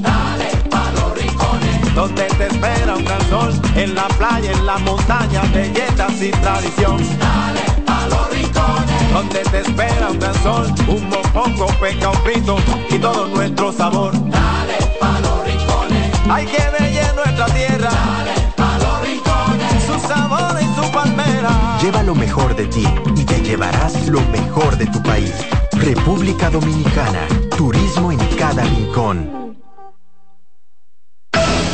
[0.00, 4.78] Dale pa los rincones, donde te espera un gran sol, en la playa, en la
[4.78, 6.96] montaña, belletas y tradición.
[7.18, 12.56] Dale pa los rincones, donde te espera un gran sol, un mopongo, peca, un pito
[12.88, 14.14] y todo nuestro sabor.
[14.30, 16.81] Dale pa los rincones, hay que ver
[21.80, 22.84] Lleva lo mejor de ti
[23.16, 25.34] y te llevarás lo mejor de tu país.
[25.72, 29.56] República Dominicana, turismo en cada rincón.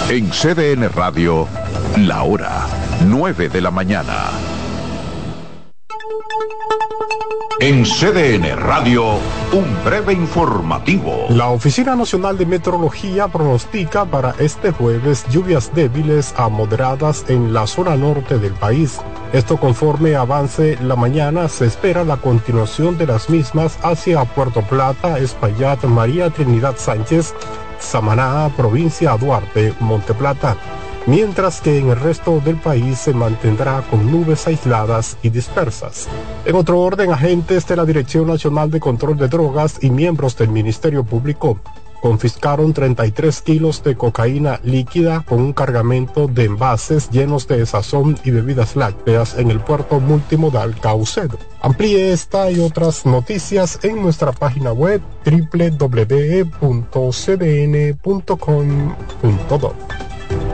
[0.09, 1.47] En CDN Radio,
[1.97, 2.67] la hora
[3.05, 4.58] 9 de la mañana.
[7.61, 9.15] En CDN Radio,
[9.53, 11.27] un breve informativo.
[11.29, 17.67] La Oficina Nacional de Meteorología pronostica para este jueves lluvias débiles a moderadas en la
[17.67, 19.01] zona norte del país.
[19.33, 25.19] Esto conforme avance la mañana, se espera la continuación de las mismas hacia Puerto Plata,
[25.19, 27.35] Espaillat, María Trinidad Sánchez,
[27.81, 30.57] Samaná, provincia Duarte, Monteplata
[31.09, 36.07] mientras que en el resto del país se mantendrá con nubes aisladas y dispersas.
[36.45, 40.51] En otro orden, agentes de la Dirección Nacional de Control de Drogas y miembros del
[40.51, 41.59] Ministerio Público
[42.01, 48.31] confiscaron 33 kilos de cocaína líquida con un cargamento de envases llenos de sazón y
[48.31, 51.39] bebidas lácteas en el puerto multimodal Caucedo.
[51.61, 56.09] Amplíe esta y otras noticias en nuestra página web www.cdn.com.do.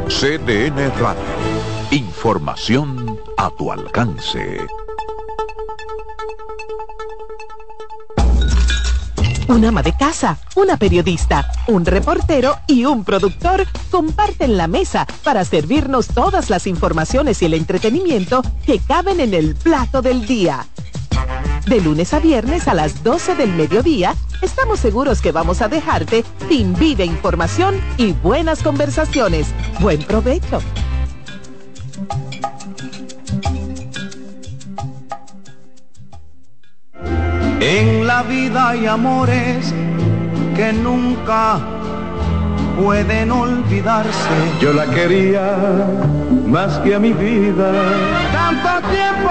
[0.08, 1.22] CDN Radio.
[1.90, 4.66] Información a tu alcance.
[9.48, 15.44] Un ama de casa, una periodista, un reportero y un productor comparten la mesa para
[15.44, 20.66] servirnos todas las informaciones y el entretenimiento que caben en el plato del día.
[21.66, 26.24] De lunes a viernes a las 12 del mediodía, estamos seguros que vamos a dejarte
[26.48, 29.48] sin vida, información y buenas conversaciones.
[29.80, 30.60] Buen provecho.
[37.60, 39.72] En la vida hay amores
[40.54, 41.58] que nunca
[42.76, 44.28] pueden olvidarse.
[44.60, 45.56] Yo la quería
[46.46, 47.72] más que a mi vida.
[48.32, 49.30] Tanto tiempo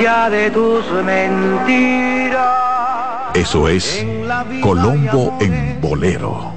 [0.00, 2.40] ya de tus mentiras.
[3.34, 4.06] Eso es
[4.62, 6.52] Colombo en Bolero.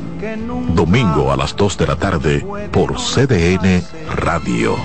[0.74, 3.84] Domingo a las 2 de la tarde por CDN
[4.16, 4.76] Radio.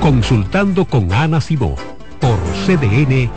[0.00, 1.76] Consultando con Ana Simó
[2.18, 3.30] por CDN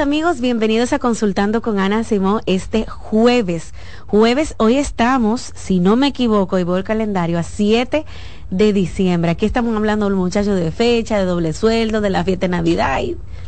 [0.00, 3.74] amigos, bienvenidos a Consultando con Ana Simón este jueves,
[4.06, 8.06] jueves, hoy estamos, si no me equivoco, y voy al calendario, a 7
[8.50, 9.30] de diciembre.
[9.32, 12.98] Aquí estamos hablando, muchachos, de fecha, de doble sueldo, de la fiesta de Navidad.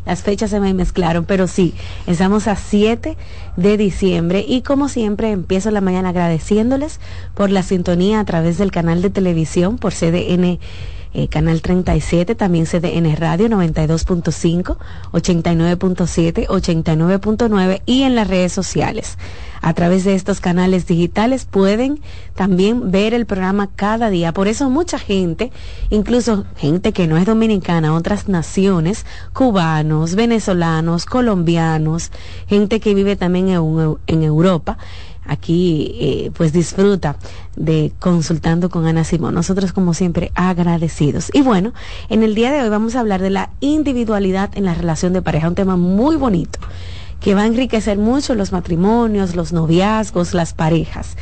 [0.04, 1.72] Las fechas se me mezclaron, pero sí,
[2.06, 3.16] estamos a 7
[3.56, 7.00] de diciembre y como siempre empiezo la mañana agradeciéndoles
[7.34, 10.58] por la sintonía a través del canal de televisión por CDN
[11.14, 14.76] eh, Canal 37, también CDN Radio 92.5,
[15.12, 19.18] 89.7, 89.9 y en las redes sociales.
[19.60, 22.00] A través de estos canales digitales pueden
[22.34, 24.32] también ver el programa cada día.
[24.32, 25.52] Por eso mucha gente,
[25.88, 32.10] incluso gente que no es dominicana, otras naciones, cubanos, venezolanos, colombianos,
[32.48, 34.78] gente que vive también en, en Europa,
[35.26, 37.16] aquí eh, pues disfruta
[37.56, 39.34] de consultando con Ana Simón.
[39.34, 41.30] Nosotros como siempre agradecidos.
[41.32, 41.72] Y bueno,
[42.08, 45.22] en el día de hoy vamos a hablar de la individualidad en la relación de
[45.22, 46.58] pareja, un tema muy bonito
[47.20, 51.16] que va a enriquecer mucho los matrimonios, los noviazgos, las parejas.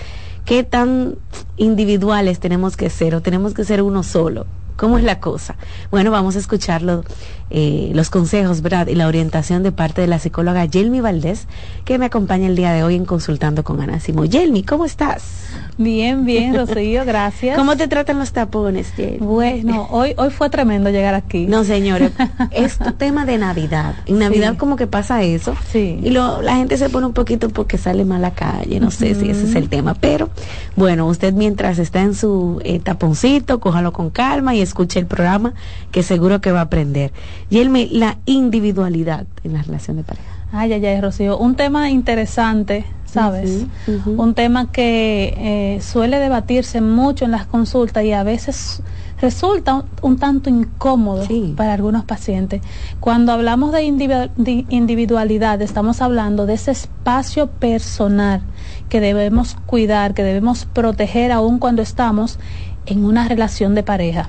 [0.46, 1.16] ¿Qué tan
[1.58, 4.46] individuales tenemos que ser o tenemos que ser uno solo?
[4.80, 5.56] ¿Cómo es la cosa?
[5.90, 7.04] Bueno, vamos a escucharlo,
[7.50, 8.86] eh, los consejos, ¿verdad?
[8.86, 11.48] Y la orientación de parte de la psicóloga Yelmi Valdés,
[11.84, 14.30] que me acompaña el día de hoy en Consultando con Ana Simón.
[14.30, 15.50] Yelmi, ¿cómo estás?
[15.76, 17.58] Bien, bien, Rocío, gracias.
[17.58, 19.18] ¿Cómo te tratan los tapones, Yelmi?
[19.18, 21.44] Bueno, hoy, hoy fue tremendo llegar aquí.
[21.46, 22.12] No, señores,
[22.50, 23.96] es tu tema de Navidad.
[24.06, 25.54] En Navidad como que pasa eso.
[25.70, 26.00] Sí.
[26.02, 28.90] Y lo, la gente se pone un poquito porque sale mal a la calle, no
[28.90, 29.92] sé si ese es el tema.
[29.92, 30.30] Pero,
[30.74, 35.54] bueno, usted mientras está en su eh, taponcito, cójalo con calma y escuche el programa,
[35.90, 37.12] que seguro que va a aprender.
[37.50, 40.28] Yelme, la individualidad en la relación de pareja.
[40.52, 41.38] Ay, ay, ay, Rocío.
[41.38, 43.66] Un tema interesante, ¿sabes?
[44.06, 48.82] Un tema que eh, suele debatirse mucho en las consultas y a veces
[49.20, 51.24] resulta un, tanto incómodo
[51.56, 52.62] para algunos pacientes.
[52.98, 58.42] Cuando hablamos de, individualidad, estamos hablando de ese espacio personal
[58.88, 62.38] que debemos cuidar, que debemos proteger aún cuando estamos
[62.86, 64.28] en una relación de pareja.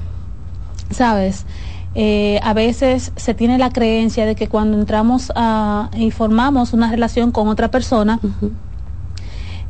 [0.92, 1.46] ¿Sabes?
[1.94, 6.90] Eh, a veces se tiene la creencia de que cuando entramos a, y formamos una
[6.90, 8.20] relación con otra persona,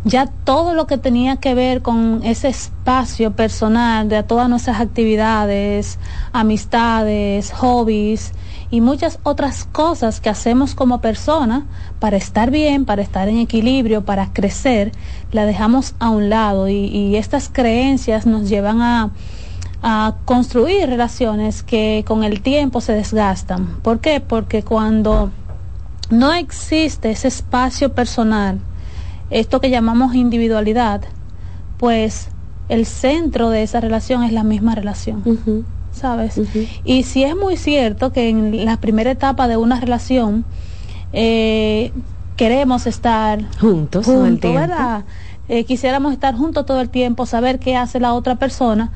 [0.03, 5.97] ya todo lo que tenía que ver con ese espacio personal de todas nuestras actividades,
[6.31, 8.33] amistades, hobbies
[8.69, 11.65] y muchas otras cosas que hacemos como persona
[11.99, 14.91] para estar bien, para estar en equilibrio, para crecer,
[15.31, 19.11] la dejamos a un lado y estas creencias nos llevan a
[19.81, 23.79] a construir relaciones que con el tiempo se desgastan.
[23.81, 24.21] ¿Por qué?
[24.21, 25.31] Porque cuando
[26.09, 28.59] no existe ese espacio personal,
[29.29, 31.01] esto que llamamos individualidad,
[31.77, 32.27] pues
[32.69, 35.65] el centro de esa relación es la misma relación.
[35.91, 36.39] ¿Sabes?
[36.85, 40.45] Y si es muy cierto que en la primera etapa de una relación
[41.11, 41.91] eh,
[42.37, 45.03] queremos estar juntos, todo el tiempo.
[45.49, 48.91] Eh, quisiéramos estar juntos todo el tiempo, saber qué hace la otra persona.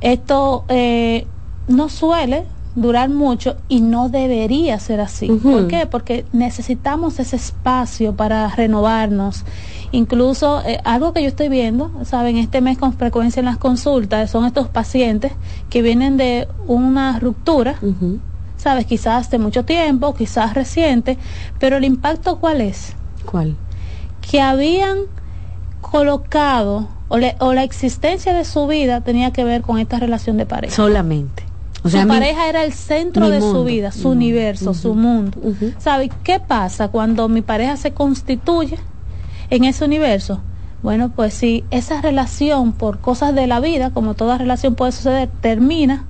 [0.00, 1.26] Esto eh,
[1.68, 2.44] no suele
[2.76, 5.28] durar mucho y no debería ser así.
[5.28, 5.86] ¿Por qué?
[5.86, 9.44] Porque necesitamos ese espacio para renovarnos.
[9.92, 14.30] Incluso eh, algo que yo estoy viendo, saben, este mes con frecuencia en las consultas
[14.30, 15.32] son estos pacientes
[15.70, 17.76] que vienen de una ruptura,
[18.58, 21.18] sabes, quizás de mucho tiempo, quizás reciente,
[21.58, 22.94] pero el impacto cuál es?
[23.24, 23.56] ¿Cuál?
[24.20, 24.98] Que habían
[25.80, 27.18] colocado o,
[27.52, 30.74] la existencia de su vida tenía que ver con esta relación de pareja.
[30.74, 31.44] Solamente.
[31.84, 35.38] O sea, su pareja era el centro de su vida, su universo, su mundo.
[35.78, 38.78] ¿Sabe qué pasa cuando mi pareja se constituye
[39.50, 40.40] en ese universo?
[40.82, 45.28] Bueno, pues si esa relación por cosas de la vida, como toda relación puede suceder,
[45.40, 46.06] termina,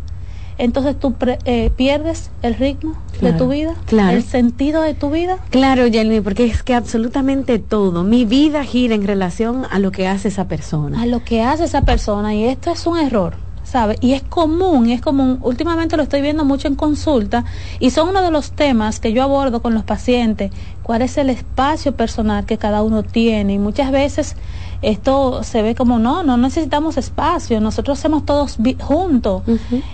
[0.58, 3.74] entonces tú eh, pierdes el ritmo de tu vida,
[4.10, 5.38] el sentido de tu vida.
[5.50, 10.06] Claro, Yelmi, porque es que absolutamente todo, mi vida gira en relación a lo que
[10.06, 11.02] hace esa persona.
[11.02, 13.46] A lo que hace esa persona, y esto es un error.
[13.66, 13.96] ¿sabe?
[14.00, 17.44] Y es común, es común, últimamente lo estoy viendo mucho en consulta,
[17.80, 21.30] y son uno de los temas que yo abordo con los pacientes, cuál es el
[21.30, 24.36] espacio personal que cada uno tiene, y muchas veces
[24.82, 29.42] esto se ve como no, no necesitamos espacio, nosotros hacemos todos juntos.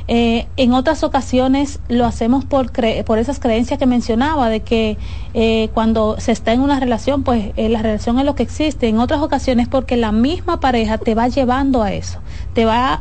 [0.08, 2.72] Eh, en otras ocasiones lo hacemos por,
[3.04, 4.98] por esas creencias que mencionaba, de que
[5.34, 8.88] eh, cuando se está en una relación, pues eh, la relación es lo que existe.
[8.88, 12.18] En otras ocasiones porque la misma pareja te va llevando a eso,
[12.54, 13.00] te va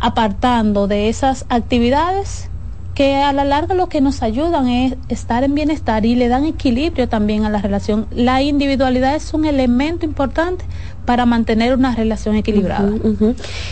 [0.00, 2.50] apartando de esas actividades
[2.94, 6.44] que a la larga lo que nos ayudan es estar en bienestar y le dan
[6.44, 8.06] equilibrio también a la relación.
[8.10, 10.64] La individualidad es un elemento importante
[11.04, 12.90] para mantener una relación equilibrada.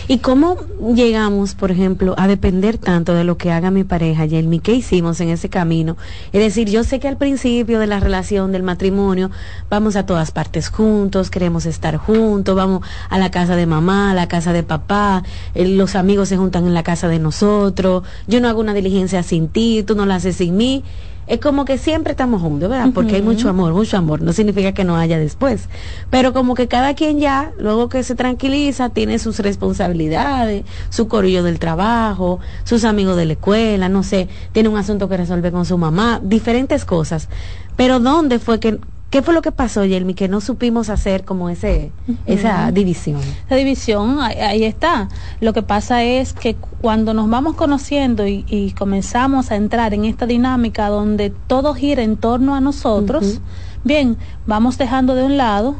[0.07, 0.57] ¿Y cómo
[0.93, 4.59] llegamos, por ejemplo, a depender tanto de lo que haga mi pareja, Yelmi?
[4.59, 5.97] ¿Qué hicimos en ese camino?
[6.33, 9.31] Es decir, yo sé que al principio de la relación, del matrimonio,
[9.69, 14.13] vamos a todas partes juntos, queremos estar juntos, vamos a la casa de mamá, a
[14.13, 15.23] la casa de papá,
[15.55, 19.23] eh, los amigos se juntan en la casa de nosotros, yo no hago una diligencia
[19.23, 20.83] sin ti, tú no la haces sin mí
[21.27, 22.89] es como que siempre estamos juntos, ¿verdad?
[22.93, 24.21] Porque hay mucho amor, mucho amor.
[24.21, 25.69] No significa que no haya después.
[26.09, 31.43] Pero como que cada quien ya, luego que se tranquiliza, tiene sus responsabilidades, su corillo
[31.43, 35.65] del trabajo, sus amigos de la escuela, no sé, tiene un asunto que resolver con
[35.65, 37.29] su mamá, diferentes cosas.
[37.75, 38.79] Pero ¿dónde fue que
[39.11, 41.91] ¿Qué fue lo que pasó, Yelmi, que no supimos hacer como ese,
[42.25, 43.19] esa división?
[43.49, 45.09] La división, ahí, está.
[45.41, 50.25] Lo que pasa es que cuando nos vamos conociendo y, comenzamos a entrar en esta
[50.25, 53.41] dinámica donde todo gira en torno a nosotros,
[53.83, 54.15] bien,
[54.45, 55.75] vamos dejando de un lado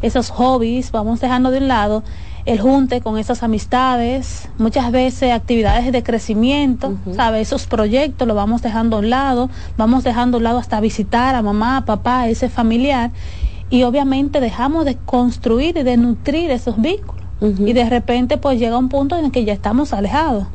[0.00, 2.02] esos hobbies, vamos dejando de un lado
[2.44, 7.48] el junte con esas amistades, muchas veces actividades de crecimiento, ¿sabes?
[7.48, 11.34] Esos proyectos los vamos dejando a un lado, vamos dejando a un lado hasta visitar
[11.34, 13.10] a mamá, papá, ese familiar,
[13.70, 18.78] y obviamente dejamos de construir y de nutrir esos vínculos y de repente pues llega
[18.78, 20.46] un punto en el que ya estamos alejados.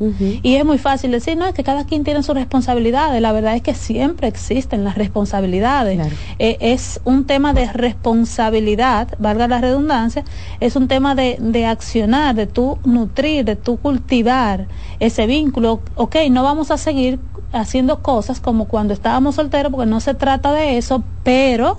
[0.42, 3.20] Y es muy fácil decir, no, es que cada quien tiene sus responsabilidades.
[3.20, 6.00] La verdad es que siempre existen las responsabilidades.
[6.38, 10.24] Eh, es un tema de responsabilidad, valga la redundancia,
[10.60, 14.66] es un tema de, de accionar, de tú nutrir, de tú cultivar
[14.98, 15.80] ese vínculo.
[15.94, 17.18] Ok, no vamos a seguir
[17.52, 21.78] haciendo cosas como cuando estábamos solteros, porque no se trata de eso, pero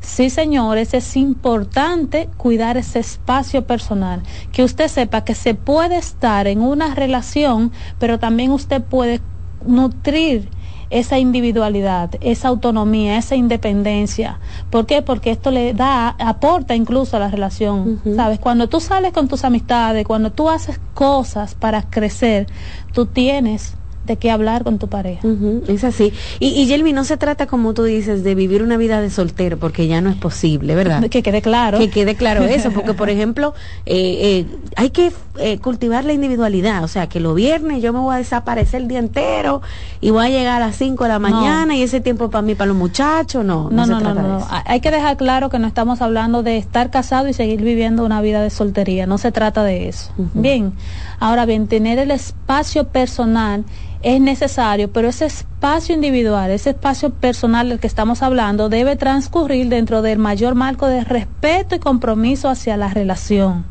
[0.00, 6.46] Sí, señores, es importante cuidar ese espacio personal, que usted sepa que se puede estar
[6.46, 9.20] en una relación, pero también usted puede
[9.66, 10.50] nutrir
[10.90, 14.40] esa individualidad, esa autonomía, esa independencia.
[14.70, 15.02] ¿Por qué?
[15.02, 18.00] Porque esto le da, aporta incluso a la relación.
[18.16, 18.38] ¿Sabes?
[18.38, 22.46] Cuando tú sales con tus amistades, cuando tú haces cosas para crecer,
[22.92, 23.77] tú tienes
[24.08, 25.26] de qué hablar con tu pareja.
[25.68, 26.12] es así.
[26.40, 29.58] Y, y Yelmi, no se trata, como tú dices, de vivir una vida de soltero,
[29.58, 31.06] porque ya no es posible, ¿verdad?
[31.08, 31.78] Que quede claro.
[31.78, 33.54] Que quede claro eso, porque, por ejemplo,
[33.86, 34.46] eh, eh,
[34.76, 38.18] hay que eh, cultivar la individualidad, o sea, que los viernes yo me voy a
[38.18, 39.62] desaparecer el día entero
[40.00, 42.54] y voy a llegar a las 5 de la mañana y ese tiempo para mí,
[42.54, 43.70] para los muchachos, no.
[43.70, 47.28] No, no, no, no, Hay que dejar claro que no estamos hablando de estar casado
[47.28, 50.12] y seguir viviendo una vida de soltería, no se trata de eso.
[50.34, 50.72] Bien,
[51.20, 53.64] ahora bien, tener el espacio personal
[54.02, 59.68] es necesario, pero ese espacio individual, ese espacio personal del que estamos hablando, debe transcurrir
[59.68, 63.64] dentro del mayor marco de respeto y compromiso hacia la relación.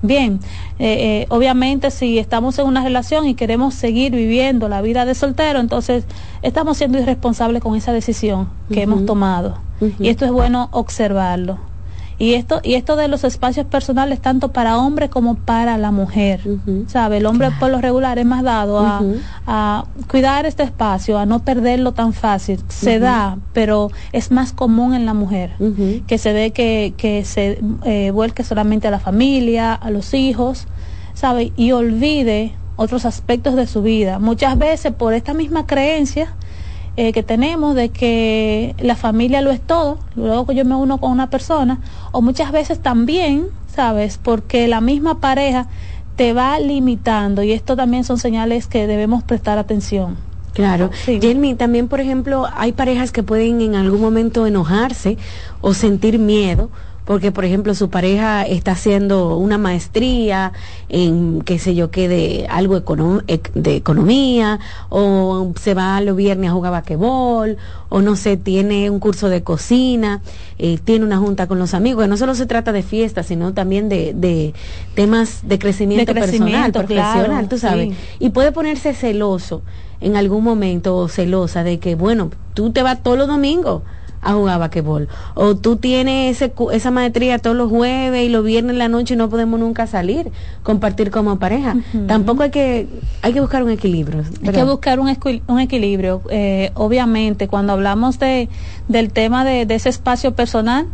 [0.00, 0.38] Bien,
[0.78, 5.14] eh, eh, obviamente si estamos en una relación y queremos seguir viviendo la vida de
[5.14, 6.04] soltero, entonces
[6.42, 9.58] estamos siendo irresponsables con esa decisión que hemos tomado.
[9.98, 11.58] Y esto es bueno observarlo.
[12.18, 16.40] Y esto, y esto de los espacios personales, tanto para hombre como para la mujer.
[16.88, 17.18] ¿Sabe?
[17.18, 18.80] El hombre por lo regular es más dado
[19.46, 22.60] a, cuidar este espacio, a no perderlo tan fácil.
[22.68, 25.52] Se da, pero es más común en la mujer.
[26.06, 30.66] Que se dé que, que se eh, vuelque solamente a la familia, a los hijos,
[31.14, 31.52] ¿sabe?
[31.56, 34.18] Y olvide otros aspectos de su vida.
[34.18, 36.34] Muchas veces por esta misma creencia,
[37.00, 40.98] eh, que tenemos de que la familia lo es todo, luego que yo me uno
[40.98, 41.78] con una persona,
[42.10, 44.18] o muchas veces también, ¿sabes?
[44.20, 45.68] Porque la misma pareja
[46.16, 50.16] te va limitando y esto también son señales que debemos prestar atención.
[50.54, 50.90] Claro.
[51.04, 51.20] Sí.
[51.56, 55.18] también, por ejemplo, hay parejas que pueden en algún momento enojarse
[55.60, 56.68] o sentir miedo
[57.08, 60.52] porque por ejemplo su pareja está haciendo una maestría
[60.90, 62.78] en qué sé yo qué de algo
[63.54, 64.60] de economía
[64.90, 67.56] o se va los viernes a jugar basquetbol
[67.88, 70.20] o no sé tiene un curso de cocina
[70.58, 72.06] eh, tiene una junta con los amigos.
[72.08, 74.52] No solo se trata de fiestas sino también de,
[74.94, 77.96] temas de crecimiento, personal profesional tú sabes.
[78.18, 79.62] y puede ponerse celoso
[80.02, 83.80] en algún momento o celosa de que bueno tú te vas todos los domingos
[84.20, 85.08] a jugar basquetbol.
[85.34, 89.14] O tú tienes ese, esa maestría todos los jueves y los viernes en la noche
[89.14, 90.30] y no podemos nunca salir,
[90.62, 91.76] compartir como pareja.
[92.06, 92.88] Tampoco hay que,
[93.22, 94.24] hay que buscar un equilibrio.
[94.44, 95.14] Hay que buscar un,
[95.46, 96.22] un equilibrio.
[96.30, 98.48] Eh, obviamente, cuando hablamos de,
[98.88, 100.86] del tema de, de ese espacio personal,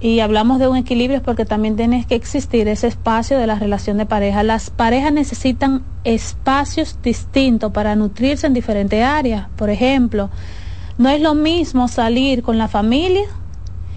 [0.00, 3.58] y hablamos de un equilibrio es porque también tiene que existir ese espacio de la
[3.58, 4.42] relación de pareja.
[4.42, 9.46] Las parejas necesitan espacios distintos para nutrirse en diferentes áreas.
[9.56, 10.28] Por ejemplo,
[10.98, 13.24] no es lo mismo salir con la familia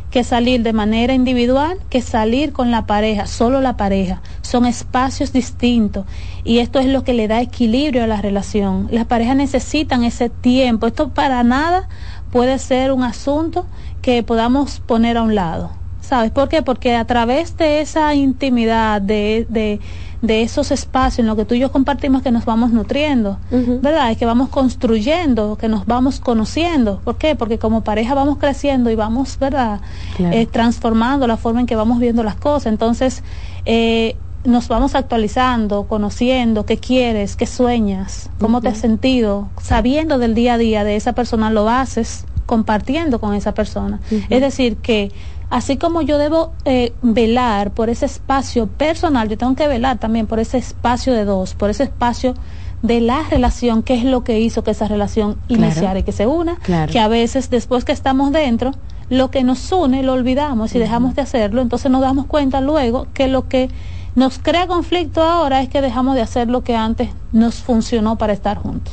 [0.09, 4.21] que salir de manera individual, que salir con la pareja, solo la pareja.
[4.41, 6.05] Son espacios distintos
[6.43, 8.87] y esto es lo que le da equilibrio a la relación.
[8.89, 10.87] Las parejas necesitan ese tiempo.
[10.87, 11.89] Esto para nada
[12.31, 13.65] puede ser un asunto
[14.01, 15.71] que podamos poner a un lado.
[16.01, 16.61] ¿Sabes por qué?
[16.61, 19.81] Porque a través de esa intimidad, de, de,
[20.21, 24.11] de esos espacios en los que tú y yo compartimos que nos vamos nutriendo, ¿verdad?
[24.11, 26.99] Es que vamos construyendo, que nos vamos conociendo.
[27.03, 27.35] ¿Por qué?
[27.35, 29.81] Porque como pareja vamos creciendo y vamos, ¿verdad?
[30.19, 32.67] Eh, transformando la forma en que vamos viendo las cosas.
[32.67, 33.23] Entonces,
[33.65, 40.33] eh, nos vamos actualizando, conociendo qué quieres, qué sueñas, cómo te has sentido, sabiendo del
[40.35, 43.99] día a día de esa persona, lo haces compartiendo con esa persona.
[44.29, 45.11] Es decir, que
[45.49, 50.27] así como yo debo eh, velar por ese espacio personal, yo tengo que velar también
[50.27, 52.33] por ese espacio de dos, por ese espacio
[52.81, 56.27] de la relación, qué es lo que hizo que esa relación iniciara y que se
[56.27, 56.57] una,
[56.91, 58.71] que a veces después que estamos dentro,
[59.09, 63.07] lo que nos une lo olvidamos y dejamos de hacerlo, entonces nos damos cuenta luego
[63.13, 63.69] que lo que
[64.15, 68.33] nos crea conflicto ahora es que dejamos de hacer lo que antes nos funcionó para
[68.33, 68.91] estar juntos.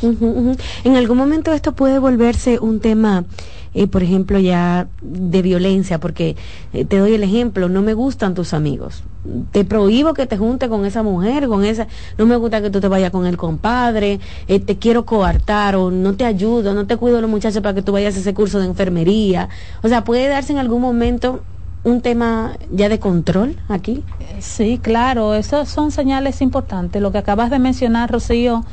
[0.84, 3.24] En algún momento esto puede volverse un tema,
[3.74, 6.36] eh, por ejemplo, ya de violencia, porque
[6.72, 9.02] eh, te doy el ejemplo, no me gustan tus amigos.
[9.52, 11.86] Te prohíbo que te junte con esa mujer, con esa,
[12.18, 15.90] no me gusta que tú te vayas con el compadre, eh, te quiero coartar o
[15.90, 18.58] no te ayudo, no te cuido los muchachos para que tú vayas a ese curso
[18.58, 19.48] de enfermería.
[19.82, 21.42] O sea, puede darse en algún momento
[21.84, 24.02] un tema ya de control aquí?
[24.40, 27.00] Sí, claro, esas son señales importantes.
[27.00, 28.64] Lo que acabas de mencionar, Rocío,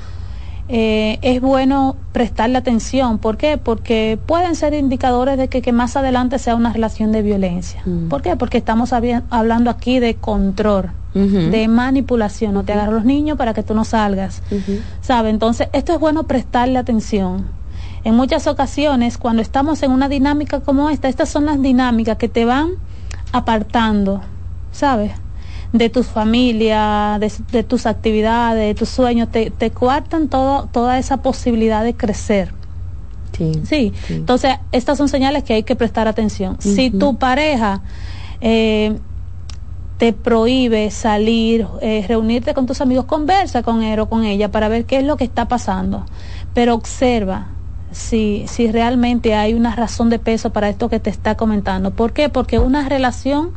[0.70, 3.18] eh, es bueno prestarle atención.
[3.18, 3.58] ¿Por qué?
[3.58, 7.82] Porque pueden ser indicadores de que, más adelante sea una relación de violencia.
[7.86, 8.08] Mm.
[8.08, 8.36] ¿Por qué?
[8.36, 12.53] Porque estamos hablando aquí de control, de manipulación.
[12.53, 14.41] No te agarro los niños para que tú no salgas.
[15.01, 15.30] ¿Sabe?
[15.30, 17.46] Entonces, esto es bueno prestarle atención.
[18.03, 22.30] En muchas ocasiones, cuando estamos en una dinámica como esta, estas son las dinámicas que
[22.30, 22.72] te van
[23.32, 24.22] apartando,
[24.72, 25.12] ¿sabes?
[25.74, 31.18] De tu familia, de, tus actividades, de tus sueños, te, te coartan todo, toda esa
[31.22, 32.54] posibilidad de crecer.
[33.66, 36.58] Sí, Entonces, estas son señales que hay que prestar atención.
[36.60, 37.82] Si tu pareja
[38.40, 38.98] eh,
[39.98, 44.68] te prohíbe salir, eh, reunirte con tus amigos, conversa con él o con ella para
[44.68, 46.06] ver qué es lo que está pasando.
[46.54, 47.48] Pero observa,
[47.92, 51.92] si, si realmente hay una razón de peso para esto que te está comentando.
[51.92, 52.30] ¿Por qué?
[52.30, 53.51] Porque una relación,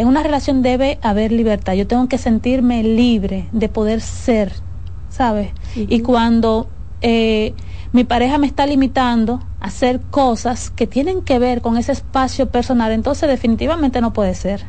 [0.00, 1.74] en una relación debe haber libertad.
[1.74, 4.50] Yo tengo que sentirme libre de poder ser,
[5.10, 5.50] ¿sabes?
[5.76, 6.68] Y cuando
[7.02, 7.52] eh,
[7.92, 12.46] mi pareja me está limitando a hacer cosas que tienen que ver con ese espacio
[12.48, 14.64] personal, entonces definitivamente no puede ser.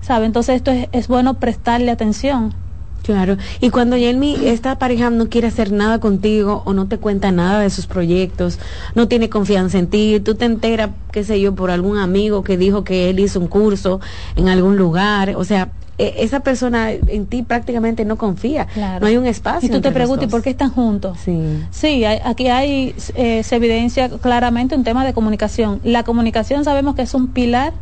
[0.00, 0.26] ¿Sabe?
[0.26, 2.54] Entonces esto es, es bueno prestarle atención.
[3.02, 7.32] Claro, y cuando Yelmi, esta pareja no quiere hacer nada contigo o no te cuenta
[7.32, 8.58] nada de sus proyectos,
[8.94, 12.58] no tiene confianza en ti, tú te enteras, qué sé yo, por algún amigo que
[12.58, 14.00] dijo que él hizo un curso
[14.36, 18.68] en algún lugar, o sea, e, esa persona en ti prácticamente no confía,
[19.00, 19.68] no hay un espacio.
[19.68, 21.18] Y tú te preguntas, ¿y por qué están juntos?
[21.24, 25.80] Sí, sí aquí hay, eh, se evidencia claramente un tema de comunicación.
[25.82, 27.72] La comunicación sabemos que es un pilar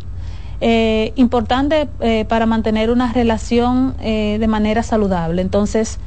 [0.61, 5.43] eh, importante eh, para mantener una relación eh, de manera saludable.
[5.43, 5.99] Entonces,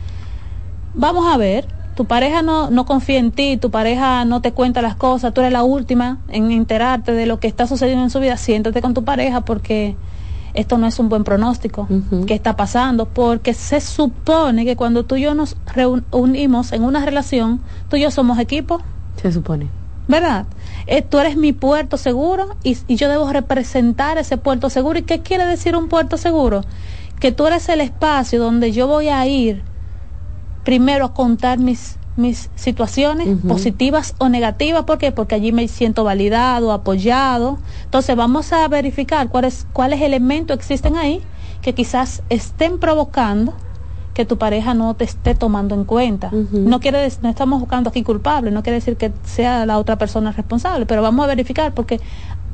[0.94, 4.82] vamos a ver, tu pareja no, no confía en ti, tu pareja no te cuenta
[4.82, 8.20] las cosas, tú eres la última en enterarte de lo que está sucediendo en su
[8.20, 9.96] vida, siéntate con tu pareja porque
[10.54, 11.88] esto no es un buen pronóstico
[12.26, 17.06] que está pasando, porque se supone que cuando tú y yo nos reunimos en una
[17.06, 18.82] relación, tú y yo somos equipo.
[19.22, 19.68] Se supone.
[20.08, 20.48] ¿Verdad?
[20.92, 24.98] Eh, tú eres mi puerto seguro y, yo debo representar ese puerto seguro.
[24.98, 26.62] ¿Y qué quiere decir un puerto seguro?
[27.20, 29.62] Que tú eres el espacio donde yo voy a ir
[30.64, 34.86] primero a contar mis, mis situaciones positivas o negativas.
[34.86, 35.12] ¿Por qué?
[35.12, 37.60] Porque allí me siento validado, apoyado.
[37.84, 41.22] Entonces vamos a verificar cuáles, cuáles elementos existen ahí
[41.62, 43.54] que quizás estén provocando
[44.20, 46.30] que tu pareja no te esté tomando en cuenta.
[46.52, 50.34] No quiere no estamos buscando aquí culpable, no quiere decir que sea la otra persona
[50.34, 52.02] responsable, pero vamos a verificar porque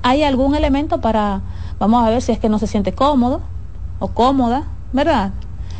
[0.04, 1.42] hay algún elemento para
[1.80, 3.42] vamos a ver si es que no se siente cómodo
[3.98, 5.32] o cómoda, ¿verdad?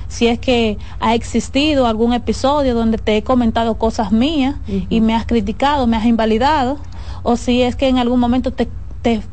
[0.08, 4.56] Si es que ha existido algún episodio donde te he comentado cosas mías
[4.90, 6.80] y me has criticado, me has invalidado,
[7.22, 8.70] o si es que en algún momento te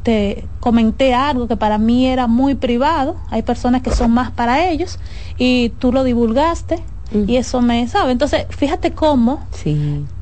[0.02, 4.68] te, comenté algo que para mí era muy privado, hay personas que son más para
[4.68, 4.98] ellos,
[5.38, 6.82] y tú lo divulgaste,
[7.26, 8.12] y eso me sabe.
[8.12, 9.44] Entonces, fíjate cómo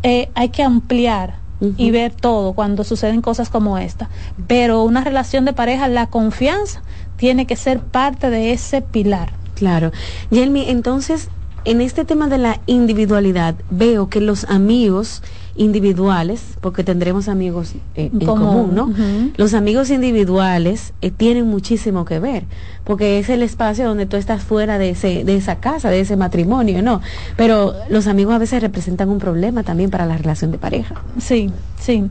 [0.02, 1.38] eh, hay que ampliar
[1.76, 4.08] y ver todo cuando suceden cosas como esta.
[4.48, 6.82] Pero una relación de pareja, la confianza
[7.16, 9.32] tiene que ser parte de ese pilar.
[9.54, 9.92] Claro.
[10.30, 11.28] Yelmi, entonces,
[11.64, 15.22] en este tema de la individualidad, veo que los amigos
[15.60, 18.90] individuales, porque tendremos amigos eh, en común, ¿no?
[19.36, 22.44] Los amigos individuales eh, tienen muchísimo que ver,
[22.84, 26.16] porque es el espacio donde tú estás fuera de, ese, de esa casa, de ese
[26.16, 27.02] matrimonio, ¿no?
[27.36, 30.94] Pero los amigos a veces representan un problema también para la relación de pareja.
[31.18, 32.04] Sí, sí.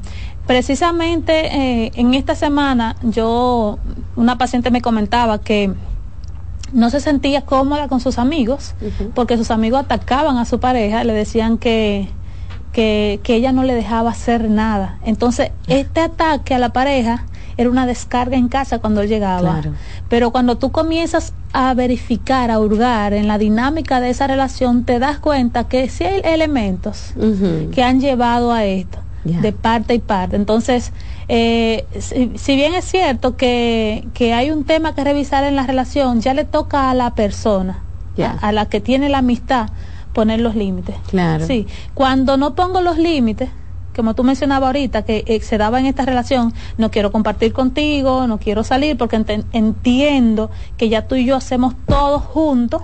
[0.46, 3.80] Precisamente eh, en esta semana yo,
[4.16, 5.74] una paciente me comentaba que
[6.72, 8.76] no se sentía cómoda con sus amigos
[9.16, 12.10] porque sus amigos atacaban a su pareja, le decían que,
[12.72, 14.98] que, que ella no le dejaba hacer nada.
[15.04, 17.26] Entonces, este ataque a la pareja
[17.60, 19.62] era una descarga en casa cuando él llegaba.
[20.08, 24.98] Pero cuando tú comienzas a verificar, a hurgar en la dinámica de esa relación, te
[24.98, 27.14] das cuenta que sí hay elementos
[27.74, 30.38] que han llevado a esto, de parte y parte.
[30.38, 30.94] Entonces,
[31.28, 36.22] eh, si, bien es cierto que, que, hay un tema que revisar en la relación,
[36.22, 37.84] ya le toca a la persona,
[38.42, 39.68] a, la que tiene la amistad,
[40.20, 40.98] poner los límites.
[41.08, 41.48] Claro.
[41.48, 43.50] Sí, cuando no pongo los límites,
[43.96, 48.28] como tú mencionabas ahorita, que eh, se daba en esta relación, no quiero compartir contigo,
[48.28, 49.16] no quiero salir porque
[49.54, 52.82] entiendo que ya tú y yo hacemos todo juntos.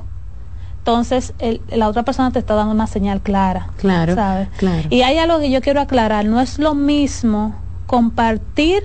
[0.77, 1.33] Entonces,
[1.67, 3.67] la otra persona te está dando una señal clara.
[3.79, 4.47] Claro, ¿sabes?
[4.55, 4.87] claro.
[4.89, 7.53] Y hay algo que yo quiero aclarar, no es lo mismo
[7.85, 8.81] compartir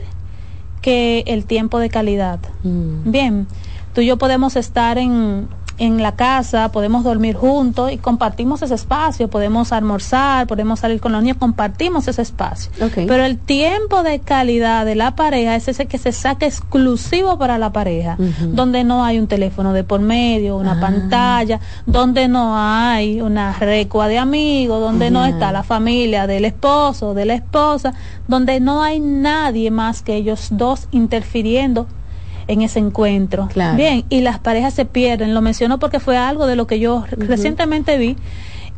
[0.83, 2.41] que el tiempo de calidad.
[2.65, 3.13] Mm.
[3.13, 3.47] Bien,
[3.95, 5.47] tú y yo podemos estar en,
[5.81, 11.11] en la casa, podemos dormir juntos y compartimos ese espacio, podemos almorzar, podemos salir con
[11.13, 12.71] los niños, compartimos ese espacio.
[13.09, 17.57] Pero el tiempo de calidad de la pareja es ese que se saca exclusivo para
[17.57, 18.19] la pareja,
[18.53, 20.81] donde no hay un teléfono de por medio, una Ah.
[20.81, 27.15] pantalla, donde no hay una recua de amigos, donde no está la familia del esposo,
[27.15, 27.95] de la esposa,
[28.29, 31.87] donde no hay nadie más que ellos dos interfiriendo
[32.51, 33.49] en ese encuentro.
[33.53, 33.77] Claro.
[33.77, 35.35] Bien, y las parejas se pierden.
[35.35, 38.17] Lo menciono porque fue algo de lo que yo recientemente vi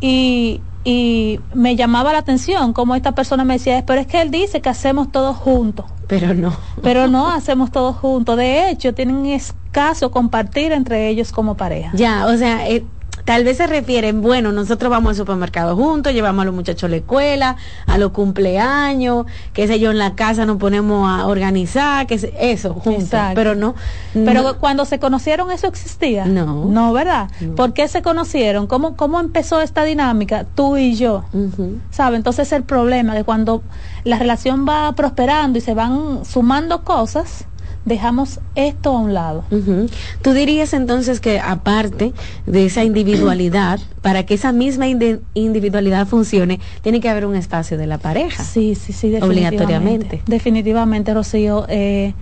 [0.00, 4.30] y, y me llamaba la atención como esta persona me decía, pero es que él
[4.30, 5.86] dice que hacemos todo juntos.
[6.06, 6.52] Pero no.
[6.82, 8.36] Pero no hacemos todo juntos.
[8.36, 11.92] De hecho, tienen escaso compartir entre ellos como pareja.
[11.94, 12.84] Ya, o sea, eh,
[13.24, 16.88] tal vez se refieren, bueno, nosotros vamos al supermercado juntos, llevamos a los muchachos a
[16.88, 17.56] la escuela,
[17.86, 22.32] a los cumpleaños, qué sé yo, en la casa nos ponemos a organizar, que se-
[22.38, 23.04] eso, juntos.
[23.04, 23.34] Exacto.
[23.34, 23.74] Pero no.
[24.12, 26.24] Pero no- cuando se conocieron eso existía.
[26.26, 26.64] No.
[26.66, 27.30] No, ¿verdad?
[27.56, 28.66] ¿Por qué se conocieron?
[28.66, 30.44] ¿Cómo, ¿Cómo empezó esta dinámica?
[30.54, 31.24] Tú y yo.
[31.32, 31.78] Ujú.
[31.90, 32.16] ¿Sabe?
[32.16, 33.62] Entonces el problema que cuando
[34.04, 37.46] la relación va prosperando y se van sumando cosas,
[37.84, 39.44] dejamos esto a un lado.
[39.50, 39.88] Ujú.
[40.22, 42.12] Tú dirías entonces que aparte
[42.46, 47.76] de esa individualidad, para que esa misma indi- individualidad funcione, tiene que haber un espacio
[47.78, 48.44] de la pareja.
[48.44, 49.56] Sí, sí, sí, definitivamente.
[49.56, 50.22] Obligatoriamente.
[50.26, 51.66] Definitivamente, Rocío.
[51.68, 52.14] Eh,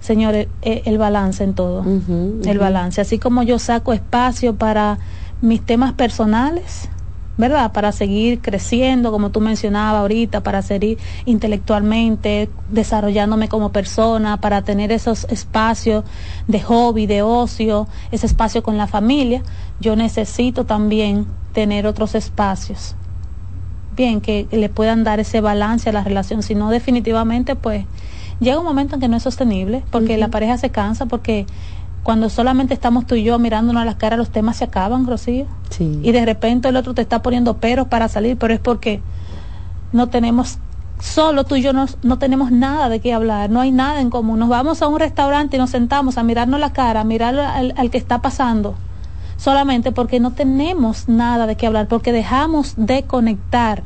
[0.00, 1.84] señores, eh, el balance en todo.
[2.44, 3.00] El balance.
[3.00, 4.98] Así como yo saco espacio para
[5.40, 6.88] mis temas personales,
[7.40, 7.72] ¿verdad?
[7.72, 14.92] Para seguir creciendo, como tú mencionabas ahorita, para seguir intelectualmente, desarrollándome como persona, para tener
[14.92, 16.04] esos espacios
[16.46, 19.42] de hobby, de ocio, ese espacio con la familia,
[19.80, 22.94] yo necesito también tener otros espacios.
[23.96, 27.84] Bien, que le puedan dar ese balance a la relación, si no definitivamente pues
[28.40, 31.46] llega un momento en que no es sostenible, porque la pareja se cansa, porque
[32.02, 35.46] cuando solamente estamos tú y yo mirándonos a las caras, los temas se acaban, Rocío.
[35.68, 36.00] Sí.
[36.02, 39.02] Y de repente el otro te está poniendo peros para salir, pero es porque
[39.92, 40.58] no tenemos,
[40.98, 44.08] solo tú y yo no, no tenemos nada de qué hablar, no hay nada en
[44.08, 44.38] común.
[44.38, 47.74] Nos vamos a un restaurante y nos sentamos a mirarnos la cara, a mirar al,
[47.76, 48.76] al que está pasando,
[49.36, 53.82] solamente porque no tenemos nada de qué hablar, porque dejamos de conectar.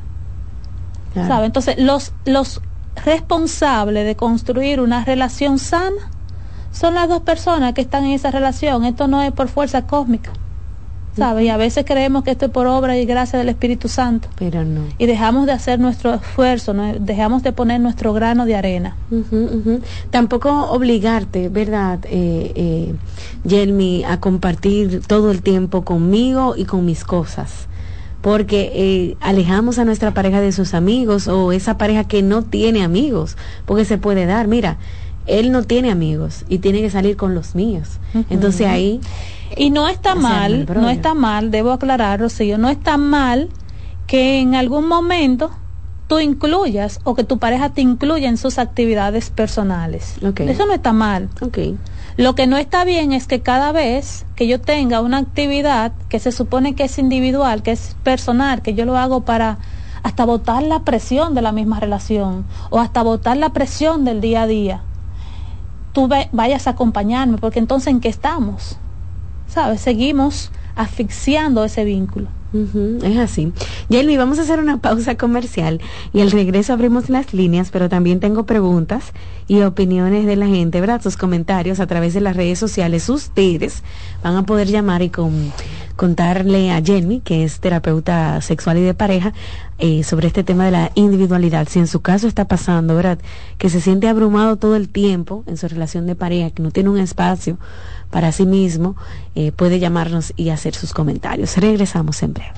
[1.15, 1.29] Claro.
[1.29, 1.47] ¿sabe?
[1.47, 2.61] Entonces, los, los
[3.05, 6.11] responsables de construir una relación sana
[6.75, 8.85] son las dos personas que están en esa relación.
[8.85, 10.33] Esto no es por fuerza cósmica.
[11.17, 11.45] ¿Sabe?
[11.45, 14.29] Y a veces creemos que esto es por obra y gracia del Espíritu Santo.
[14.37, 14.81] Pero no.
[14.99, 16.93] Y dejamos de hacer nuestro esfuerzo, ¿no?
[16.95, 18.97] dejamos de poner nuestro grano de arena.
[20.11, 22.95] Tampoco obligarte, ¿verdad, eh, eh,
[23.45, 27.69] Yelmi, a compartir todo el tiempo conmigo y con mis cosas?
[28.21, 32.83] Porque eh, alejamos a nuestra pareja de sus amigos o esa pareja que no tiene
[32.83, 34.79] amigos, porque se puede dar, mira,
[35.27, 37.99] él no tiene amigos y tiene que salir con los míos.
[38.31, 39.01] Entonces ahí...
[39.57, 43.51] Y no está mal, no está mal, debo aclarar, Rocío, no está mal
[44.07, 45.51] que en algún momento
[46.09, 50.17] tú incluyas o que tu pareja te incluya en sus actividades personales.
[50.21, 51.29] Eso no está mal.
[52.17, 56.21] Lo que no está bien es que cada vez que yo tenga una actividad que
[56.21, 59.59] se supone que es individual, que es personal, que yo lo hago para
[60.03, 64.43] hasta botar la presión de la misma relación o hasta botar la presión del día
[64.43, 64.83] a día,
[65.95, 68.77] tú vayas a acompañarme, porque entonces ¿en qué estamos?
[69.49, 69.81] ¿Sabes?
[69.81, 72.29] Seguimos asfixiando ese vínculo.
[73.03, 73.53] Es así.
[73.89, 75.81] Yelmi, vamos a hacer una pausa comercial
[76.13, 79.13] y al regreso abrimos las líneas, pero también tengo preguntas
[79.49, 81.03] y opiniones de la gente, ¿verdad?
[81.03, 83.09] Sus comentarios a través de las redes sociales.
[83.09, 83.83] Ustedes
[84.23, 85.53] van a poder llamar y con
[85.97, 89.33] contarle a Jenny, que es terapeuta sexual y de pareja,
[89.79, 91.69] eh, sobre este tema de la individualidad.
[91.69, 93.19] Si en su caso está pasando, ¿verdad?
[93.59, 96.91] Que se siente abrumado todo el tiempo en su relación de pareja, que no tiene
[96.91, 97.59] un espacio
[98.11, 98.97] para sí mismo,
[99.35, 101.57] eh, puede llamarnos y hacer sus comentarios.
[101.57, 102.53] Regresamos en breve.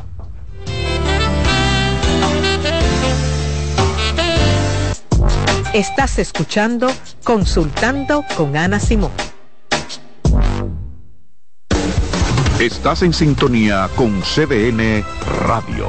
[5.72, 6.88] Estás escuchando
[7.22, 9.10] Consultando con Ana Simón.
[12.58, 15.04] Estás en sintonía con CDN
[15.46, 15.88] Radio.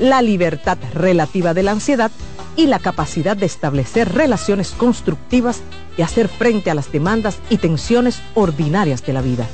[0.00, 2.10] la libertad relativa de la ansiedad
[2.56, 5.62] y la capacidad de establecer relaciones constructivas
[5.96, 9.46] y hacer frente a las demandas y tensiones ordinarias de la vida.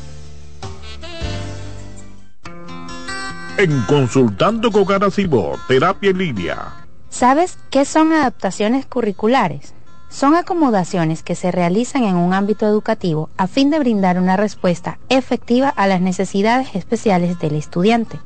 [3.58, 6.86] En Consultando con Garacimo, Terapia en Línea.
[7.08, 9.76] ¿Sabes qué son adaptaciones curriculares?
[10.08, 14.98] son acomodaciones que se realizan en un ámbito educativo a fin de brindar una respuesta
[15.08, 18.18] efectiva a las necesidades especiales del estudiante.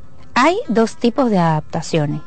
[0.42, 2.22] Hay dos tipos de adaptaciones.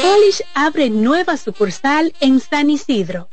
[0.00, 3.26] Polish abre nueva sucursal en San Isidro.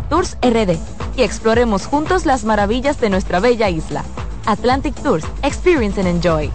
[0.09, 0.77] Tours RD
[1.17, 4.03] y exploremos juntos las maravillas de nuestra bella isla.
[4.45, 6.51] Atlantic Tours, Experience and Enjoy.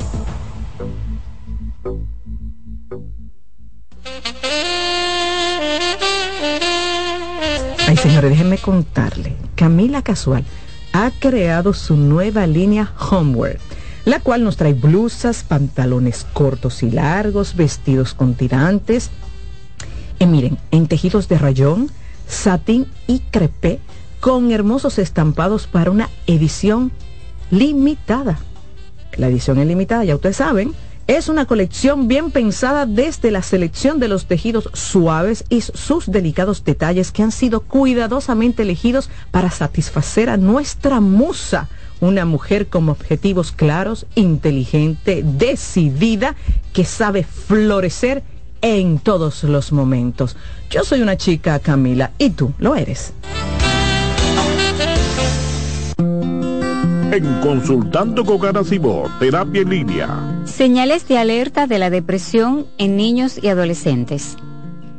[7.88, 9.36] Ay, señores, déjenme contarle.
[9.54, 10.44] Camila Casual
[10.92, 13.60] ha creado su nueva línea Homeware,
[14.04, 19.10] la cual nos trae blusas, pantalones cortos y largos, vestidos con tirantes.
[20.18, 21.90] Y miren, en tejidos de rayón,
[22.26, 23.80] satín y crepé,
[24.20, 26.92] con hermosos estampados para una edición
[27.50, 28.38] limitada.
[29.16, 30.74] La edición es limitada, ya ustedes saben
[31.06, 36.64] es una colección bien pensada desde la selección de los tejidos suaves y sus delicados
[36.64, 41.68] detalles que han sido cuidadosamente elegidos para satisfacer a nuestra musa,
[42.00, 46.34] una mujer con objetivos claros, inteligente, decidida,
[46.72, 48.24] que sabe florecer
[48.62, 50.36] en todos los momentos.
[50.70, 53.12] Yo soy una chica, Camila, y tú lo eres.
[55.98, 58.40] En Consultando con
[59.18, 60.42] Terapia en Línea.
[60.44, 64.36] Señales de alerta de la depresión en niños y adolescentes.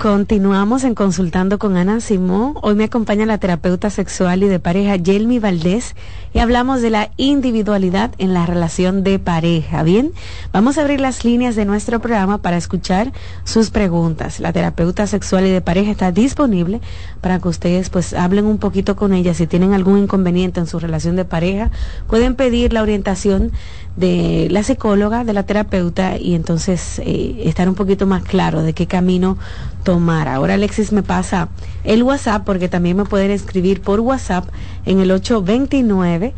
[0.00, 2.54] Continuamos en Consultando con Ana Simón.
[2.62, 5.94] Hoy me acompaña la terapeuta sexual y de pareja Yelmi Valdés
[6.32, 9.82] y hablamos de la individualidad en la relación de pareja.
[9.82, 10.12] Bien,
[10.54, 13.12] vamos a abrir las líneas de nuestro programa para escuchar
[13.44, 14.40] sus preguntas.
[14.40, 16.80] La terapeuta sexual y de pareja está disponible
[17.20, 19.34] para que ustedes pues hablen un poquito con ella.
[19.34, 21.70] Si tienen algún inconveniente en su relación de pareja,
[22.06, 23.52] pueden pedir la orientación
[23.96, 28.72] de la psicóloga, de la terapeuta y entonces eh, estar un poquito más claro de
[28.72, 29.36] qué camino
[29.84, 30.28] tomar.
[30.28, 31.48] Ahora Alexis me pasa
[31.84, 34.48] el WhatsApp porque también me pueden escribir por WhatsApp
[34.84, 36.34] en el 829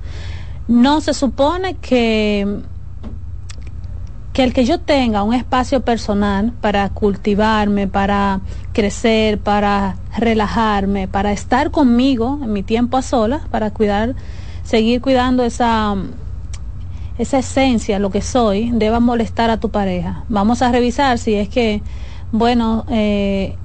[0.67, 2.61] No se supone que
[4.33, 8.41] que el que yo tenga un espacio personal para cultivarme, para
[8.73, 14.15] crecer, para relajarme, para estar conmigo en mi tiempo a solas, para cuidar
[14.69, 15.95] seguir cuidando esa,
[17.17, 20.25] esa esencia, lo que soy, deba molestar a tu pareja.
[20.29, 21.81] Vamos a revisar si es que,
[22.31, 23.55] bueno, eh,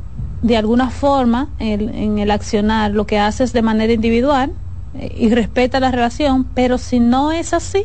[0.40, 4.52] de alguna forma en el accionar lo que haces de manera individual
[4.94, 7.84] eh, y respeta la relación, pero si no es así,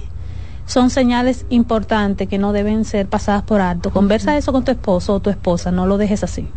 [0.70, 3.90] son señales importantes que no deben ser pasadas por alto.
[3.90, 6.48] Conversa eso con tu esposo o tu esposa, no lo dejes así.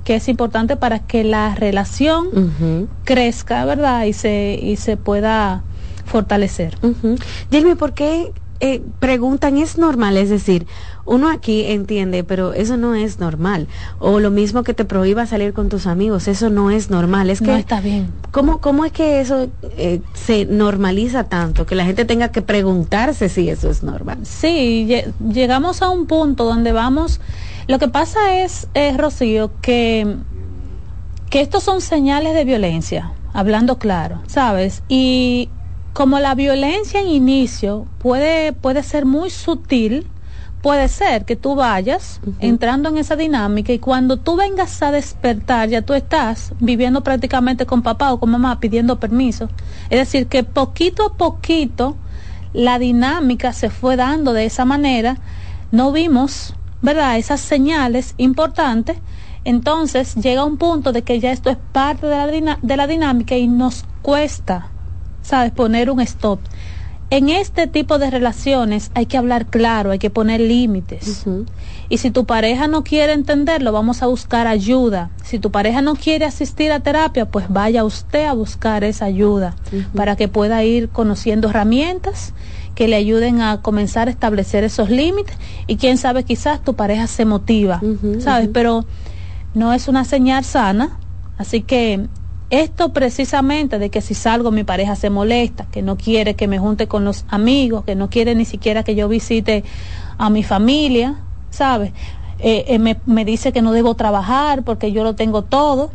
[0.03, 4.03] que es importante para que la relación crezca, ¿verdad?
[4.03, 5.63] Y se, y se pueda
[6.05, 6.77] fortalecer.
[7.49, 8.33] Dime, ¿por qué
[8.65, 10.15] eh, preguntan es normal?
[10.15, 10.67] Es decir,
[11.03, 13.67] uno aquí entiende, pero eso no es normal.
[13.99, 17.29] O lo mismo que te prohíba salir con tus amigos, eso no es normal.
[17.29, 18.13] Es que no está bien.
[18.31, 21.65] ¿Cómo, cómo es que eso eh, se normaliza tanto?
[21.65, 24.19] Que la gente tenga que preguntarse si eso es normal.
[24.23, 24.87] Sí,
[25.29, 27.19] llegamos a un punto donde vamos.
[27.67, 30.15] Lo que pasa es, eh, Rocío, que,
[31.29, 34.83] que estos son señales de violencia, hablando claro, ¿sabes?
[34.87, 35.49] Y
[35.93, 40.07] como la violencia en inicio puede, puede ser muy sutil,
[40.63, 45.69] puede ser que tú vayas entrando en esa dinámica y cuando tú vengas a despertar
[45.69, 49.49] ya tú estás viviendo prácticamente con papá o con mamá pidiendo permiso.
[49.89, 51.97] Es decir, que poquito a poquito
[52.53, 55.17] la dinámica se fue dando de esa manera,
[55.71, 57.17] no vimos, ¿verdad?
[57.17, 58.97] Esas señales importantes.
[59.43, 63.35] Entonces llega un punto de que ya esto es parte de la, de la dinámica
[63.35, 64.69] y nos cuesta,
[65.23, 65.51] ¿sabes?
[65.51, 66.39] Poner un stop
[67.15, 71.25] en este tipo de relaciones hay que hablar claro, hay que poner límites.
[71.87, 75.11] Y si tu pareja no quiere entenderlo, vamos a buscar ayuda.
[75.23, 79.55] Si tu pareja no quiere asistir a terapia, pues vaya usted a buscar esa ayuda
[79.95, 82.33] para que pueda ir conociendo herramientas
[82.73, 87.05] que le ayuden a comenzar a establecer esos límites y quién sabe quizás tu pareja
[87.05, 87.79] se motiva,
[88.21, 88.49] ¿sabes?
[88.51, 88.85] Pero
[89.53, 90.97] no es una señal sana,
[91.37, 92.07] así que
[92.53, 96.59] esto precisamente de que si salgo mi pareja se molesta, que no quiere que me
[96.59, 99.63] junte con los amigos, que no quiere ni siquiera que yo visite
[100.19, 101.15] a mi familia,
[101.49, 101.93] ¿sabes?
[102.37, 105.89] Eh, eh, me, dice que no debo trabajar porque yo lo tengo todo.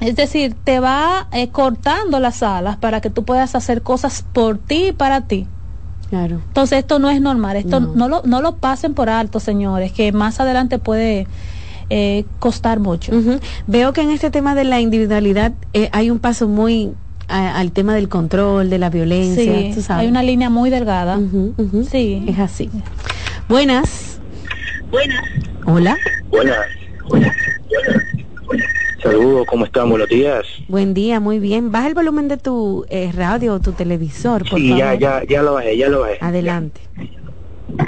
[0.00, 4.58] Es decir, te va eh, cortando las alas para que tú puedas hacer cosas por
[4.58, 5.46] ti y para ti.
[6.10, 6.40] Claro.
[6.48, 10.10] Entonces esto no es normal, esto no, lo, no lo pasen por alto, señores, que
[10.10, 11.28] más adelante puede
[11.90, 13.12] eh, costar mucho.
[13.66, 16.92] Veo que en este tema de la individualidad eh, hay un paso muy
[17.26, 19.96] al tema del control, de la violencia.
[19.96, 21.18] hay una línea muy delgada.
[21.90, 22.24] Sí.
[22.28, 22.70] Es así.
[23.48, 24.20] Buenas.
[24.90, 25.24] Buenas.
[25.66, 25.96] Hola.
[26.30, 26.66] Buenas.
[29.02, 29.90] Saludos, ¿cómo están?
[29.90, 30.46] Buenos días.
[30.66, 31.70] Buen día, muy bien.
[31.70, 35.42] Baja el volumen de tu eh, radio o tu televisor, por sí, ya, ya, ya
[35.42, 36.16] lo bajé, ya lo bajé.
[36.22, 36.80] Adelante.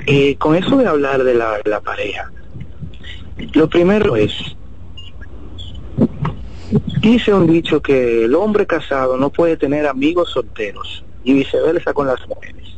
[0.06, 2.30] Eh, con eso de hablar de la, la pareja,
[3.38, 4.32] lo primero es,
[7.00, 12.06] dice un dicho que el hombre casado no puede tener amigos solteros y viceversa con
[12.06, 12.76] las mujeres.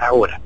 [0.00, 0.40] Ahora,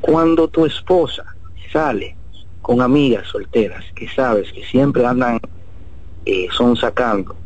[0.00, 1.24] cuando tu esposa
[1.72, 2.16] sale
[2.62, 5.40] con amigas solteras que sabes que siempre andan,
[6.24, 7.36] eh, son sacando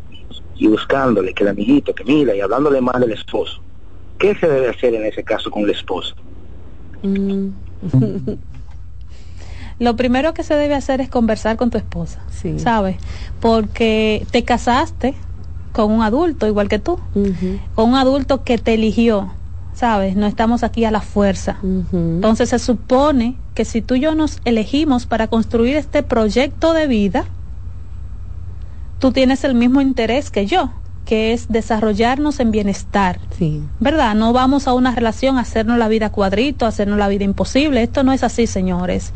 [0.57, 3.61] y buscándole que el amiguito, que mira y hablándole mal del esposo,
[4.19, 6.15] ¿qué se debe hacer en ese caso con la esposa?
[7.03, 7.49] Mm.
[9.79, 12.21] lo primero que se debe hacer es conversar con tu esposa,
[12.59, 12.97] ¿sabes?
[13.41, 15.15] Porque te casaste
[15.73, 16.99] con un adulto igual que tú,
[17.75, 19.33] con un adulto que te eligió,
[19.75, 20.17] ¿sabes?
[20.17, 21.59] No estamos aquí a la fuerza.
[21.93, 26.87] Entonces se supone que si tú y yo nos elegimos para construir este proyecto de
[26.89, 27.25] vida,
[28.99, 30.71] tú tienes el mismo interés que yo
[31.09, 33.19] que es desarrollarnos en bienestar.
[33.39, 33.63] Sí.
[33.81, 34.15] ¿Verdad?
[34.15, 37.83] No vamos a una relación a hacernos la vida cuadrito, a hacernos la vida imposible.
[37.83, 39.15] Esto no es así, señores.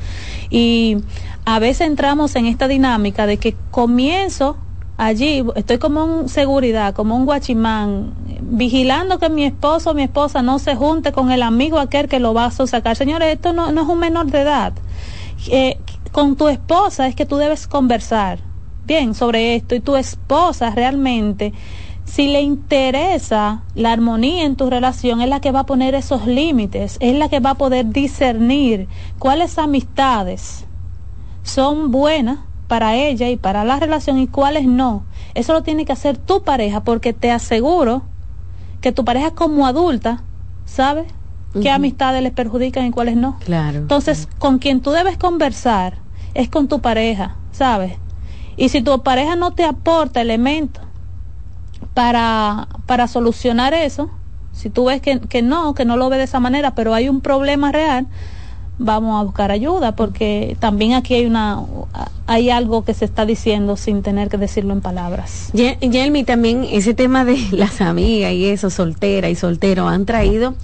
[0.48, 0.96] Y
[1.44, 4.56] a veces entramos en esta dinámica de que comienzo
[4.96, 10.40] allí, estoy como un seguridad, como un guachimán, vigilando que mi esposo o mi esposa
[10.40, 12.96] no se junte con el amigo aquel que lo va a sacar.
[12.96, 14.72] Señores, esto no, no es un menor de edad.
[15.48, 15.76] Eh,
[16.10, 18.38] con tu esposa es que tú debes conversar
[18.86, 21.52] bien sobre esto y tu esposa realmente
[22.04, 26.26] si le interesa la armonía en tu relación, es la que va a poner esos
[26.26, 28.88] límites, es la que va a poder discernir
[29.18, 30.66] cuáles amistades
[31.42, 32.38] son buenas
[32.68, 35.04] para ella y para la relación y cuáles no.
[35.34, 38.02] Eso lo tiene que hacer tu pareja porque te aseguro
[38.80, 40.22] que tu pareja como adulta
[40.64, 41.06] sabe
[41.60, 43.38] qué amistades les perjudican y cuáles no.
[43.44, 43.78] Claro.
[43.78, 45.98] Entonces, con quien tú debes conversar
[46.34, 47.94] es con tu pareja, ¿sabes?
[48.56, 50.81] Y si tu pareja no te aporta elementos
[51.94, 54.10] para, para solucionar eso,
[54.52, 57.08] si tú ves que, que no, que no lo ve de esa manera, pero hay
[57.08, 58.06] un problema real,
[58.82, 61.60] vamos a buscar ayuda porque también aquí hay una
[62.26, 65.50] hay algo que se está diciendo sin tener que decirlo en palabras.
[65.52, 70.54] Yelmi, también ese tema de las amigas y eso, soltera y soltero, han traído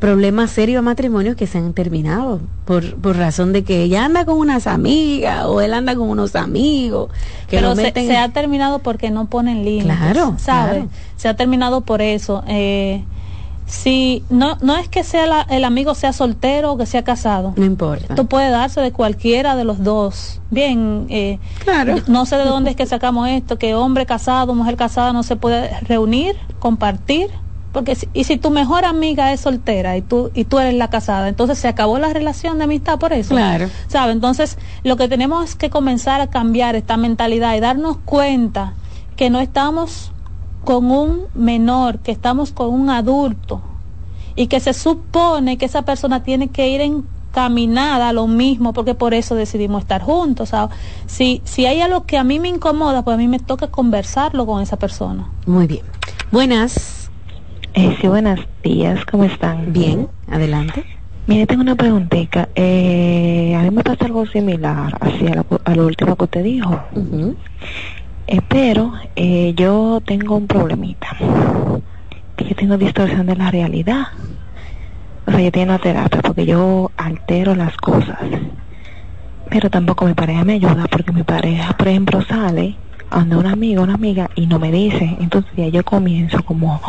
[0.00, 4.24] problemas serios a matrimonios que se han terminado por, por razón de que ella anda
[4.24, 7.10] con unas amigas o él anda con unos amigos.
[7.48, 9.96] Que Pero se, ha terminado porque no ponen límites.
[9.96, 10.88] Claro, ¿sabe?
[11.16, 12.42] Se ha terminado por eso.
[12.48, 13.04] Eh,
[13.66, 17.52] si no no es que sea el amigo sea soltero o que sea casado.
[17.56, 18.06] No importa.
[18.10, 20.40] Esto puede darse de cualquiera de los dos.
[20.50, 21.96] Bien eh, claro.
[22.06, 25.36] no sé de dónde es que sacamos esto que hombre casado mujer casada no se
[25.36, 27.28] puede reunir compartir
[27.72, 31.28] porque y si tu mejor amiga es soltera y tú y tú eres la casada
[31.28, 33.34] entonces se acabó la relación de amistad por eso.
[33.34, 33.68] Claro.
[33.88, 38.74] Sabe entonces lo que tenemos es que comenzar a cambiar esta mentalidad y darnos cuenta
[39.16, 40.12] que no estamos
[40.66, 43.62] con un menor, que estamos con un adulto
[44.34, 48.94] y que se supone que esa persona tiene que ir encaminada a lo mismo porque
[48.94, 50.50] por eso decidimos estar juntos.
[51.06, 54.44] si, si hay algo que a mí me incomoda, pues a mí me toca conversarlo
[54.44, 55.30] con esa persona.
[55.46, 55.82] Muy bien.
[56.32, 57.10] Buenas.
[57.74, 59.72] Eh, sí, buenos días, ¿cómo están?
[59.72, 60.84] Bien, adelante.
[61.28, 62.48] Mire, tengo una preguntita.
[62.56, 66.80] Eh, a mí me pasa algo similar así a, a lo último que usted dijo.
[68.48, 71.08] Pero eh, yo tengo un problemita.
[72.36, 74.08] Que yo tengo distorsión de la realidad.
[75.26, 78.18] O sea, yo tengo terapia porque yo altero las cosas.
[79.48, 82.76] Pero tampoco mi pareja me ayuda porque mi pareja, por ejemplo, sale
[83.10, 85.16] a donde un amigo, una amiga y no me dice.
[85.20, 86.80] Entonces ya yo comienzo como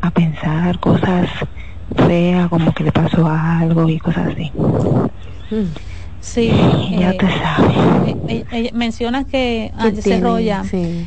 [0.00, 1.28] a pensar cosas
[2.06, 4.52] feas, como que le pasó algo y cosas así.
[5.50, 5.89] Mm.
[6.20, 6.52] Sí,
[6.98, 8.16] ya te sabes.
[8.28, 10.62] Eh, eh, menciona que desarrolla,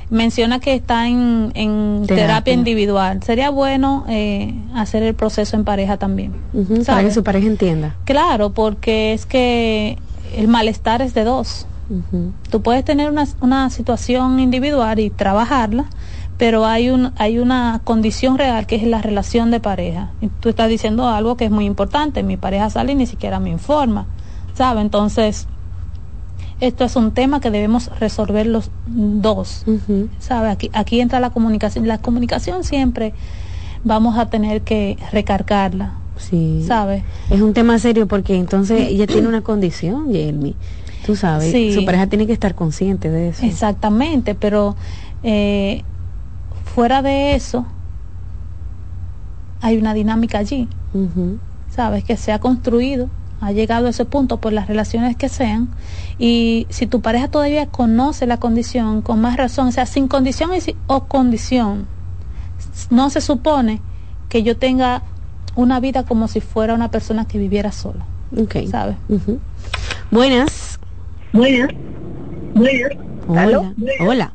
[0.09, 2.53] menciona que está en, en terapia.
[2.53, 3.21] individual.
[3.23, 6.33] Sería bueno eh, hacer el proceso en pareja también.
[6.85, 7.95] Para que su pareja entienda.
[8.05, 9.97] Claro, porque es que
[10.35, 11.67] el malestar es de dos.
[12.49, 15.85] Tú puedes tener una, una situación individual y trabajarla,
[16.37, 20.09] pero hay un hay una condición real que es la relación de pareja.
[20.19, 22.23] Y tú estás diciendo algo que es muy importante.
[22.23, 24.07] Mi pareja sale y ni siquiera me informa
[24.53, 24.81] ¿sabe?
[24.81, 25.47] Entonces,
[26.59, 29.65] esto es un tema que debemos resolver los dos,
[30.19, 30.49] ¿sabe?
[30.49, 31.87] Aquí, aquí entra la comunicación.
[31.87, 33.13] La comunicación siempre
[33.83, 36.63] vamos a tener que recargarla, sí.
[36.65, 37.03] ¿sabe?
[37.29, 40.55] Es un tema serio porque entonces ella tiene una condición, Jeremy.
[41.05, 43.45] Tú sabes, su pareja tiene que estar consciente de eso.
[43.45, 44.77] Exactamente, pero
[45.21, 45.83] eh,
[46.63, 47.65] fuera de eso,
[49.59, 50.69] hay una dinámica allí,
[51.69, 52.05] ¿sabes?
[52.05, 53.09] Que se ha construido
[53.43, 55.67] ha llegado a ese punto por las relaciones que sean
[56.17, 60.51] y si tu pareja todavía conoce la condición con más razón, o sea, sin condición
[60.87, 61.85] o condición,
[62.89, 63.81] no se supone
[64.29, 65.01] que yo tenga
[65.55, 68.05] una vida como si fuera una persona que viviera sola.
[68.41, 68.55] Ok.
[68.71, 68.95] ¿Sabes?
[70.09, 70.79] Buenas.
[71.33, 71.69] Buenas.
[72.53, 72.91] Buenas.
[73.27, 73.73] Hola.
[73.99, 74.33] Hola.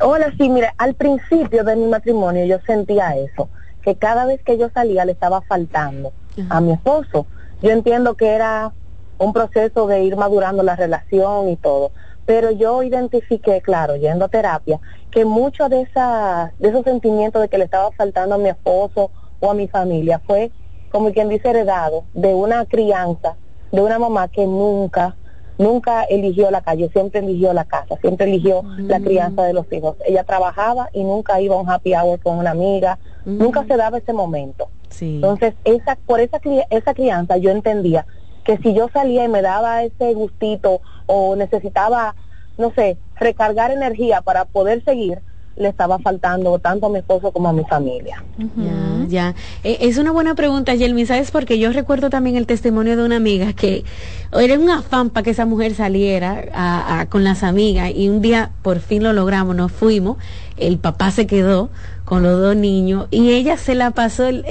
[0.00, 3.48] Hola, sí, mira, al principio de mi matrimonio yo sentía eso,
[3.82, 6.12] que cada vez que yo salía le estaba faltando
[6.48, 7.26] a mi esposo
[7.62, 8.72] yo entiendo que era
[9.18, 11.92] un proceso de ir madurando la relación y todo,
[12.26, 17.48] pero yo identifiqué, claro, yendo a terapia, que muchos de, esas, de esos sentimientos de
[17.48, 19.10] que le estaba faltando a mi esposo
[19.40, 20.50] o a mi familia fue,
[20.90, 23.36] como quien dice, heredado de una crianza,
[23.70, 25.16] de una mamá que nunca,
[25.58, 29.04] nunca eligió la calle, siempre eligió la casa, siempre eligió la mm.
[29.04, 29.96] crianza de los hijos.
[30.04, 33.68] Ella trabajaba y nunca iba a un happy hour con una amiga, nunca mm.
[33.68, 34.68] se daba ese momento.
[35.00, 36.40] Entonces, esa, por esa,
[36.70, 38.06] esa crianza yo entendía
[38.44, 42.14] que si yo salía y me daba ese gustito o necesitaba,
[42.58, 45.22] no sé, recargar energía para poder seguir,
[45.56, 48.24] le estaba faltando tanto a mi esposo como a mi familia.
[48.56, 49.34] Ya, ya.
[49.62, 51.30] E, es una buena pregunta, Yelmi, ¿sabes?
[51.30, 53.84] Porque yo recuerdo también el testimonio de una amiga que
[54.32, 58.80] era un afán para que esa mujer saliera con las amigas y un día por
[58.80, 60.16] fin lo logramos, nos fuimos,
[60.56, 61.70] el papá se quedó
[62.12, 64.44] con los dos niños y ella se la pasó el,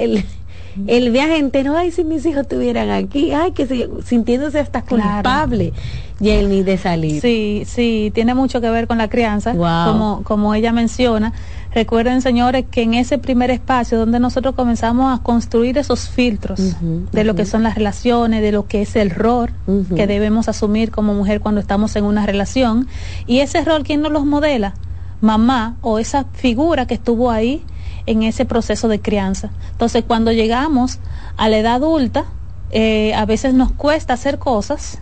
[0.88, 5.72] el, viaje entero, ay, si mis hijos estuvieran aquí, ay, que sintiéndose hasta culpable,
[6.20, 7.22] Jamie, de salir.
[7.22, 11.34] Sí, sí, tiene mucho que ver con la crianza, como, como ella menciona.
[11.72, 16.78] Recuerden, señores, que en ese primer espacio donde nosotros comenzamos a construir esos filtros
[17.12, 19.52] de lo que son las relaciones, de lo que es el rol
[19.96, 22.88] que debemos asumir como mujer cuando estamos en una relación,
[23.28, 24.74] y ese rol, ¿quién nos los modela?
[25.22, 27.64] Mamá o esa figura que estuvo ahí
[28.06, 29.52] en ese proceso de crianza.
[29.72, 31.00] Entonces, cuando llegamos
[31.38, 32.26] a la edad adulta,
[32.72, 35.00] eh, a veces nos cuesta hacer cosas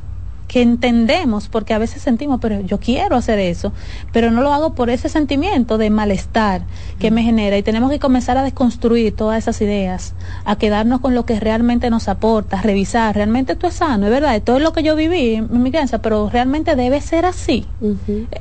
[0.50, 3.72] que entendemos, porque a veces sentimos, pero yo quiero hacer eso,
[4.12, 6.64] pero no lo hago por ese sentimiento de malestar
[6.98, 11.14] que me genera y tenemos que comenzar a desconstruir todas esas ideas, a quedarnos con
[11.14, 14.82] lo que realmente nos aporta, revisar, realmente esto es sano, es verdad, todo lo que
[14.82, 17.68] yo viví en mi crianza, pero realmente debe ser así.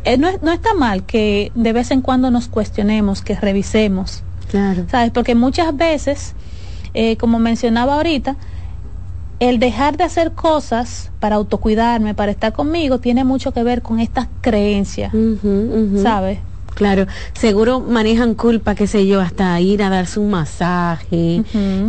[0.05, 4.23] Eh, no, no está mal que de vez en cuando nos cuestionemos, que revisemos.
[4.51, 4.87] Claro.
[4.91, 5.11] ¿Sabes?
[5.11, 6.33] Porque muchas veces,
[6.95, 8.37] eh, como mencionaba ahorita,
[9.41, 14.01] el dejar de hacer cosas para autocuidarme, para estar conmigo, tiene mucho que ver con
[14.01, 15.13] estas creencias,
[16.03, 16.39] ¿sabes?
[16.79, 21.43] Claro, seguro manejan culpa, qué sé yo, hasta ir a darse un masaje,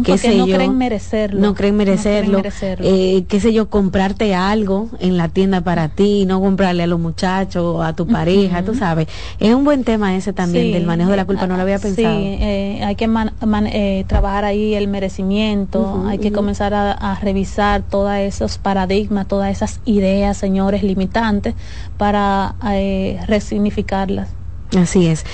[0.04, 0.56] qué sé no yo.
[0.56, 1.40] creen merecerlo.
[1.40, 2.38] No creen merecerlo.
[2.38, 2.88] No creen merecerlo.
[2.90, 7.00] Eh, qué sé yo, comprarte algo en la tienda para ti, no comprarle a los
[7.00, 9.08] muchachos o a tu pareja, tú sabes.
[9.40, 11.78] Es un buen tema ese también Sí, del manejo de la culpa, no lo había
[11.78, 12.20] Sí, pensado.
[12.22, 17.14] eh, hay que man- man- eh, trabajar ahí el merecimiento, hay que comenzar a, a
[17.20, 21.54] revisar todos esos paradigmas, todas esas ideas, señores, limitantes,
[21.96, 24.30] para eh, resignificarlas.
[24.78, 25.26] Así es.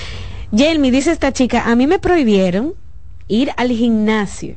[0.52, 2.74] Yelmi, dice esta chica, a mí me prohibieron
[3.28, 4.56] ir al gimnasio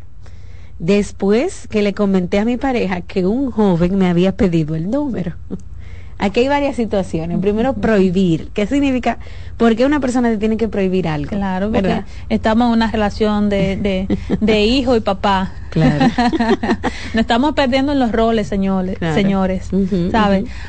[0.78, 5.36] después que le comenté a mi pareja que un joven me había pedido el número.
[6.20, 7.40] Aquí hay varias situaciones.
[7.40, 8.50] Primero, prohibir.
[8.54, 9.18] ¿Qué significa?
[9.58, 11.30] ¿Por qué una persona te tiene que prohibir algo?
[11.30, 12.06] Claro, porque ¿verdad?
[12.30, 15.52] estamos en una relación de, de, de hijo y papá.
[15.70, 16.06] Claro.
[17.14, 19.14] Nos estamos perdiendo en los roles, señores, Claro.
[19.16, 19.70] señores.
[19.72, 20.10] Ujú.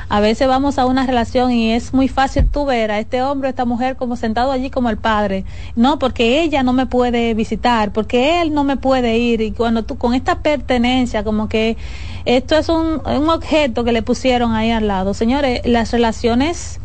[0.08, 3.48] A veces vamos a una relación y es muy fácil tú ver a este hombre,
[3.48, 5.44] a esta mujer como sentado allí como el padre.
[5.76, 9.40] No, porque ella no me puede visitar, porque él no me puede ir.
[9.40, 11.76] Y cuando tú con esta pertenencia, como que
[12.26, 15.14] esto es un, un objeto que le pusieron ahí al lado.
[15.40, 16.80] Señores, las relaciones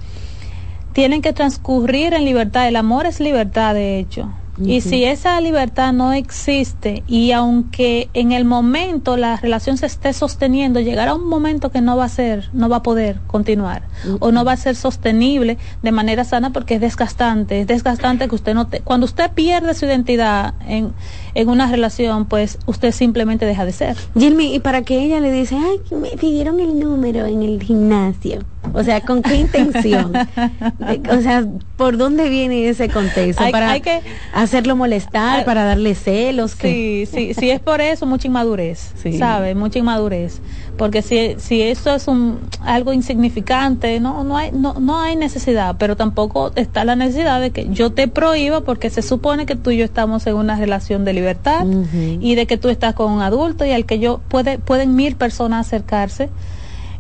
[0.94, 2.68] tienen que transcurrir en libertad.
[2.68, 4.32] El amor es libertad, de hecho.
[4.64, 10.14] Y si esa libertad no existe y aunque en el momento la relación se esté
[10.14, 13.84] sosteniendo, llegará un momento que no va a ser, no va a poder continuar
[14.22, 18.36] o no va a ser sostenible de manera sana porque es desgastante, es desgastante que
[18.36, 20.94] usted no te, cuando usted pierde su identidad en,
[21.36, 23.96] en una relación, pues usted simplemente deja de ser.
[24.16, 28.40] Yelmi, y para que ella le dice, ay, me pidieron el número en el gimnasio.
[28.74, 30.12] O sea, ¿con qué intención?
[31.12, 31.46] O sea,
[31.78, 33.44] ¿por dónde viene ese contexto?
[33.44, 34.02] Hay- para hay que-
[34.34, 36.56] hacerlo molestar, para darle celos.
[36.56, 39.18] que Sí, sí, si es por eso, mucha inmadurez, Sí.
[39.18, 39.54] ¿sabe?
[39.56, 40.40] Mucha inmadurez.
[40.78, 45.76] Porque si, si eso es un, algo insignificante, no, no, hay, no, no hay necesidad,
[45.80, 49.72] pero tampoco está la necesidad de que yo te prohíba porque se supone que tú
[49.72, 53.22] y yo estamos en una relación de libertad y de que tú estás con un
[53.22, 56.30] adulto y al que yo puede, pueden mil personas acercarse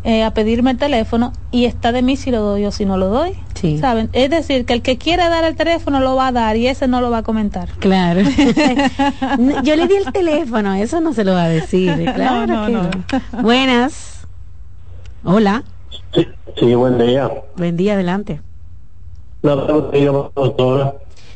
[0.06, 2.96] eh, a pedirme el teléfono y está de mí si lo doy o si no
[2.96, 3.32] lo doy.
[3.56, 3.80] Sí.
[3.80, 4.10] ¿Saben?
[4.14, 6.88] Es decir, que el que quiere dar el teléfono lo va a dar y ese
[6.88, 7.70] no lo va a comentar.
[7.80, 8.22] Claro.
[9.64, 11.92] Yo le di el teléfono, eso no se lo va a decir.
[12.14, 12.84] Claro no, que no.
[12.84, 13.42] no.
[13.42, 14.28] Buenas.
[15.24, 15.64] Hola.
[16.58, 17.30] Sí, buen día.
[17.58, 18.42] Buen día, adelante.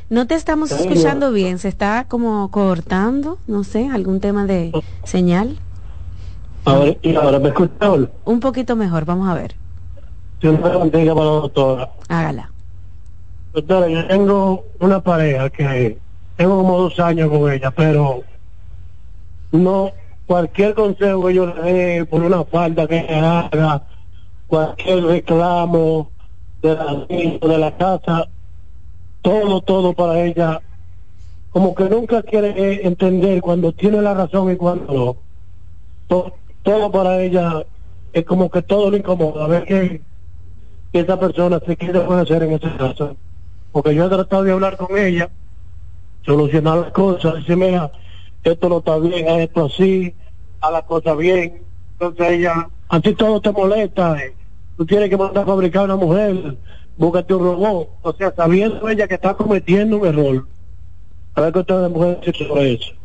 [0.09, 4.71] No te estamos Sí, escuchando bien, se está como cortando, no sé, algún tema de
[5.03, 5.57] señal.
[6.69, 7.73] Ahora, y ahora me escucha?
[8.25, 9.55] Un poquito mejor, vamos a ver.
[10.39, 11.89] Yo una pregunta para la doctora.
[12.07, 12.51] Hágala.
[13.53, 15.97] Doctora, yo tengo una pareja que
[16.35, 18.23] tengo como dos años con ella, pero
[19.51, 19.91] no,
[20.27, 23.87] cualquier consejo que yo le dé por una falta que ella haga,
[24.47, 26.11] cualquier reclamo
[26.61, 28.29] de la, de la casa,
[29.21, 30.61] todo, todo para ella,
[31.49, 35.17] como que nunca quiere eh, entender cuando tiene la razón y cuando
[36.09, 36.38] no.
[36.63, 37.65] To- todo para ella
[38.13, 39.45] es como que todo le incomoda.
[39.45, 40.01] A ver qué,
[40.91, 43.17] qué esa persona se quiere puede hacer en ese caso.
[43.71, 45.29] Porque yo he tratado de hablar con ella,
[46.25, 47.91] solucionar las cosas, decir, mira,
[48.43, 50.15] esto no está bien, haz esto así,
[50.61, 51.65] haz las cosas bien.
[51.99, 54.35] Entonces ella, a todo te molesta, eh.
[54.75, 56.57] tú tienes que mandar a fabricar una mujer,
[56.95, 57.89] búscate un robot.
[58.01, 60.47] O sea, sabiendo ella que está cometiendo un error.
[61.35, 62.98] A ver qué ustedes mujeres sobre eso.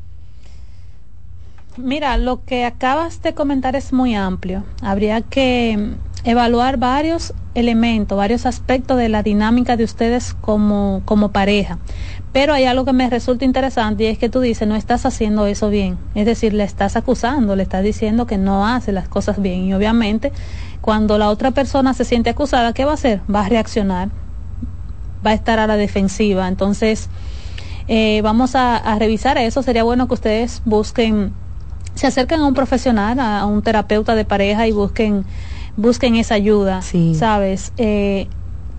[1.77, 4.63] Mira, lo que acabas de comentar es muy amplio.
[4.81, 11.79] Habría que evaluar varios elementos, varios aspectos de la dinámica de ustedes como, como pareja.
[12.33, 15.47] Pero hay algo que me resulta interesante y es que tú dices, no estás haciendo
[15.47, 15.99] eso bien.
[16.15, 19.65] Es decir, le estás acusando, le estás diciendo que no hace las cosas bien.
[19.65, 20.33] Y obviamente,
[20.81, 23.21] cuando la otra persona se siente acusada, ¿qué va a hacer?
[23.33, 24.11] Va a reaccionar,
[25.27, 26.47] va a estar a la defensiva.
[26.47, 27.09] Entonces,
[27.89, 29.63] eh, vamos a revisar eso.
[29.63, 31.33] Sería bueno que ustedes busquen
[31.95, 35.25] se acerquen a un profesional, a, a un terapeuta de pareja y busquen
[35.77, 36.83] busquen esa ayuda,
[37.15, 37.73] ¿sabes?
[37.77, 38.29] Eh,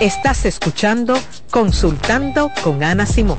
[0.00, 1.14] Estás escuchando
[1.50, 3.38] Consultando con Ana Simón.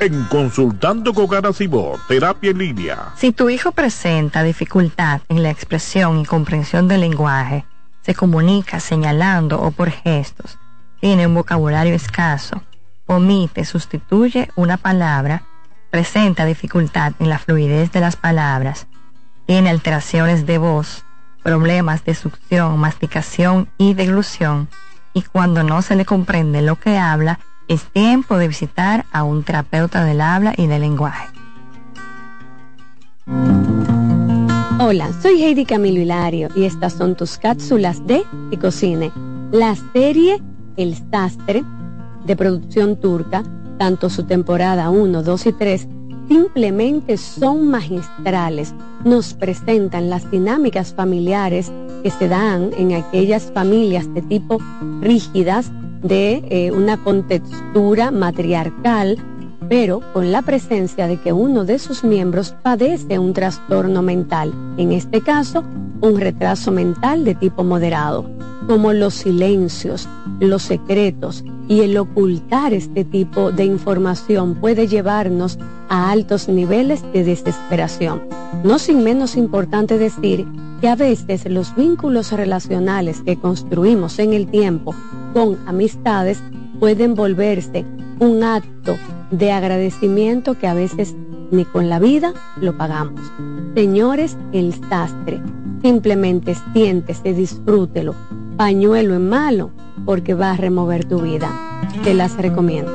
[0.00, 3.12] En Consultando con Ana Simó, Terapia en Línea.
[3.16, 7.64] Si tu hijo presenta dificultad en la expresión y comprensión del lenguaje,
[8.02, 10.58] se comunica señalando o por gestos,
[11.00, 12.62] tiene un vocabulario escaso,
[13.06, 15.44] omite, sustituye una palabra,
[15.90, 18.88] presenta dificultad en la fluidez de las palabras,
[19.46, 21.03] tiene alteraciones de voz,
[21.44, 24.68] problemas de succión, masticación y deglución,
[25.12, 27.38] y cuando no se le comprende lo que habla,
[27.68, 31.28] es tiempo de visitar a un terapeuta del habla y del lenguaje.
[34.80, 39.12] Hola, soy Heidi Camilo Hilario y estas son tus cápsulas de Psicocine.
[39.52, 40.42] La serie
[40.76, 41.62] El Sastre,
[42.26, 43.42] de producción turca,
[43.78, 45.88] tanto su temporada 1, 2 y 3,
[46.28, 48.74] simplemente son magistrales.
[49.04, 51.70] Nos presentan las dinámicas familiares
[52.02, 54.58] que se dan en aquellas familias de tipo
[55.00, 55.70] rígidas,
[56.02, 59.16] de eh, una contextura matriarcal,
[59.68, 64.92] pero con la presencia de que uno de sus miembros padece un trastorno mental, en
[64.92, 65.64] este caso,
[66.02, 68.28] un retraso mental de tipo moderado,
[68.66, 70.06] como los silencios,
[70.40, 75.58] los secretos y el ocultar este tipo de información puede llevarnos
[75.88, 78.22] a altos niveles de desesperación.
[78.62, 80.46] No sin menos importante decir
[80.80, 84.94] que a veces los vínculos relacionales que construimos en el tiempo
[85.32, 86.42] con amistades
[86.78, 87.84] pueden volverse
[88.18, 88.96] un acto
[89.30, 91.14] de agradecimiento que a veces
[91.50, 93.20] ni con la vida lo pagamos.
[93.74, 95.40] Señores, el sastre,
[95.82, 98.14] simplemente siéntese, disfrútelo,
[98.56, 99.70] pañuelo en malo,
[100.04, 101.50] porque va a remover tu vida.
[102.02, 102.92] Te las recomiendo.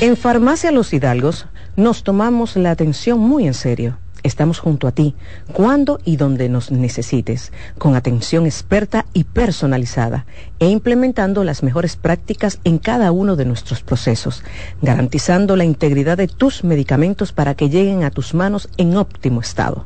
[0.00, 1.46] En Farmacia Los Hidalgos
[1.76, 3.98] nos tomamos la atención muy en serio.
[4.24, 5.14] Estamos junto a ti,
[5.52, 10.24] cuando y donde nos necesites, con atención experta y personalizada,
[10.58, 14.42] e implementando las mejores prácticas en cada uno de nuestros procesos,
[14.80, 19.84] garantizando la integridad de tus medicamentos para que lleguen a tus manos en óptimo estado.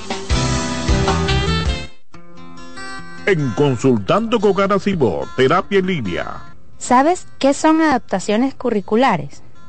[3.27, 6.55] En Consultando con Simó, Terapia en Línea.
[6.79, 9.43] ¿Sabes qué son adaptaciones curriculares?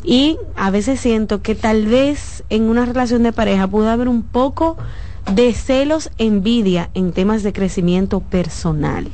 [0.03, 4.21] y a veces siento que tal vez en una relación de pareja pudo haber un
[4.21, 4.77] poco
[5.33, 9.07] de celos, envidia en temas de crecimiento personal.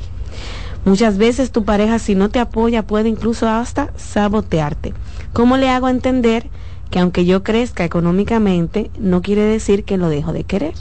[0.84, 4.94] Muchas veces tu pareja si no te apoya puede incluso hasta sabotearte.
[5.32, 6.48] ¿Cómo le hago entender
[6.90, 10.74] que aunque yo crezca económicamente no quiere decir que lo dejo de querer?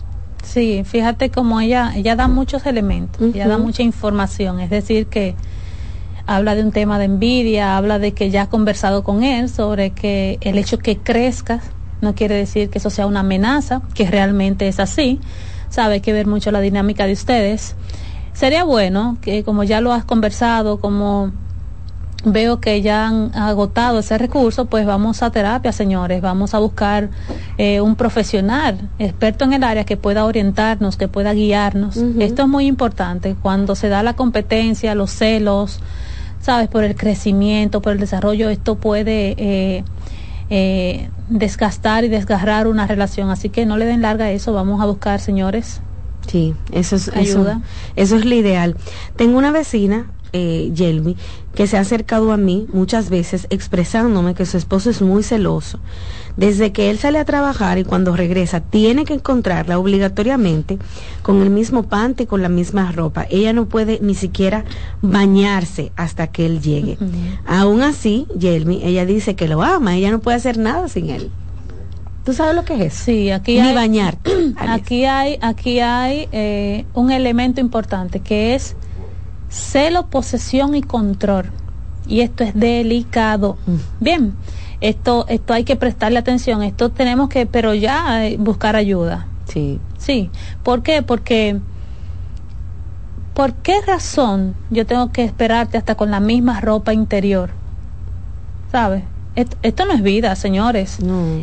[0.44, 5.36] Sí, fíjate como ella, ella da muchos elementos, ella da mucha información, es decir que
[6.30, 9.90] habla de un tema de envidia, habla de que ya ha conversado con él sobre
[9.90, 11.64] que el hecho que crezcas
[12.02, 15.20] no quiere decir que eso sea una amenaza, que realmente es así,
[15.70, 17.76] sabe que ver mucho la dinámica de ustedes.
[18.34, 21.32] Sería bueno que como ya lo has conversado, como
[22.24, 27.10] veo que ya han agotado ese recurso, pues vamos a terapia, señores, vamos a buscar
[27.58, 31.98] eh, un profesional experto en el área que pueda orientarnos, que pueda guiarnos.
[31.98, 35.80] Esto es muy importante cuando se da la competencia, los celos,
[36.40, 39.84] sabes, por el crecimiento, por el desarrollo, esto puede eh,
[40.50, 43.30] eh, desgastar y desgarrar una relación.
[43.30, 45.82] Así que no le den larga a eso, vamos a buscar, señores.
[46.28, 47.62] Sí, eso es ayuda.
[47.96, 48.76] eso es lo ideal.
[49.16, 51.18] Tengo una vecina eh, Yelmi,
[51.60, 55.82] que se ha acercado a mí muchas veces expresándome que su esposo es muy celoso.
[56.38, 60.80] Desde que él sale a trabajar y cuando regresa tiene que encontrarla obligatoriamente
[61.22, 63.28] con el mismo pante y con la misma ropa.
[63.30, 64.64] Ella no puede ni siquiera
[65.02, 66.98] bañarse hasta que él llegue.
[67.46, 71.30] Aún así, Yelmi, ella dice que lo ama, ella no puede hacer nada sin él.
[72.24, 74.18] ¿Tú sabes lo que es Sí, aquí Ni bañar.
[74.56, 78.78] Aquí hay, aquí hay eh, un elemento importante que es
[79.50, 81.52] celo, posesión y control.
[82.08, 83.58] Y esto es delicado.
[83.66, 83.76] Mm.
[84.00, 84.34] Bien,
[84.82, 86.64] esto, esto hay que prestarle atención.
[86.64, 89.28] Esto tenemos que, pero ya eh, buscar ayuda.
[89.46, 89.80] Sí.
[89.98, 90.30] Sí.
[90.64, 91.02] ¿Por qué?
[91.02, 91.60] Porque,
[93.34, 97.52] ¿por qué razón yo tengo que esperarte hasta con la misma ropa interior?
[98.72, 99.04] ¿Sabes?
[99.36, 100.98] Esto, no es vida, señores.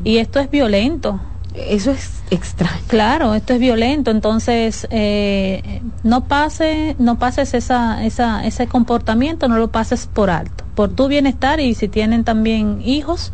[0.05, 1.21] Y esto es violento.
[1.57, 2.83] Eso es extraño.
[2.87, 9.57] Claro, esto es violento, entonces eh, no pase, no pases esa, esa, ese comportamiento, no
[9.57, 13.33] lo pases por alto, por tu bienestar y si tienen también hijos,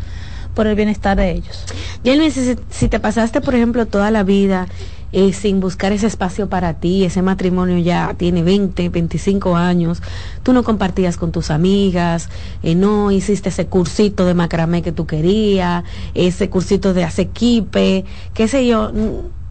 [0.54, 1.64] por el bienestar de ellos.
[2.04, 4.68] Y si, si te pasaste, por ejemplo, toda la vida
[5.12, 10.02] eh, sin buscar ese espacio para ti, ese matrimonio ya tiene 20, 25 años,
[10.42, 12.30] tú no compartías con tus amigas,
[12.62, 15.84] eh, no hiciste ese cursito de macramé que tú querías,
[16.14, 18.04] ese cursito de asequipe,
[18.34, 18.90] qué sé yo,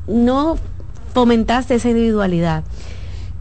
[0.07, 0.57] no
[1.13, 2.63] fomentaste esa individualidad.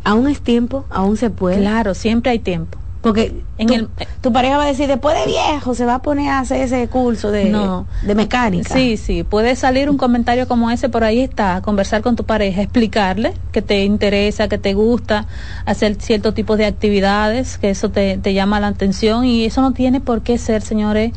[0.05, 1.59] Aún es tiempo, aún se puede.
[1.59, 2.80] Claro, siempre hay tiempo.
[3.01, 3.89] Porque en el,
[4.21, 6.87] tu pareja va a decir, después de viejo, se va a poner a hacer ese
[6.89, 7.57] curso de,
[8.03, 8.75] de mecánica.
[8.75, 12.61] Sí, sí, puede salir un comentario como ese, por ahí está, conversar con tu pareja,
[12.61, 15.27] explicarle que te interesa, que te gusta
[15.65, 19.73] hacer cierto tipo de actividades, que eso te, te llama la atención y eso no
[19.73, 21.13] tiene por qué ser, señores,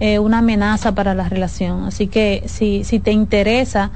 [0.00, 1.84] eh, una amenaza para la relación.
[1.84, 3.90] Así que si, si te interesa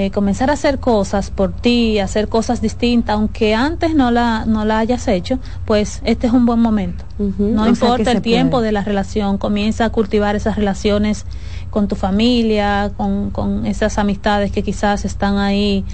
[0.00, 4.64] eh, comenzar a hacer cosas por ti, hacer cosas distintas, aunque antes no la, no
[4.64, 7.04] la hayas hecho, pues este es un buen momento.
[7.18, 11.26] No importa el tiempo de la relación, comienza a cultivar esas relaciones
[11.68, 15.84] con tu familia, con, con esas amistades que quizás están ahí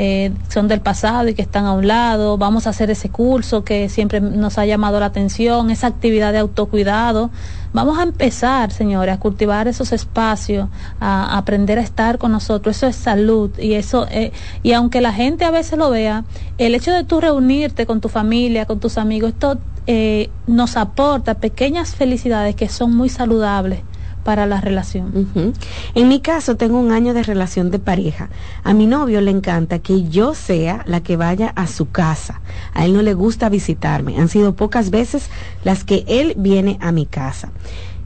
[0.00, 3.64] eh, son del pasado y que están a un lado, vamos a hacer ese curso
[3.64, 7.30] que siempre nos ha llamado la atención, esa actividad de autocuidado.
[7.72, 10.68] Vamos a empezar, señores, a cultivar esos espacios,
[11.00, 12.76] a, aprender a estar con nosotros.
[12.76, 16.24] Eso es salud y eso eh, y aunque la gente a veces lo vea,
[16.58, 21.34] el hecho de tú reunirte con tu familia, con tus amigos, esto eh, nos aporta
[21.34, 23.80] pequeñas felicidades que son muy saludables
[24.24, 25.54] para la relación.
[25.94, 28.30] En mi caso, tengo un año de relación de pareja.
[28.64, 32.40] A mi novio le encanta que yo sea la que vaya a su casa.
[32.74, 34.18] A él no le gusta visitarme.
[34.18, 35.30] Han sido pocas veces
[35.64, 37.50] las que él viene a mi casa.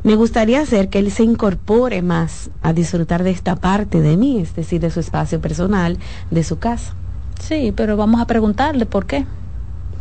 [0.04, 4.40] Me gustaría hacer que él se incorpore más a disfrutar de esta parte de mí,
[4.40, 5.98] es decir, de su espacio personal,
[6.30, 6.94] de su casa.
[7.40, 9.26] Sí, pero vamos a preguntarle por qué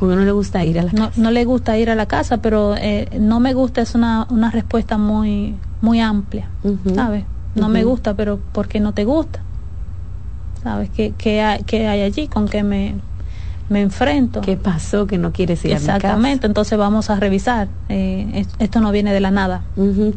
[0.02, 1.22] porque no le gusta ir a la no, casa.
[1.22, 4.50] No le gusta ir a la casa, pero eh, no me gusta es una, una
[4.50, 6.48] respuesta muy muy amplia,
[6.96, 7.24] ¿sabes?
[7.54, 9.42] No me gusta, pero ¿por qué no te gusta?
[10.64, 10.90] ¿Sabes?
[10.90, 12.28] ¿Qué, qué, hay, qué hay allí?
[12.28, 12.96] ¿Con qué me,
[13.72, 14.42] me enfrento?
[14.42, 17.70] ¿Qué pasó que no quieres ir Exactamente, entonces vamos a revisar.
[17.90, 19.64] Eh, esto no viene de la nada.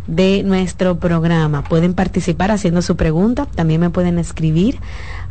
[0.06, 1.64] de nuestro programa.
[1.64, 3.46] Pueden participar haciendo su pregunta.
[3.46, 4.78] También me pueden escribir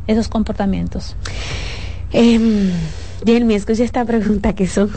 [0.09, 1.15] esos comportamientos.
[2.11, 2.71] Eh,
[3.25, 4.89] Jenny, escucha esta pregunta que son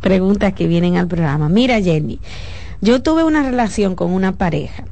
[0.00, 1.48] preguntas que vienen al programa.
[1.48, 2.20] Mira, Jenny,
[2.80, 4.84] yo tuve una relación con una pareja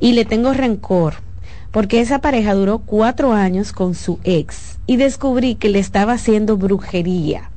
[0.00, 1.14] y le tengo rencor
[1.70, 6.56] porque esa pareja duró cuatro años con su ex y descubrí que le estaba haciendo
[6.56, 7.50] brujería.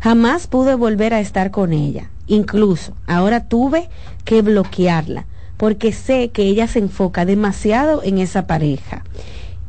[0.00, 2.10] Jamás pude volver a estar con ella.
[2.26, 3.90] Incluso ahora tuve
[4.24, 5.26] que bloquearla
[5.58, 9.04] porque sé que ella se enfoca demasiado en esa pareja.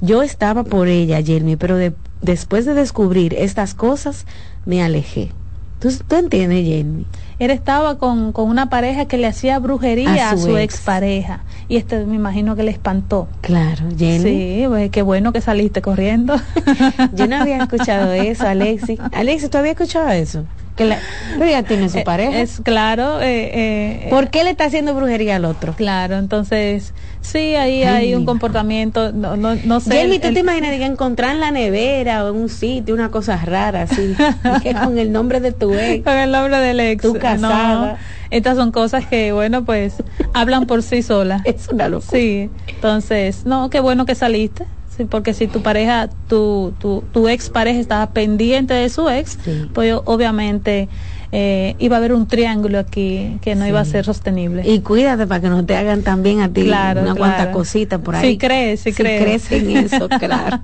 [0.02, 1.78] Yo estaba por ella, Jeremy, pero
[2.22, 4.26] después de descubrir estas cosas
[4.66, 5.32] me alejé.
[5.80, 7.06] ¿Tú, tú entiendes, Jeremy?
[7.40, 11.42] él estaba con, con una pareja que le hacía brujería a su, expareja.
[11.68, 13.28] Y este me imagino que le espantó.
[13.42, 14.24] Claro, Jenny.
[14.24, 16.36] Sí, pues, qué bueno que saliste corriendo.
[17.14, 18.98] Yo no había escuchado eso, Alexi.
[19.12, 20.46] Alexi, ¿tú habías escuchado eso?
[20.76, 21.00] Que la,
[21.38, 22.42] pero ya tiene su eh, pareja.
[22.42, 23.22] Es claro.
[23.22, 25.74] Eh, eh, ¿Por qué le está haciendo brujería al otro?
[25.74, 29.92] Claro, entonces sí, ahí hay un comportamiento, no, no, no sé.
[29.92, 33.38] Jelmy, ¿tú te imaginas que encontrar en la nevera o en un sitio una cosa
[33.38, 34.16] rara así?
[34.64, 36.04] que con el nombre de tu ex.
[36.04, 37.02] Con el nombre del ex.
[37.02, 37.98] Tu casada.
[38.30, 39.94] estas son cosas que, bueno, pues
[40.34, 41.42] hablan por sí solas.
[41.46, 42.20] Es una locura.
[42.20, 44.66] Sí, entonces, no, qué bueno que saliste
[45.10, 49.38] porque si tu pareja, tu, tu, tu ex pareja estaba pendiente de su ex,
[49.74, 50.90] pues obviamente
[51.38, 54.64] eh, iba a haber un triángulo aquí que no iba a ser sostenible.
[54.66, 57.36] Y cuídate para que no te hagan también a ti Claro, una claro.
[57.36, 58.32] cuanta cosita por ahí.
[58.32, 59.22] Si crees, si crees.
[59.22, 60.62] crees en eso, claro.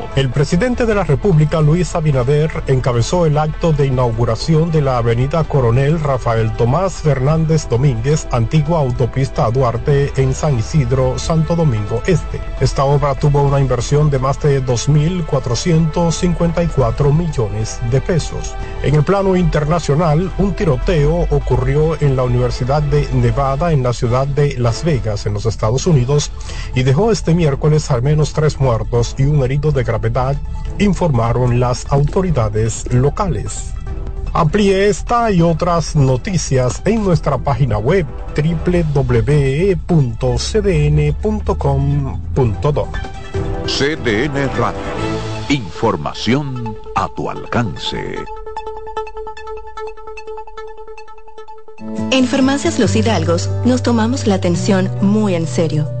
[0.13, 5.45] El presidente de la República, Luis Abinader, encabezó el acto de inauguración de la avenida
[5.45, 12.41] Coronel Rafael Tomás Fernández Domínguez, antigua autopista Duarte, en San Isidro, Santo Domingo Este.
[12.59, 18.53] Esta obra tuvo una inversión de más de 2.454 millones de pesos.
[18.83, 24.27] En el plano internacional, un tiroteo ocurrió en la Universidad de Nevada, en la ciudad
[24.27, 26.31] de Las Vegas, en los Estados Unidos,
[26.75, 30.35] y dejó este miércoles al menos tres muertos y un herido de gravedad,
[30.79, 33.73] informaron las autoridades locales.
[34.33, 39.17] Amplíe esta y otras noticias en nuestra página web www.cdn.com.do.
[43.65, 44.79] CDN Radio.
[45.49, 48.15] Información a tu alcance.
[52.11, 56.00] En Farmacias Los Hidalgos nos tomamos la atención muy en serio.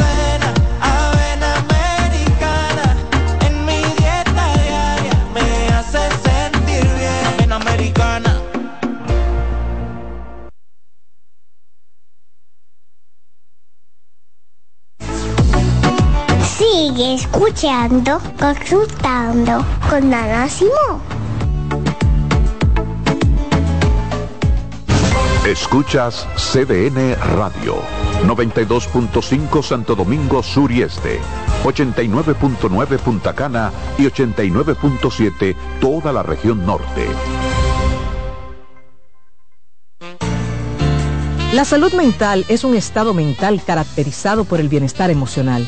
[17.01, 21.01] Sigue escuchando, consultando con Ana Simón.
[25.43, 27.77] Escuchas CDN Radio.
[28.27, 31.19] 92.5 Santo Domingo Sur y Este.
[31.63, 37.07] 89.9 Punta Cana y 89.7 toda la región norte.
[41.53, 45.67] La salud mental es un estado mental caracterizado por el bienestar emocional,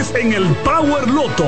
[0.15, 1.47] en el Power Loto.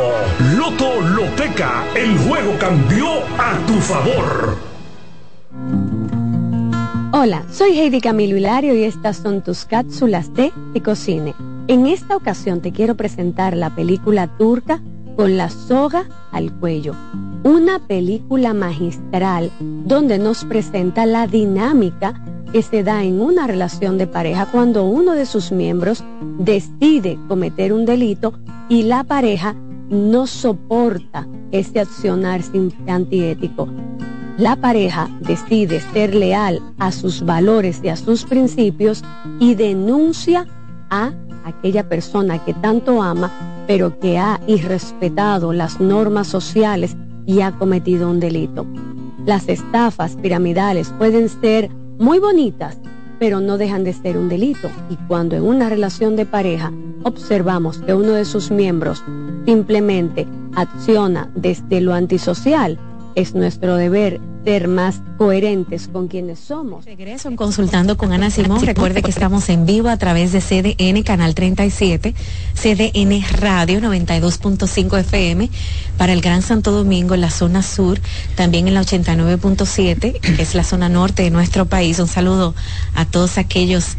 [0.56, 3.08] Loto Loteca, el juego cambió
[3.40, 4.58] a tu favor.
[7.12, 11.34] Hola, soy Heidi Camilo Hilario y estas son tus cápsulas de Ecocine.
[11.68, 14.82] En esta ocasión te quiero presentar la película turca
[15.16, 16.96] con la soga al cuello,
[17.44, 24.08] una película magistral donde nos presenta la dinámica que se da en una relación de
[24.08, 26.04] pareja cuando uno de sus miembros
[26.38, 28.34] decide cometer un delito
[28.70, 29.56] y la pareja
[29.90, 32.42] no soporta ese accionar
[32.88, 33.68] antiético.
[34.38, 39.04] La pareja decide ser leal a sus valores y a sus principios
[39.40, 40.48] y denuncia
[40.90, 41.12] a
[41.44, 43.32] aquella persona que tanto ama,
[43.68, 48.66] pero que ha irrespetado las normas sociales y ha cometido un delito.
[49.26, 52.78] Las estafas piramidales pueden ser muy bonitas,
[53.20, 54.70] pero no dejan de ser un delito.
[54.90, 59.04] Y cuando en una relación de pareja observamos que uno de sus miembros
[59.46, 62.78] simplemente acciona desde lo antisocial,
[63.16, 66.86] es nuestro deber ser más coherentes con quienes somos.
[66.86, 68.62] Regreso en Consultando con Ana Simón.
[68.66, 72.14] Recuerde que estamos en vivo a través de CDN Canal 37,
[72.54, 75.50] CDN Radio 92.5 FM
[75.98, 78.00] para el Gran Santo Domingo en la zona sur,
[78.36, 82.00] también en la 89.7, que es la zona norte de nuestro país.
[82.00, 82.54] Un saludo
[82.96, 83.96] a todos aquellos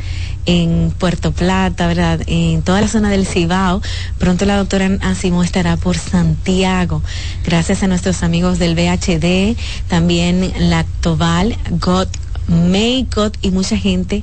[0.46, 2.20] en Puerto Plata, ¿verdad?
[2.26, 3.80] En toda la zona del Cibao.
[4.18, 7.02] Pronto la doctora Asimo estará por Santiago.
[7.44, 9.56] Gracias a nuestros amigos del VHD,
[9.88, 12.08] también Lactoval, God,
[12.46, 14.22] May God y mucha gente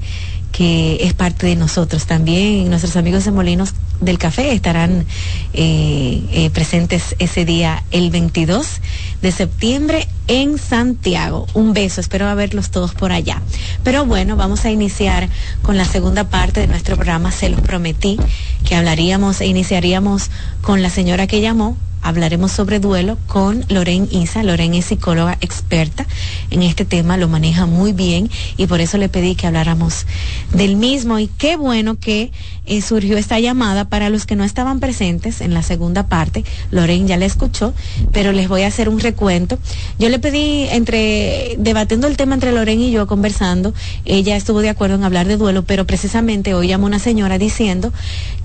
[0.51, 2.69] que es parte de nosotros también.
[2.69, 5.05] Nuestros amigos de Molinos del Café estarán
[5.53, 8.67] eh, eh, presentes ese día, el 22
[9.21, 11.47] de septiembre en Santiago.
[11.53, 13.41] Un beso, espero verlos todos por allá.
[13.83, 15.29] Pero bueno, vamos a iniciar
[15.61, 17.31] con la segunda parte de nuestro programa.
[17.31, 18.17] Se los prometí
[18.65, 20.29] que hablaríamos e iniciaríamos
[20.61, 24.43] con la señora que llamó hablaremos sobre duelo con Loren Isa.
[24.43, 26.05] Loren es psicóloga experta
[26.49, 30.05] en este tema, lo maneja muy bien y por eso le pedí que habláramos
[30.53, 31.19] del mismo.
[31.19, 32.31] Y qué bueno que
[32.65, 36.45] eh, surgió esta llamada para los que no estaban presentes en la segunda parte.
[36.69, 37.73] Loren ya la escuchó,
[38.11, 39.57] pero les voy a hacer un recuento.
[39.99, 43.73] Yo le pedí, entre debatiendo el tema entre Loren y yo, conversando,
[44.05, 47.91] ella estuvo de acuerdo en hablar de duelo, pero precisamente hoy llamó una señora diciendo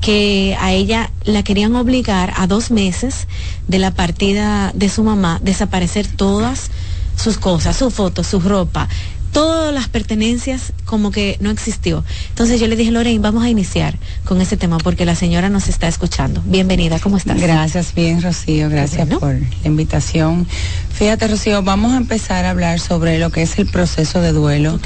[0.00, 3.26] que a ella la querían obligar a dos meses
[3.68, 6.70] de la partida de su mamá, desaparecer todas
[7.16, 8.88] sus cosas, su foto, su ropa,
[9.32, 12.04] todas las pertenencias como que no existió.
[12.30, 15.68] Entonces yo le dije, Lorraine, vamos a iniciar con este tema porque la señora nos
[15.68, 16.42] está escuchando.
[16.46, 17.38] Bienvenida, ¿cómo estás?
[17.38, 20.46] Gracias, bien, Rocío, gracias por la invitación.
[20.92, 24.80] Fíjate, Rocío, vamos a empezar a hablar sobre lo que es el proceso de duelo.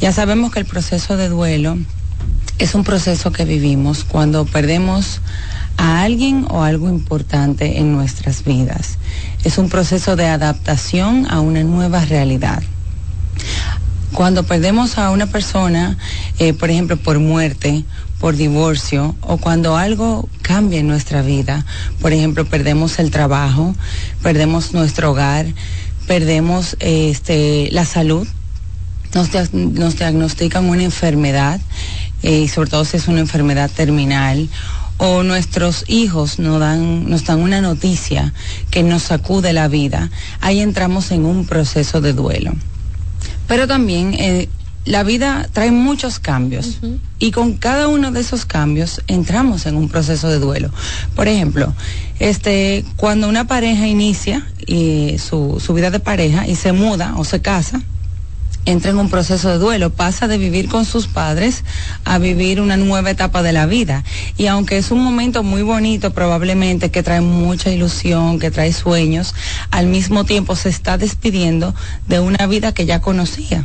[0.00, 1.76] Ya sabemos que el proceso de duelo
[2.58, 5.20] es un proceso que vivimos cuando perdemos
[5.76, 8.98] a alguien o algo importante en nuestras vidas.
[9.44, 12.62] Es un proceso de adaptación a una nueva realidad.
[14.12, 15.96] Cuando perdemos a una persona,
[16.38, 17.84] eh, por ejemplo, por muerte,
[18.20, 21.64] por divorcio o cuando algo cambia en nuestra vida,
[22.00, 23.74] por ejemplo, perdemos el trabajo,
[24.22, 25.46] perdemos nuestro hogar,
[26.06, 28.28] perdemos este, la salud,
[29.14, 31.60] nos, nos diagnostican una enfermedad,
[32.22, 34.48] eh, y sobre todo si es una enfermedad terminal
[35.04, 38.32] o nuestros hijos nos dan, nos dan una noticia
[38.70, 40.10] que nos sacude la vida,
[40.40, 42.52] ahí entramos en un proceso de duelo.
[43.48, 44.48] Pero también eh,
[44.84, 46.78] la vida trae muchos cambios
[47.18, 50.70] y con cada uno de esos cambios entramos en un proceso de duelo.
[51.16, 51.74] Por ejemplo,
[52.20, 57.24] este, cuando una pareja inicia eh, su, su vida de pareja y se muda o
[57.24, 57.82] se casa,
[58.64, 61.64] entra en un proceso de duelo, pasa de vivir con sus padres
[62.04, 64.04] a vivir una nueva etapa de la vida.
[64.36, 69.34] Y aunque es un momento muy bonito, probablemente que trae mucha ilusión, que trae sueños,
[69.70, 71.74] al mismo tiempo se está despidiendo
[72.08, 73.64] de una vida que ya conocía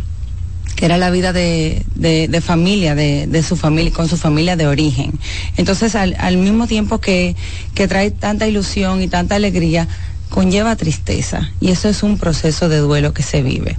[0.76, 4.68] que era la vida de, de, familia, de, de, su familia, con su familia de
[4.68, 5.11] origen.
[5.57, 7.36] Entonces, al, al mismo tiempo que,
[7.74, 9.88] que trae tanta ilusión y tanta alegría,
[10.30, 11.49] conlleva tristeza.
[11.60, 13.76] Y eso es un proceso de duelo que se vive.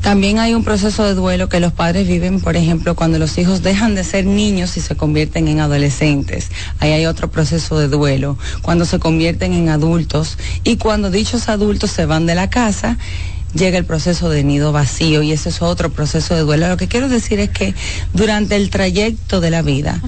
[0.00, 3.62] También hay un proceso de duelo que los padres viven, por ejemplo, cuando los hijos
[3.62, 6.50] dejan de ser niños y se convierten en adolescentes.
[6.78, 8.38] Ahí hay otro proceso de duelo.
[8.62, 12.98] Cuando se convierten en adultos y cuando dichos adultos se van de la casa
[13.54, 16.68] llega el proceso de nido vacío y ese es otro proceso de duelo.
[16.68, 17.74] Lo que quiero decir es que
[18.14, 20.00] durante el trayecto de la vida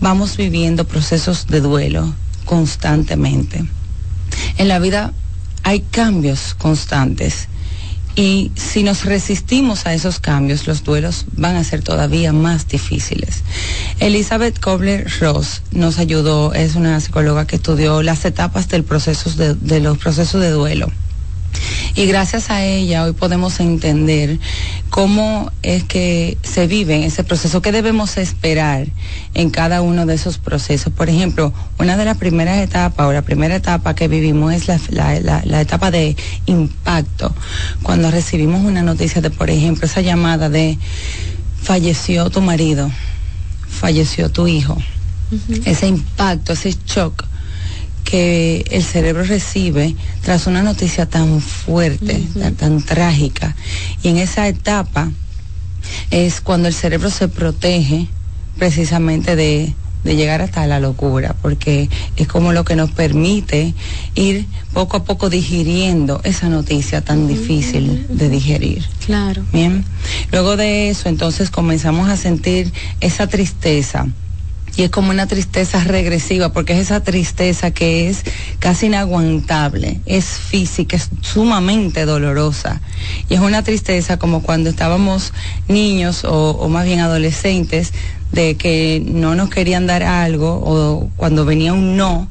[0.00, 3.64] vamos viviendo procesos de duelo constantemente.
[4.58, 5.12] En la vida
[5.62, 7.47] hay cambios constantes
[8.18, 13.44] y si nos resistimos a esos cambios, los duelos van a ser todavía más difíciles.
[14.00, 19.98] Elizabeth Kobler-Ross nos ayudó, es una psicóloga que estudió las etapas del proceso de, los
[19.98, 20.90] procesos de duelo.
[21.94, 24.38] Y gracias a ella hoy podemos entender
[24.90, 28.86] cómo es que se vive ese proceso, qué debemos esperar
[29.34, 30.92] en cada uno de esos procesos.
[30.92, 35.20] Por ejemplo, una de las primeras etapas o la primera etapa que vivimos es la,
[35.20, 36.16] la etapa de
[36.46, 37.34] impacto,
[37.82, 40.78] cuando recibimos una noticia de, por ejemplo, esa llamada de
[41.60, 42.90] falleció tu marido,
[43.68, 44.76] falleció tu hijo.
[45.66, 47.24] Ese impacto, ese shock
[48.08, 52.22] que el cerebro recibe tras una noticia tan fuerte,
[52.56, 53.54] tan, trágica.
[54.02, 55.10] Y en esa etapa
[56.10, 58.06] es cuando el cerebro se protege
[58.56, 59.74] precisamente de,
[60.04, 63.74] llegar hasta la locura, porque es como lo que nos permite
[64.14, 68.86] ir poco a poco digiriendo esa noticia tan difícil de digerir.
[69.04, 69.44] Claro.
[69.52, 69.84] Bien.
[70.32, 72.72] Luego de eso, entonces comenzamos a sentir
[73.02, 74.06] esa tristeza
[74.78, 78.22] y es como una tristeza regresiva, porque es esa tristeza que es
[78.60, 82.80] casi inaguantable, es física, es sumamente dolorosa.
[83.28, 85.32] Y es una tristeza como cuando estábamos
[85.66, 87.92] niños o, más bien adolescentes,
[88.30, 92.28] de que no nos querían dar algo o cuando venía un no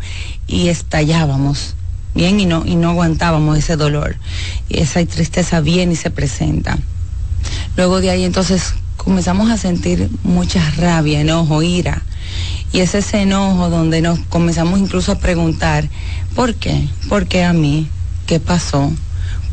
[0.48, 1.76] y estallábamos
[2.16, 4.16] bien y no y no aguantábamos ese dolor.
[4.70, 6.78] Y esa tristeza viene y se presenta.
[7.76, 12.04] Luego de ahí entonces comenzamos a sentir mucha rabia enojo ira
[12.72, 15.90] y es ese enojo donde nos comenzamos incluso a preguntar,
[16.36, 16.88] ¿por qué?
[17.10, 17.88] ¿Por qué a mí?
[18.26, 18.92] ¿Qué pasó?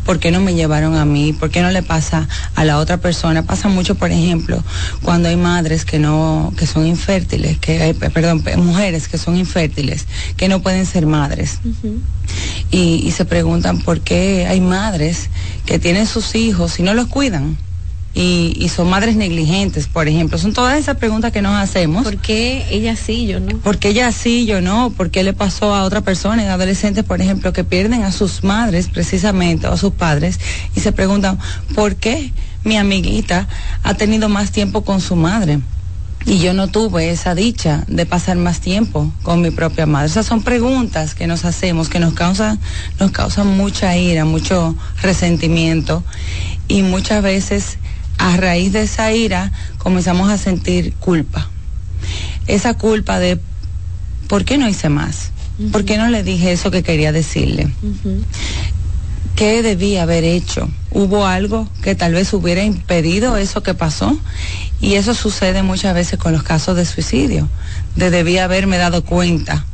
[0.04, 1.32] ¿Por qué no me llevaron a mí?
[1.32, 3.44] ¿Por qué no le pasa a la otra persona?
[3.44, 4.62] Pasa mucho, por ejemplo,
[5.02, 10.06] cuando hay madres que no, que son infértiles, que hay, perdón, mujeres que son infértiles,
[10.36, 11.60] que no pueden ser madres.
[12.70, 15.30] y, y se preguntan por qué hay madres
[15.64, 17.56] que tienen sus hijos y no los cuidan
[18.14, 20.38] y, son madres negligentes, por ejemplo.
[20.38, 22.04] Son todas esas preguntas que nos hacemos.
[22.04, 23.58] ¿Por qué ella sí, yo no?
[23.58, 24.90] ¿Por qué ella sí, yo no?
[24.90, 28.88] ¿Por qué le pasó a otra persona, adolescentes, por ejemplo, que pierden a sus madres
[28.88, 30.38] precisamente o a sus padres
[30.76, 31.38] y se preguntan,
[31.74, 32.32] ¿por qué
[32.62, 33.48] mi amiguita
[33.82, 35.60] ha tenido más tiempo con su madre?
[36.26, 40.06] y yo no tuve esa dicha de pasar más tiempo con mi propia madre.
[40.06, 42.58] Esas son preguntas que nos hacemos, que nos causan,
[42.98, 46.02] nos causan mucha ira, mucho resentimiento
[46.66, 47.76] y muchas veces
[48.18, 51.48] a raíz de esa ira comenzamos a sentir culpa.
[52.46, 53.40] Esa culpa de,
[54.28, 55.30] ¿por qué no hice más?
[55.70, 57.68] ¿Por qué no le dije eso que quería decirle?
[59.36, 60.68] ¿Qué debía haber hecho?
[60.90, 64.18] ¿Hubo algo que tal vez hubiera impedido eso que pasó?
[64.80, 67.48] Y eso sucede muchas veces con los casos de suicidio,
[67.96, 69.64] de debía haberme dado cuenta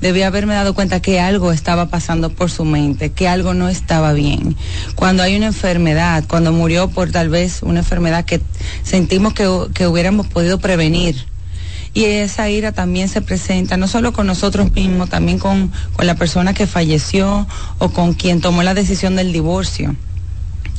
[0.00, 4.12] debía haberme dado cuenta que algo estaba pasando por su mente, que algo no estaba
[4.12, 4.56] bien.
[4.94, 8.40] Cuando hay una enfermedad, cuando murió por tal vez una enfermedad que
[8.82, 9.46] sentimos que,
[9.86, 11.26] hubiéramos podido prevenir.
[11.94, 16.16] Y esa ira también se presenta no solo con nosotros mismos, también con, con la
[16.16, 17.46] persona que falleció
[17.78, 19.94] o con quien tomó la decisión del divorcio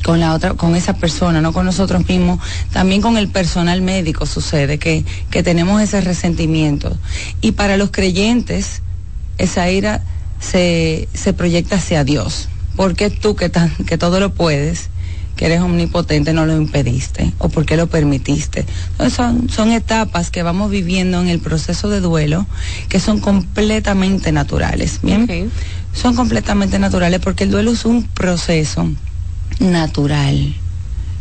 [0.04, 2.38] con la otra, con esa persona, no con nosotros mismos,
[2.72, 6.96] también con el personal médico sucede que, que tenemos ese resentimiento.
[7.40, 8.82] Y para los creyentes,
[9.38, 10.02] esa ira
[10.40, 12.48] se, se proyecta hacia Dios.
[12.76, 13.50] Porque tú que,
[13.86, 14.90] que todo lo puedes,
[15.36, 17.32] que eres omnipotente, no lo impediste?
[17.38, 18.64] ¿O por qué lo permitiste?
[19.14, 22.46] son, son etapas que vamos viviendo en el proceso de duelo
[22.88, 25.00] que son completamente naturales.
[25.02, 25.50] ¿bien?
[25.92, 28.88] Son completamente naturales porque el duelo es un proceso
[29.60, 30.54] natural.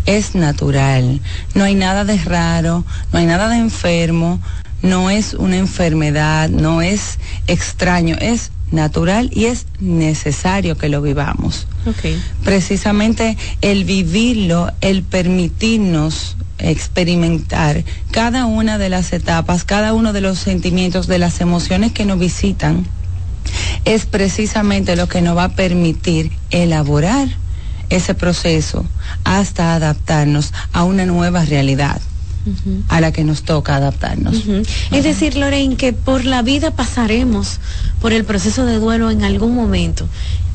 [0.06, 1.20] Es natural.
[1.54, 4.40] No hay nada de raro, no hay nada de enfermo,
[4.82, 11.68] no es una enfermedad, no es extraño, es natural y es necesario que lo vivamos.
[12.44, 20.40] Precisamente el vivirlo, el permitirnos experimentar cada una de las etapas, cada uno de los
[20.40, 22.86] sentimientos, de las emociones que nos visitan,
[23.84, 27.28] es precisamente lo que nos va a permitir elaborar
[27.90, 28.86] ese proceso
[29.24, 32.02] hasta adaptarnos a una nueva realidad
[32.90, 34.44] a la que nos toca adaptarnos.
[34.92, 37.60] Es decir, Lorraine, que por la vida pasaremos
[38.02, 40.08] por el proceso de duelo en algún momento.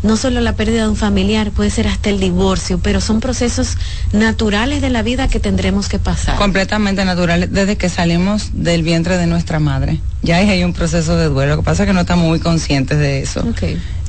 [0.03, 3.77] No solo la pérdida de un familiar, puede ser hasta el divorcio, pero son procesos
[4.13, 6.37] naturales de la vida que tendremos que pasar.
[6.37, 10.01] Completamente naturales, desde que salimos del vientre de nuestra madre.
[10.23, 12.99] Ya hay un proceso de duelo, lo que pasa es que no estamos muy conscientes
[12.99, 13.45] de eso.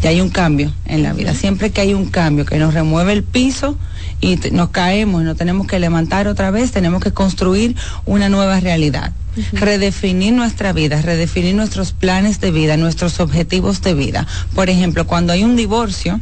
[0.02, 1.34] Ya hay un cambio en la vida.
[1.34, 3.78] Siempre que hay un cambio que nos remueve el piso,
[4.22, 7.76] y nos caemos y nos tenemos que levantar otra vez, tenemos que construir
[8.06, 9.12] una nueva realidad.
[9.54, 14.28] Redefinir nuestra vida, redefinir nuestros planes de vida, nuestros objetivos de vida.
[14.54, 16.20] Por ejemplo, cuando hay un divorcio,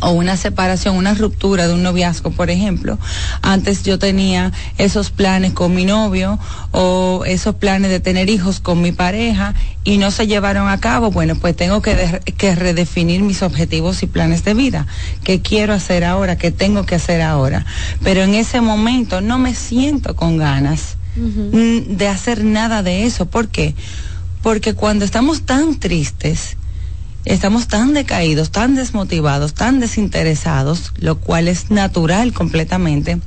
[0.00, 2.98] o una separación, una ruptura de un noviazgo, por ejemplo.
[3.42, 6.38] Antes yo tenía esos planes con mi novio
[6.70, 9.54] o esos planes de tener hijos con mi pareja
[9.84, 11.10] y no se llevaron a cabo.
[11.10, 14.86] Bueno, pues tengo que, que redefinir mis objetivos y planes de vida.
[15.24, 16.36] ¿Qué quiero hacer ahora?
[16.36, 17.64] ¿Qué tengo que hacer ahora?
[18.02, 23.26] Pero en ese momento no me siento con ganas de hacer nada de eso.
[23.26, 23.74] ¿Por qué?
[24.42, 26.56] Porque cuando estamos tan tristes,
[27.24, 33.20] estamos tan decaídos, tan desmotivados, tan desinteresados, lo cual es natural completamente.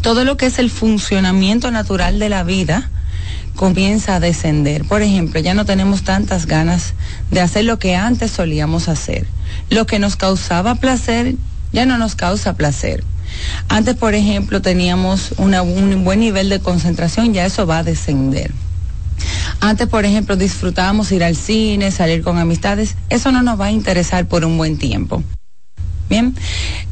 [0.00, 2.90] Todo lo que es el funcionamiento natural de la vida
[3.54, 4.84] comienza a descender.
[4.84, 6.94] Por ejemplo, ya no tenemos tantas ganas
[7.30, 9.26] de hacer lo que antes solíamos hacer.
[9.70, 11.34] Lo que nos causaba placer
[11.72, 13.04] ya no nos causa placer.
[13.68, 18.52] Antes, por ejemplo, teníamos un buen nivel de concentración, ya eso va a descender.
[19.60, 22.96] Antes, por ejemplo, disfrutábamos ir al cine, salir con amistades.
[23.08, 25.22] Eso no nos va a interesar por un buen tiempo.
[26.12, 26.34] Bien,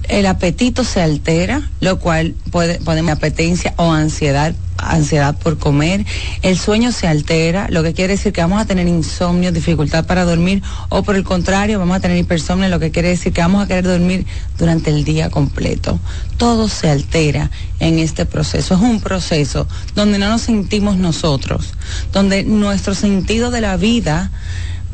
[0.09, 6.07] el apetito se altera, lo cual puede, podemos apetencia o ansiedad ansiedad por comer,
[6.41, 10.25] el sueño se altera, lo que quiere decir que vamos a tener insomnio, dificultad para
[10.25, 13.63] dormir, o por el contrario, vamos a tener hipersomnio, lo que quiere decir que vamos
[13.63, 14.25] a querer dormir
[14.57, 16.01] durante el día completo.
[16.39, 18.77] Todo se altera en este proceso.
[18.77, 21.75] Es un proceso donde no nos sentimos nosotros,
[22.11, 24.31] donde nuestro sentido de la vida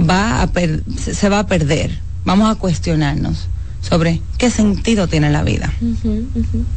[0.01, 0.51] va a
[0.99, 2.01] se va a perder.
[2.25, 3.47] Vamos a cuestionarnos
[3.89, 5.73] sobre qué sentido tiene la vida.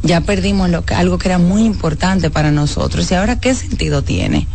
[0.02, 4.02] Ya perdimos lo que, algo que era muy importante para nosotros y ahora qué sentido
[4.02, 4.46] tiene.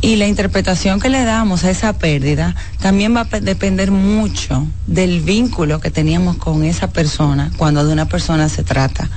[0.00, 5.20] Y la interpretación que le damos a esa pérdida también va a depender mucho del
[5.20, 9.10] vínculo que teníamos con esa persona cuando de una persona se trata.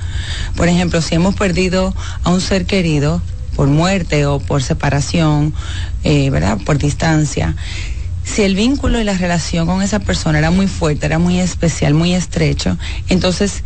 [0.56, 3.22] Por ejemplo, si hemos perdido a un ser querido
[3.54, 5.54] por muerte o por separación,
[6.04, 6.58] eh, ¿verdad?
[6.64, 7.54] Por distancia
[8.24, 11.94] si el vínculo y la relación con esa persona era muy fuerte, era muy especial,
[11.94, 12.78] muy estrecho,
[13.08, 13.62] entonces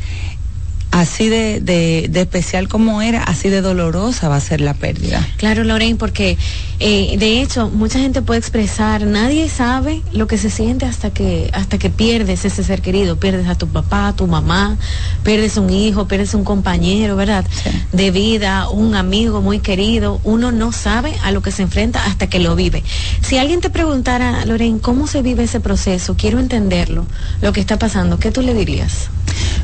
[0.90, 5.26] así de, de, especial como era, así de dolorosa va a ser la pérdida.
[5.36, 6.38] Claro, Lorraine, porque
[6.80, 11.50] eh, de hecho mucha gente puede expresar, nadie sabe lo que se siente hasta que,
[11.52, 14.76] hasta que pierdes ese ser querido, pierdes a tu papá, a tu mamá,
[15.22, 17.44] pierdes un hijo, pierdes un compañero, ¿verdad?
[17.92, 22.28] De vida, un amigo muy querido, uno no sabe a lo que se enfrenta hasta
[22.28, 22.82] que lo vive.
[23.22, 26.16] Si alguien te preguntara, Lorraine, ¿cómo se vive ese proceso?
[26.16, 27.06] Quiero entenderlo,
[27.42, 29.08] lo que está pasando, ¿qué tú le dirías?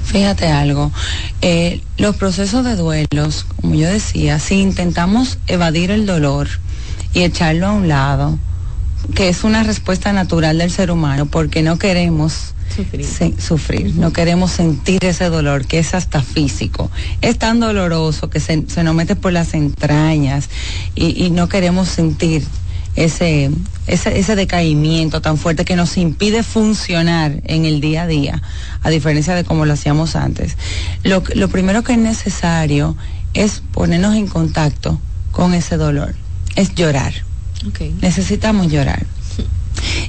[0.05, 0.93] Fíjate algo,
[1.41, 6.49] eh, los procesos de duelos, como yo decía, si intentamos evadir el dolor
[7.15, 8.39] y echarlo a un lado,
[9.15, 12.55] que es una respuesta natural del ser humano, porque no queremos
[13.39, 16.91] sufrir, no queremos sentir ese dolor que es hasta físico.
[17.21, 20.49] Es tan doloroso que se, nos mete por las entrañas
[20.95, 22.45] y, y no queremos sentir
[22.97, 23.51] ese,
[23.87, 28.43] ese, ese decaimiento tan fuerte que nos impide funcionar en el día a día,
[28.83, 30.57] a diferencia de como lo hacíamos antes.
[31.03, 32.97] Lo, lo primero que es necesario
[33.35, 35.01] es ponernos en contacto
[35.31, 36.15] con ese dolor,
[36.57, 37.15] es llorar.
[38.01, 39.07] Necesitamos llorar.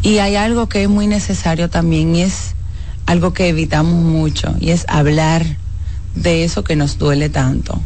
[0.01, 2.55] Y hay algo que es muy necesario también y es
[3.05, 5.45] algo que evitamos mucho y es hablar
[6.15, 7.79] de eso que nos duele tanto.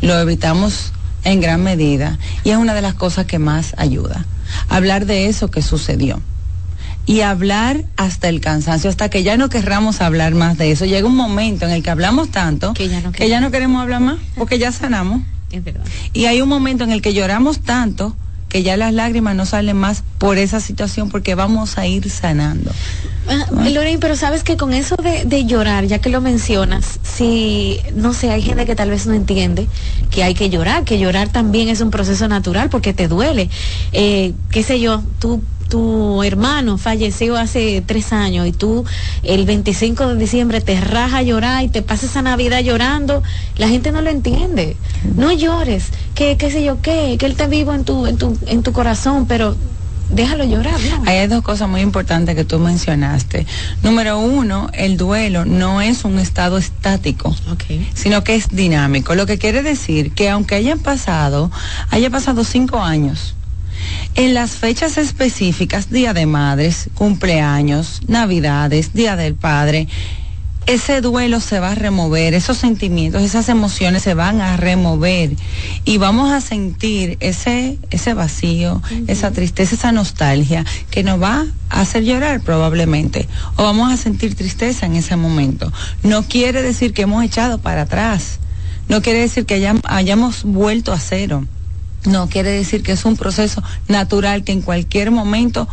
[0.00, 0.92] Lo evitamos
[1.22, 4.26] en gran medida y es una de las cosas que más ayuda
[4.68, 6.20] hablar de eso que sucedió.
[7.06, 10.86] Y hablar hasta el cansancio, hasta que ya no querramos hablar más de eso.
[10.86, 14.58] Llega un momento en el que hablamos tanto que ya no, queremos hablar más, porque
[14.58, 15.20] ya sanamos.
[16.12, 18.16] Y hay un momento en el que lloramos tanto
[18.54, 22.70] que ya las lágrimas no salen más por esa situación porque vamos a ir sanando.
[23.26, 28.12] Ah, Lorraine, pero sabes que con eso de, llorar, ya que lo mencionas, si, no
[28.12, 29.66] sé, hay gente que tal vez no entiende
[30.12, 33.50] que hay que llorar, que llorar también es un proceso natural porque te duele.
[33.90, 38.84] Eh, qué sé yo, tú tu hermano falleció hace tres años y tú
[39.22, 43.22] el 25 de diciembre te raja a llorar y te pasas esa Navidad llorando,
[43.56, 44.76] la gente no lo entiende.
[45.16, 48.38] No llores, que qué sé yo qué, que él está vivo en tu, en tu,
[48.46, 49.56] en tu corazón, pero
[50.10, 50.74] déjalo llorar.
[51.06, 53.46] Hay dos cosas muy importantes que tú mencionaste.
[53.82, 57.34] Número uno, el duelo no es un estado estático,
[57.94, 59.14] sino que es dinámico.
[59.14, 61.50] Lo que quiere decir que aunque hayan pasado,
[61.90, 63.34] haya pasado cinco años,
[64.14, 69.88] en las fechas específicas, Día de Madres, cumpleaños, Navidades, Día del Padre,
[70.66, 75.36] ese duelo se va a remover, esos sentimientos, esas emociones se van a remover
[75.84, 81.80] y vamos a sentir ese, ese vacío, esa tristeza, esa nostalgia que nos va a
[81.80, 85.70] hacer llorar probablemente o vamos a sentir tristeza en ese momento.
[86.02, 88.38] No quiere decir que hemos echado para atrás,
[88.88, 91.46] no quiere decir que hayamos vuelto a cero.
[92.04, 95.66] No quiere decir que es un proceso natural que en cualquier momento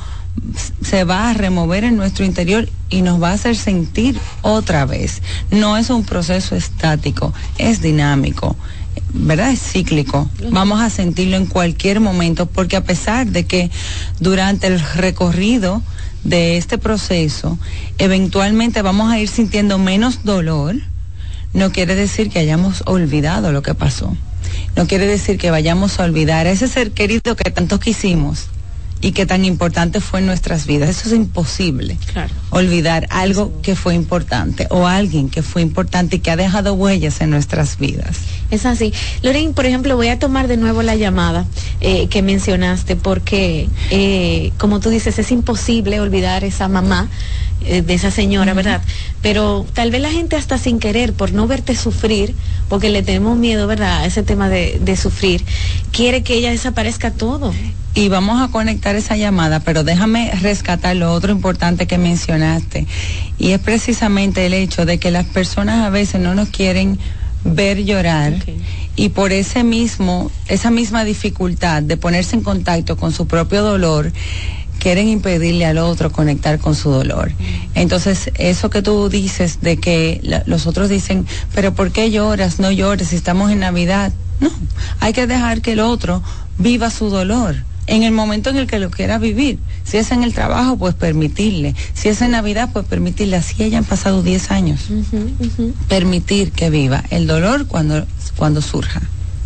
[0.82, 5.22] se va a remover en nuestro interior y nos va a hacer sentir otra vez.
[5.52, 8.56] No es un proceso estático, es dinámico.
[9.14, 9.52] ¿verdad?
[9.52, 10.30] Es cíclico.
[10.52, 13.70] Vamos a sentirlo en cualquier momento porque a pesar de que
[14.20, 15.82] durante el recorrido
[16.24, 17.58] de este proceso,
[17.98, 20.76] eventualmente vamos a ir sintiendo menos dolor,
[21.54, 24.16] no quiere decir que hayamos olvidado lo que pasó.
[24.76, 28.48] No quiere decir que vayamos a olvidar a ese ser querido que tanto quisimos
[29.02, 30.90] y que tan importante fue en nuestras vidas.
[30.90, 31.98] Eso es imposible.
[32.52, 37.20] Olvidar algo que fue importante o alguien que fue importante y que ha dejado huellas
[37.22, 38.18] en nuestras vidas.
[38.52, 38.94] Es así.
[39.24, 41.46] Lorraine, por ejemplo, voy a tomar de nuevo la llamada
[41.80, 47.08] eh, que mencionaste porque, eh, como tú dices, es imposible olvidar esa mamá
[47.66, 48.82] eh, de esa señora, ¿verdad?
[49.22, 52.36] Pero tal vez la gente hasta sin querer, por no verte sufrir,
[52.68, 54.02] porque le tenemos miedo, ¿verdad?
[54.02, 55.44] A ese tema de, de sufrir,
[55.92, 57.54] quiere que ella desaparezca todo
[57.94, 62.88] y vamos a conectar esa llamada, pero déjame rescatar lo otro importante que mencionaste,
[63.38, 67.00] y es precisamente el hecho de que las personas a veces no nos quieren
[67.44, 68.34] ver llorar
[68.96, 74.12] y por ese mismo, esa misma dificultad de ponerse en contacto con su propio dolor,
[74.80, 77.32] quieren impedirle al otro conectar con su dolor.
[77.76, 82.60] Entonces, eso que tú dices de que los otros dicen, pero ¿por qué lloras?
[82.60, 84.12] No llores, si estamos en Navidad.
[84.40, 84.50] No,
[85.00, 86.24] hay que dejar que el otro
[86.58, 89.60] viva su dolor en el momento en el que lo quiera vivir.
[89.84, 91.76] Si es en el trabajo, pues permitirle.
[91.94, 93.38] Si es en Navidad, pues permitirle.
[93.38, 94.82] Así hayan pasado 10 años.
[95.88, 98.06] Permitir que viva el dolor cuando,
[98.38, 99.02] cuando surja.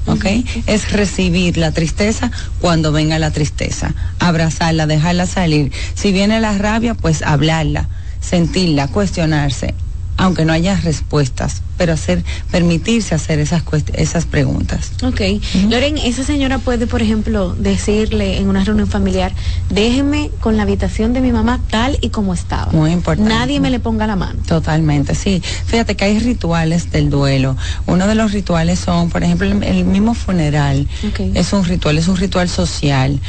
[0.07, 0.25] ¿ok?
[0.67, 2.31] Es recibir la tristeza
[2.61, 5.71] cuando venga la tristeza, abrazarla, dejarla salir.
[5.95, 7.89] Si viene la rabia, pues hablarla,
[8.21, 9.73] sentirla, cuestionarse,
[10.17, 13.63] aunque no haya respuestas, pero hacer, permitirse hacer esas,
[13.93, 14.91] esas preguntas.
[15.03, 15.21] Ok.
[15.69, 19.33] Loren, esa señora puede, por ejemplo, decirle en una reunión familiar,
[19.69, 22.71] déjeme con la habitación de mi mamá tal y como estaba.
[22.71, 23.29] Muy importante.
[23.29, 24.39] Nadie me le ponga la mano.
[24.47, 25.41] Totalmente, sí.
[25.65, 27.57] Fíjate que hay rituales del duelo.
[27.85, 30.87] Uno de los rituales son, por ejemplo, el, mismo funeral.
[31.33, 33.19] Es un ritual, es un ritual social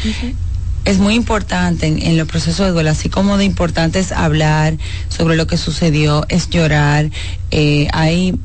[0.86, 5.36] es muy importante en, los procesos de duelo, así como de importante es hablar sobre
[5.36, 7.10] lo que sucedió, es llorar.
[7.50, 8.38] Eh, hay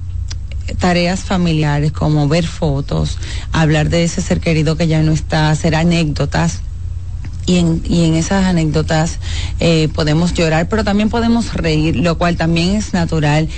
[0.80, 3.20] tareas familiares como ver fotos,
[3.52, 6.62] hablar de ese ser querido que ya no está, hacer anécdotas.
[7.46, 9.20] Y en, y en esas anécdotas
[9.60, 13.50] eh, podemos llorar, pero también podemos reír, lo cual también es natural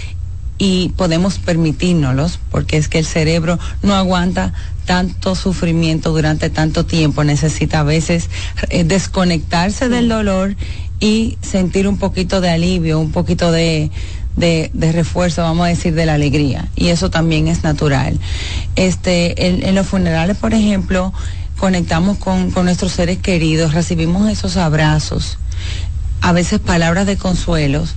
[0.58, 4.54] y podemos permitírnoslos, porque es que el cerebro no aguanta
[4.86, 8.30] tanto sufrimiento durante tanto tiempo, necesita a veces
[8.70, 10.56] eh, desconectarse del dolor
[11.00, 13.92] y sentir un poquito de alivio, un poquito de,
[14.36, 16.68] de, refuerzo, vamos a decir, de la alegría.
[16.76, 18.20] Y eso también es natural.
[18.76, 21.14] Este, en, en los funerales, por ejemplo,
[21.58, 25.38] conectamos con, con nuestros seres queridos, recibimos esos abrazos,
[26.22, 27.96] a veces palabras de consuelos,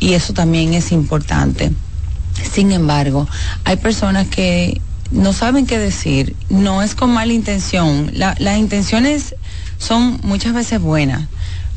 [0.00, 1.72] y eso también es importante.
[2.42, 3.28] Sin embargo,
[3.64, 9.34] hay personas que no saben qué decir, no es con mala intención, las intenciones
[9.78, 11.28] son muchas veces buenas,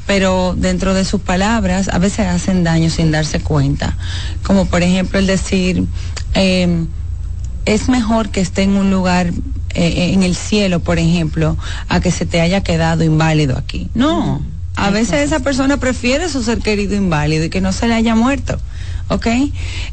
[0.06, 3.98] pero dentro de sus palabras a veces hacen daño sin darse cuenta,
[4.44, 5.86] como por ejemplo el decir,
[6.34, 6.88] em,
[7.66, 9.32] es mejor que esté en un lugar
[9.74, 11.58] eh, en el cielo, por ejemplo,
[11.88, 13.90] a que se te haya quedado inválido aquí.
[13.94, 14.42] No,
[14.76, 18.16] a veces esa persona prefiere su ser querido inválido y que no se le haya
[18.16, 18.60] muerto.
[19.12, 19.28] ¿Ok?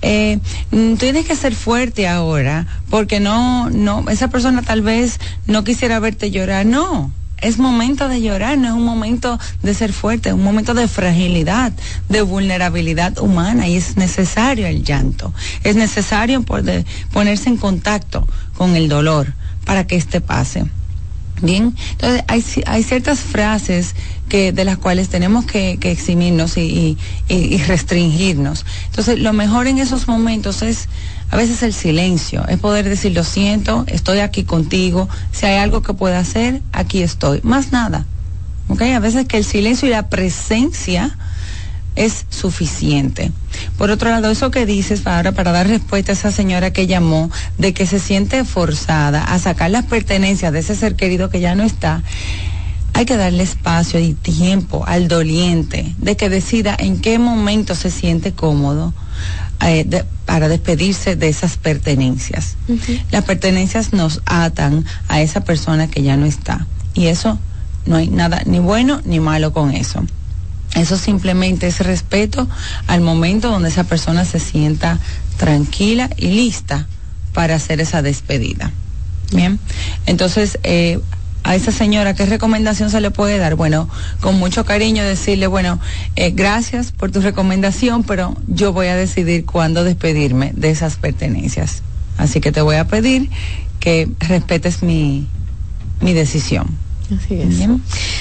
[0.03, 0.39] Eh,
[0.71, 5.99] mm, tienes que ser fuerte ahora, porque no, no, esa persona tal vez no quisiera
[5.99, 7.13] verte llorar, no.
[7.41, 10.89] Es momento de llorar, no es un momento de ser fuerte, es un momento de
[10.89, 11.73] fragilidad,
[12.09, 15.33] de vulnerabilidad humana y es necesario el llanto.
[15.63, 16.45] Es necesario
[17.13, 18.27] ponerse en contacto
[18.57, 19.35] con el dolor
[19.65, 20.65] para que éste pase.
[21.41, 23.95] Bien, entonces hay, hay ciertas frases
[24.29, 26.97] que de las cuales tenemos que, eximirnos y,
[27.67, 28.65] restringirnos.
[28.87, 30.89] Entonces, lo mejor en esos momentos es
[31.31, 35.83] a veces el silencio, es poder decir, lo siento, estoy aquí contigo, si hay algo
[35.83, 38.07] que pueda hacer, aquí estoy, más nada.
[38.69, 38.83] ¿Ok?
[38.83, 41.17] A veces que el silencio y la presencia
[41.99, 43.33] es suficiente.
[43.77, 47.31] Por otro lado, eso que dices ahora para dar respuesta a esa señora que llamó
[47.59, 51.55] de que se siente forzada a sacar las pertenencias de ese ser querido que ya
[51.55, 52.03] no está,
[52.99, 57.93] hay que darle espacio y tiempo al doliente de que decida en qué momento se
[57.93, 58.93] siente cómodo
[59.65, 62.57] eh, para despedirse de esas pertenencias.
[63.13, 66.67] Las pertenencias nos atan a esa persona que ya no está.
[66.93, 67.39] Y eso
[67.87, 70.05] no hay nada ni bueno ni malo con eso.
[70.75, 72.49] Eso simplemente es respeto
[72.89, 74.99] al momento donde esa persona se sienta
[75.37, 76.89] tranquila y lista
[77.33, 78.73] para hacer esa despedida.
[79.31, 79.61] Bien,
[80.07, 80.99] entonces eh,
[81.49, 83.55] a esa señora, ¿qué recomendación se le puede dar?
[83.55, 83.89] Bueno,
[84.21, 85.81] con mucho cariño decirle, bueno,
[86.15, 91.83] eh, gracias por tu recomendación, pero yo voy a decidir cuándo despedirme de esas pertenencias.
[92.19, 93.31] Así que te voy a pedir
[93.81, 95.27] que respetes mi,
[96.03, 96.67] mi decisión.
[97.17, 97.69] Así es.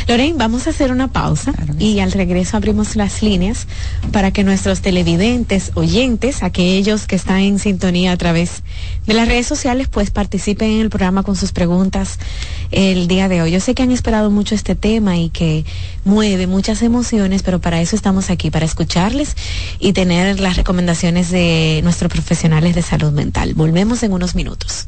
[0.07, 3.67] Lorraine, vamos a hacer una pausa y al regreso abrimos las líneas
[4.13, 8.63] para que nuestros televidentes, oyentes, aquellos que están en sintonía a través
[9.05, 12.19] de las redes sociales, pues participen en el programa con sus preguntas
[12.71, 13.51] el día de hoy.
[13.51, 15.65] Yo sé que han esperado mucho este tema y que
[16.05, 19.35] mueve muchas emociones, pero para eso estamos aquí, para escucharles
[19.79, 23.53] y tener las recomendaciones de nuestros profesionales de salud mental.
[23.53, 24.87] Volvemos en unos minutos.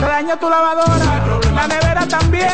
[0.00, 1.22] Se tu lavadora,
[1.54, 2.48] la nevera también,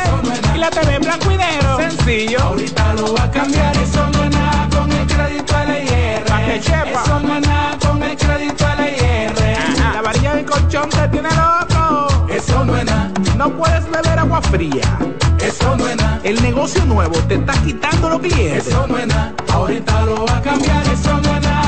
[0.52, 1.76] y la TV en blanco y negro.
[1.76, 2.40] Sencillo.
[2.40, 6.24] Ahorita lo va a cambiar, eso no es nada con el crédito LIR.
[6.56, 9.92] Eso no es nada con el crédito LIR.
[9.94, 12.26] La varilla de colchón te tiene loco.
[12.28, 13.12] Eso no es nada.
[13.36, 14.98] No puedes beber agua fría.
[15.38, 16.18] Eso no es nada.
[16.24, 18.66] El negocio nuevo te está quitando los clientes.
[18.66, 19.32] Eso no es nada.
[19.52, 21.65] Ahorita lo va a cambiar, eso no es nada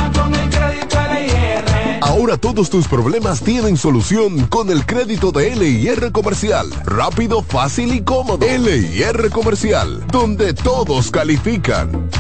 [2.19, 6.69] Ahora todos tus problemas tienen solución con el crédito de LIR Comercial.
[6.85, 8.45] Rápido, fácil y cómodo.
[8.45, 12.11] LIR Comercial, donde todos califican.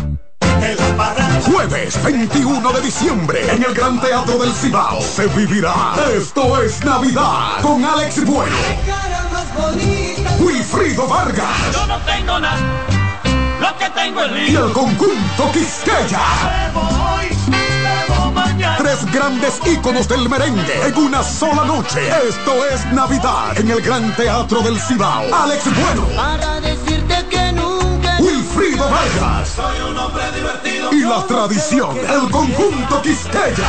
[1.51, 7.61] Jueves 21 de diciembre en el Gran Teatro del Cibao se vivirá Esto es Navidad
[7.63, 8.57] con Alex Bueno.
[10.39, 11.73] Wilfrido Vargas.
[11.73, 12.87] Yo no tengo nada,
[13.61, 17.18] lo que tengo es Y el conjunto Quisqueya.
[18.89, 22.01] Tres grandes íconos del merengue en una sola noche.
[22.27, 25.25] Esto es Navidad en el Gran Teatro del Cibao.
[25.31, 26.07] Alex Bueno.
[26.17, 28.17] Para decirte que nunca.
[28.19, 29.51] Wilfrido Vargas.
[29.51, 30.91] Soy un hombre divertido.
[30.95, 33.69] Y la tradición, el conjunto Quisqueya.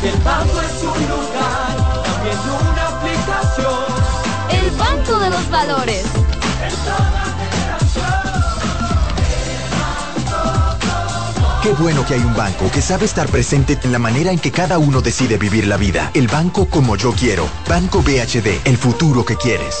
[0.00, 2.38] El banco es un lugar, también
[2.70, 3.74] una aplicación.
[4.48, 6.04] El Banco de los Valores.
[11.64, 14.52] Qué bueno que hay un banco que sabe estar presente en la manera en que
[14.52, 16.12] cada uno decide vivir la vida.
[16.14, 17.48] El banco como yo quiero.
[17.68, 19.76] Banco BHD, el futuro que quieres.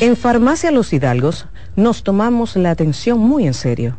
[0.00, 3.98] En Farmacia Los Hidalgos nos tomamos la atención muy en serio.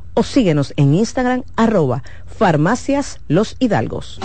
[0.13, 4.19] o síguenos en Instagram arroba farmacias los hidalgos.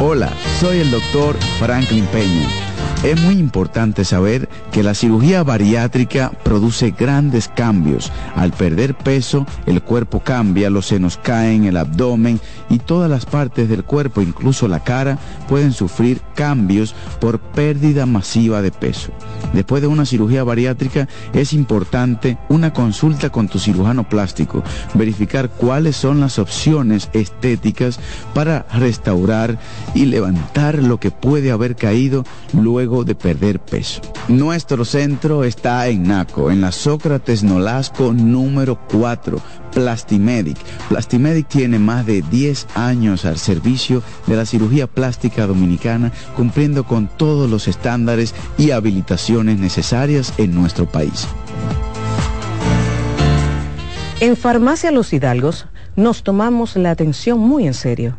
[0.00, 2.71] Hola, soy el doctor Franklin Peña
[3.02, 8.12] es muy importante saber que la cirugía bariátrica produce grandes cambios.
[8.36, 12.38] Al perder peso, el cuerpo cambia, los senos caen, el abdomen
[12.70, 15.18] y todas las partes del cuerpo, incluso la cara,
[15.48, 19.10] pueden sufrir cambios por pérdida masiva de peso.
[19.52, 24.62] Después de una cirugía bariátrica es importante una consulta con tu cirujano plástico,
[24.94, 27.98] verificar cuáles son las opciones estéticas
[28.32, 29.58] para restaurar
[29.92, 34.02] y levantar lo que puede haber caído luego de perder peso.
[34.28, 39.40] Nuestro centro está en Naco, en la Sócrates Nolasco número 4,
[39.72, 40.58] Plastimedic.
[40.90, 47.08] Plastimedic tiene más de 10 años al servicio de la cirugía plástica dominicana, cumpliendo con
[47.08, 51.26] todos los estándares y habilitaciones necesarias en nuestro país.
[54.20, 55.66] En Farmacia Los Hidalgos
[55.96, 58.18] nos tomamos la atención muy en serio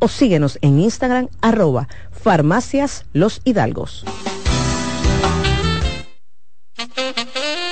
[0.00, 4.04] o síguenos en Instagram arroba farmacias los hidalgos.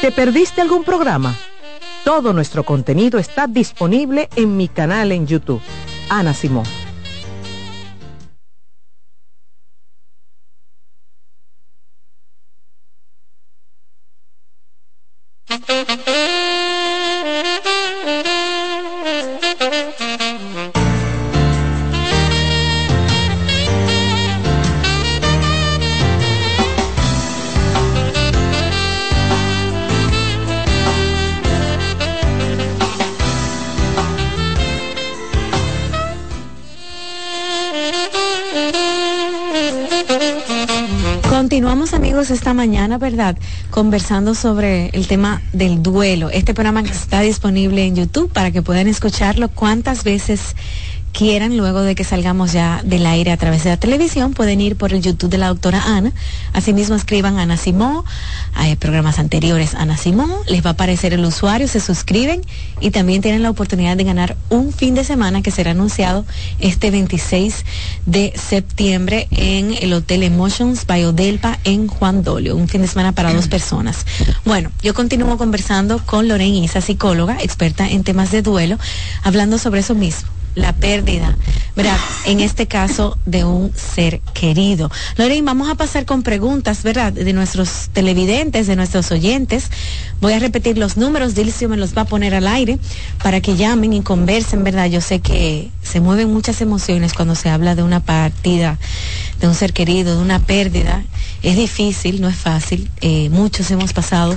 [0.01, 1.35] ¿Te perdiste algún programa?
[2.05, 5.61] Todo nuestro contenido está disponible en mi canal en YouTube.
[6.09, 6.65] Ana Simón.
[42.31, 43.37] Esta mañana, ¿verdad?
[43.71, 46.31] Conversando sobre el tema del duelo.
[46.31, 50.55] Este programa está disponible en YouTube para que puedan escucharlo cuantas veces
[51.19, 54.77] quieran, luego de que salgamos ya del aire a través de la televisión, pueden ir
[54.77, 56.13] por el YouTube de la doctora Ana.
[56.53, 58.05] Asimismo, escriban Ana Simón,
[58.55, 62.43] hay programas anteriores Ana Simón, les va a aparecer el usuario, se suscriben
[62.81, 66.25] y también tienen la oportunidad de ganar un fin de semana que será anunciado
[66.61, 67.65] este 26
[68.07, 73.35] de septiembre en el Hotel Emotions Biodelpa en Juan Dolio, un fin de semana para
[73.35, 74.07] dos personas.
[74.45, 78.79] Bueno, yo continúo conversando con Lorena Isa, psicóloga, experta en temas de duelo,
[79.25, 81.37] hablando sobre eso mismo la pérdida,
[81.77, 81.97] ¿verdad?
[82.27, 84.91] En este caso de un ser querido.
[85.17, 87.13] Lorraine, vamos a pasar con preguntas, ¿verdad?
[87.13, 89.71] De nuestros televidentes, de nuestros oyentes.
[90.21, 92.79] Voy a repetir los números, Dilcio me los va a poner al aire
[93.23, 94.87] para que llamen y conversen, ¿verdad?
[94.87, 98.79] Yo sé que se mueven muchas emociones cuando se habla de una partida,
[99.41, 101.05] de un ser querido, de una pérdida.
[101.43, 102.91] Es difícil, no es fácil.
[103.01, 104.37] Eh, muchos hemos pasado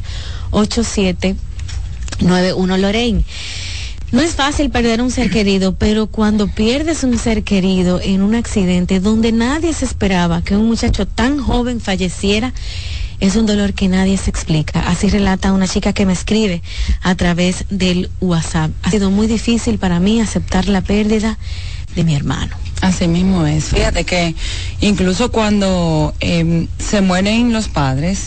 [0.50, 3.24] 8791 Lorraine.
[4.12, 8.34] No es fácil perder un ser querido, pero cuando pierdes un ser querido en un
[8.34, 12.52] accidente donde nadie se esperaba que un muchacho tan joven falleciera,
[13.20, 14.80] es un dolor que nadie se explica.
[14.80, 16.60] Así relata una chica que me escribe
[17.02, 18.72] a través del WhatsApp.
[18.82, 21.38] Ha sido muy difícil para mí aceptar la pérdida
[21.94, 22.56] de mi hermano.
[22.80, 23.66] Así mismo es.
[23.66, 24.34] Fíjate que
[24.80, 28.24] incluso cuando em, se mueren los padres,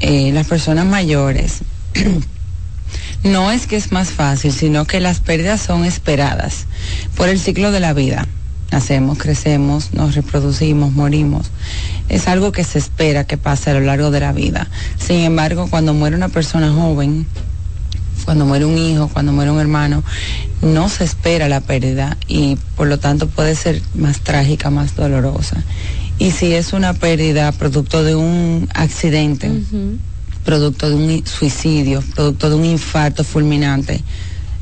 [0.00, 1.60] eh, las personas mayores,
[3.24, 6.66] no es que es más fácil, sino que las pérdidas son esperadas
[7.16, 8.26] por el ciclo de la vida.
[8.72, 11.50] Nacemos, crecemos, nos reproducimos, morimos.
[12.08, 14.68] Es algo que se espera que pase a lo largo de la vida.
[14.98, 17.26] Sin embargo, cuando muere una persona joven,
[18.24, 20.04] cuando muere un hijo, cuando muere un hermano,
[20.62, 25.64] no se espera la pérdida y por lo tanto puede ser más trágica, más dolorosa.
[26.18, 29.50] Y si es una pérdida producto de un accidente,
[30.44, 34.02] producto de un suicidio, producto de un infarto fulminante.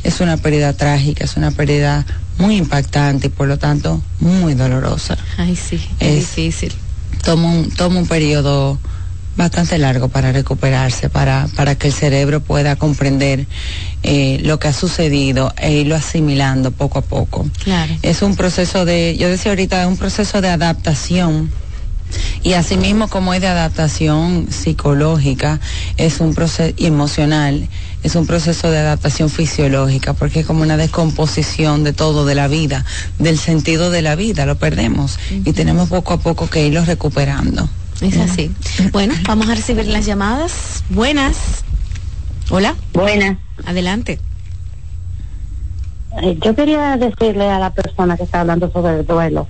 [0.04, 2.06] Es una pérdida trágica, es una pérdida
[2.38, 5.16] muy impactante y por lo tanto muy dolorosa.
[5.36, 6.72] Ay, sí, es, difícil.
[7.24, 8.78] Toma un, toma un periodo
[9.38, 13.46] bastante largo para recuperarse, para, para que el cerebro pueda comprender
[14.02, 17.48] eh, lo que ha sucedido e irlo asimilando poco a poco.
[17.62, 17.94] Claro.
[18.02, 21.50] Es un proceso de, yo decía ahorita, es un proceso de adaptación.
[22.42, 25.60] Y asimismo como es de adaptación psicológica,
[25.96, 27.68] es un proceso emocional,
[28.02, 32.48] es un proceso de adaptación fisiológica, porque es como una descomposición de todo, de la
[32.48, 32.84] vida,
[33.18, 37.68] del sentido de la vida, lo perdemos y tenemos poco a poco que irlo recuperando.
[38.00, 38.50] Es así.
[38.92, 40.84] Bueno, vamos a recibir las llamadas.
[40.88, 41.36] Buenas.
[42.50, 42.76] Hola.
[42.92, 43.38] Buenas.
[43.66, 44.20] Adelante.
[46.22, 49.48] Eh, Yo quería decirle a la persona que está hablando sobre el duelo.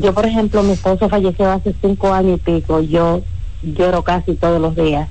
[0.00, 2.80] Yo, por ejemplo, mi esposo falleció hace cinco años y pico.
[2.80, 3.22] Yo
[3.62, 5.08] lloro casi todos los días.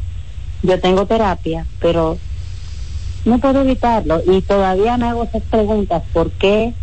[0.63, 2.17] Yo tengo terapia, pero
[3.25, 4.21] no puedo evitarlo.
[4.25, 6.03] Y todavía me hago esas preguntas.
[6.13, 6.73] ¿Por qué?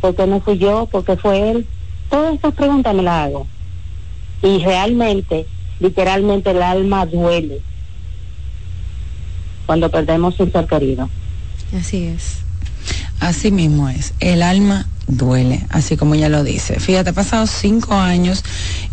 [0.00, 0.86] ¿Por qué no fui yo?
[0.86, 1.66] ¿Por qué fue él?
[2.10, 3.46] Todas esas preguntas me las hago.
[4.42, 5.46] Y realmente,
[5.80, 7.60] literalmente, el alma duele
[9.66, 11.08] cuando perdemos un ser querido.
[11.76, 12.38] Así es.
[13.20, 14.14] Así mismo es.
[14.20, 16.78] El alma duele, así como ella lo dice.
[16.80, 18.44] Fíjate, ha pasado cinco años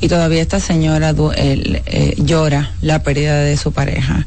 [0.02, 4.26] y todavía esta señora du- el- eh, llora la pérdida de su pareja.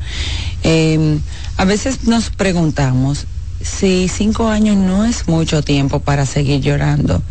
[0.63, 1.19] Eh,
[1.57, 3.27] a veces nos preguntamos
[3.61, 7.23] si cinco años no es mucho tiempo para seguir llorando.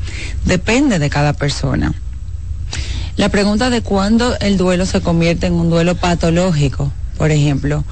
[0.45, 1.93] Depende de cada persona.
[3.17, 7.83] La pregunta de cuándo el duelo se convierte en un duelo patológico, por ejemplo.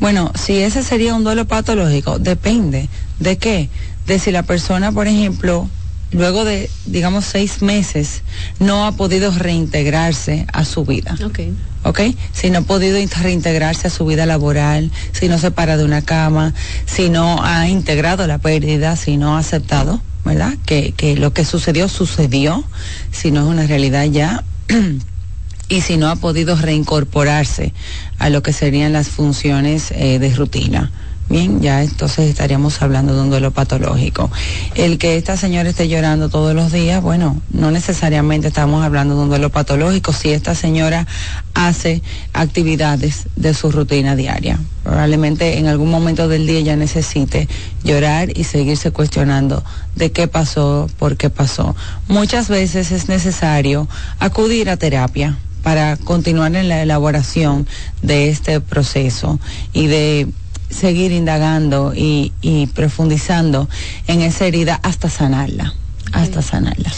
[0.00, 2.88] Bueno, si ese sería un duelo patológico, depende.
[3.20, 3.68] ¿De qué?
[4.06, 5.68] De si la persona, por ejemplo,
[6.12, 8.22] luego de, digamos, seis meses,
[8.58, 11.16] no ha podido reintegrarse a su vida.
[11.24, 11.40] Ok.
[11.84, 12.00] ¿ok?
[12.32, 15.84] Si no ha podido in- reintegrarse a su vida laboral, si no se para de
[15.84, 16.54] una cama,
[16.86, 20.54] si no ha integrado la pérdida, si no ha aceptado, ¿verdad?
[20.64, 22.64] Que, que lo que sucedió sucedió,
[23.10, 24.44] si no es una realidad ya,
[25.68, 27.72] y si no ha podido reincorporarse
[28.18, 30.92] a lo que serían las funciones eh, de rutina.
[31.32, 34.30] Bien, ya entonces estaríamos hablando de un duelo patológico.
[34.74, 39.22] El que esta señora esté llorando todos los días, bueno, no necesariamente estamos hablando de
[39.22, 41.06] un duelo patológico si esta señora
[41.54, 42.02] hace
[42.34, 44.60] actividades de su rutina diaria.
[44.84, 47.48] Probablemente en algún momento del día ya necesite
[47.82, 49.64] llorar y seguirse cuestionando
[49.96, 51.74] de qué pasó, por qué pasó.
[52.08, 53.88] Muchas veces es necesario
[54.18, 57.66] acudir a terapia para continuar en la elaboración
[58.02, 59.40] de este proceso
[59.72, 60.28] y de
[60.72, 63.68] seguir indagando y, y profundizando
[64.06, 65.74] en esa herida hasta sanarla,
[66.12, 66.92] hasta sanarla.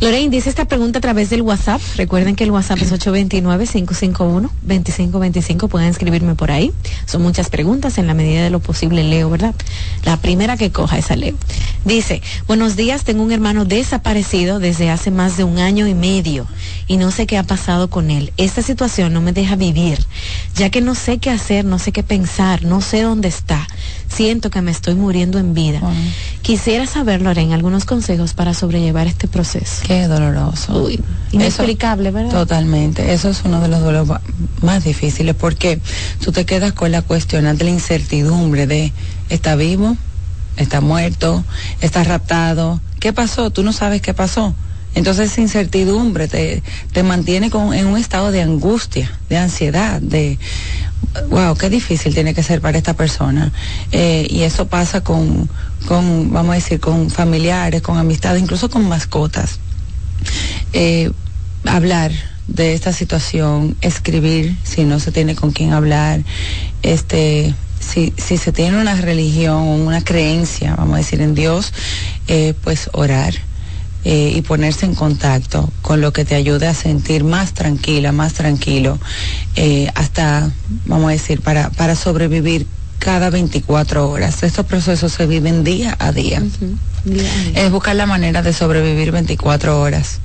[0.00, 1.82] Lorraine dice esta pregunta a través del WhatsApp.
[1.96, 5.68] Recuerden que el WhatsApp es 829-551-2525.
[5.68, 6.72] Pueden escribirme por ahí.
[7.04, 7.98] Son muchas preguntas.
[7.98, 9.54] En la medida de lo posible leo, ¿verdad?
[10.04, 11.34] La primera que coja esa leo.
[11.84, 16.46] Dice, buenos días, tengo un hermano desaparecido desde hace más de un año y medio
[16.86, 18.32] y no sé qué ha pasado con él.
[18.36, 20.04] Esta situación no me deja vivir,
[20.54, 23.66] ya que no sé qué hacer, no sé qué pensar, no sé dónde está.
[24.14, 25.80] Siento que me estoy muriendo en vida.
[26.42, 29.82] Quisiera saber, Lorena, algunos consejos para sobrellevar este proceso.
[29.86, 30.82] Qué doloroso.
[30.84, 31.00] Uy,
[31.32, 32.32] inexplicable, ¿verdad?
[32.32, 33.12] Totalmente.
[33.12, 34.20] Eso es uno de los ma-
[34.62, 35.80] más difíciles porque
[36.22, 38.92] tú te quedas con la cuestión ante la incertidumbre de
[39.28, 39.96] ¿está vivo?
[40.56, 41.44] ¿Está muerto?
[41.80, 42.80] ¿Está raptado?
[42.98, 43.50] ¿Qué pasó?
[43.50, 44.54] Tú no sabes qué pasó.
[44.96, 50.36] Entonces esa incertidumbre te, te mantiene con, en un estado de angustia, de ansiedad, de
[51.28, 53.52] wow, qué difícil tiene que ser para esta persona.
[53.92, 55.48] Eh, y eso pasa con,
[55.86, 59.58] con, vamos a decir, con familiares, con amistades, incluso con mascotas.
[60.72, 61.10] Eh,
[61.64, 62.12] hablar
[62.46, 66.22] de esta situación, escribir si no se tiene con quién hablar,
[66.82, 71.72] este, si, si se tiene una religión, una creencia, vamos a decir, en Dios,
[72.28, 73.34] eh, pues orar.
[74.04, 78.32] Eh, y ponerse en contacto con lo que te ayude a sentir más tranquila, más
[78.32, 78.98] tranquilo,
[79.56, 80.50] eh, hasta,
[80.86, 82.66] vamos a decir, para, para sobrevivir
[82.98, 84.42] cada 24 horas.
[84.42, 86.42] Estos procesos se viven día a día.
[87.54, 90.20] Es buscar la manera de sobrevivir 24 horas.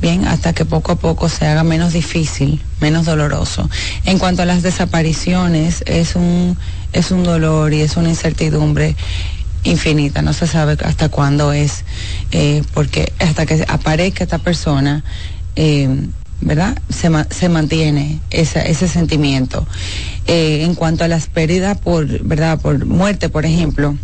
[0.00, 3.68] Bien, hasta que poco a poco se haga menos difícil, menos doloroso.
[4.04, 6.56] En cuanto a las desapariciones, es un,
[6.92, 8.96] es un dolor y es una incertidumbre
[9.64, 11.84] infinita, no se sabe hasta cuándo es,
[12.32, 15.04] eh, porque hasta que aparezca esta persona,
[15.56, 15.88] eh,
[16.40, 16.76] ¿verdad?
[16.88, 19.66] Se, se mantiene esa- ese sentimiento.
[20.26, 22.60] Eh, en cuanto a las pérdidas por, ¿verdad?
[22.60, 23.96] Por muerte, por ejemplo,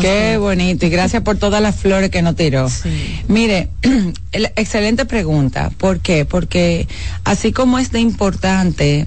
[0.00, 2.66] Qué bonito y gracias por todas las flores que nos tiró.
[3.28, 3.68] Mire,
[4.32, 5.70] el- excelente pregunta.
[5.76, 6.24] ¿Por qué?
[6.24, 6.86] Porque
[7.24, 9.06] así como es de importante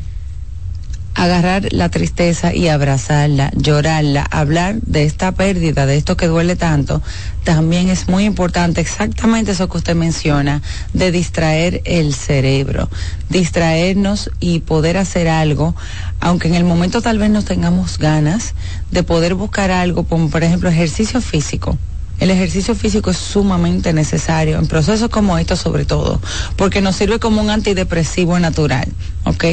[1.15, 7.01] agarrar la tristeza y abrazarla, llorarla, hablar de esta pérdida, de esto que duele tanto,
[7.45, 10.61] también es muy importante exactamente eso que usted menciona,
[10.93, 12.89] de distraer el cerebro,
[13.29, 15.73] distraernos y poder hacer algo,
[16.19, 18.53] aunque en el momento tal vez no tengamos ganas
[18.91, 21.77] de poder buscar algo, como por ejemplo ejercicio físico.
[22.19, 26.21] El ejercicio físico es sumamente necesario en procesos como estos sobre todo,
[26.55, 28.87] porque nos sirve como un antidepresivo natural,
[29.25, 29.43] ¿ok?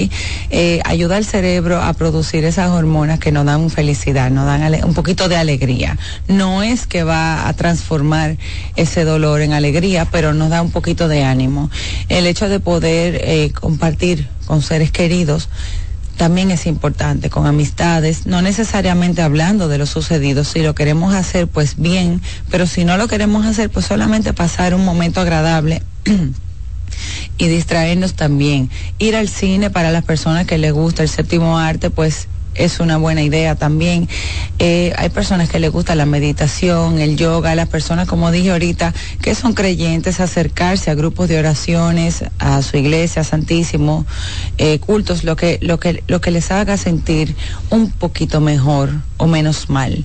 [0.50, 4.94] Eh, ayuda al cerebro a producir esas hormonas que nos dan felicidad, nos dan un
[4.94, 5.98] poquito de alegría.
[6.28, 8.36] No es que va a transformar
[8.76, 11.68] ese dolor en alegría, pero nos da un poquito de ánimo.
[12.08, 15.48] El hecho de poder eh, compartir con seres queridos
[16.16, 21.48] también es importante con amistades, no necesariamente hablando de lo sucedido, si lo queremos hacer
[21.48, 22.20] pues bien,
[22.50, 25.82] pero si no lo queremos hacer pues solamente pasar un momento agradable
[27.38, 28.70] y distraernos también.
[28.98, 32.96] Ir al cine para las personas que les gusta el séptimo arte pues es una
[32.96, 34.08] buena idea también.
[34.58, 38.94] Eh, hay personas que les gusta la meditación, el yoga, las personas, como dije ahorita,
[39.20, 44.06] que son creyentes, acercarse a grupos de oraciones, a su iglesia, Santísimo,
[44.58, 47.34] eh, cultos, lo que, lo, que, lo que les haga sentir
[47.70, 50.04] un poquito mejor o menos mal.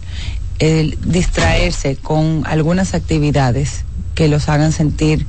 [0.59, 5.27] El distraerse con algunas actividades que los hagan sentir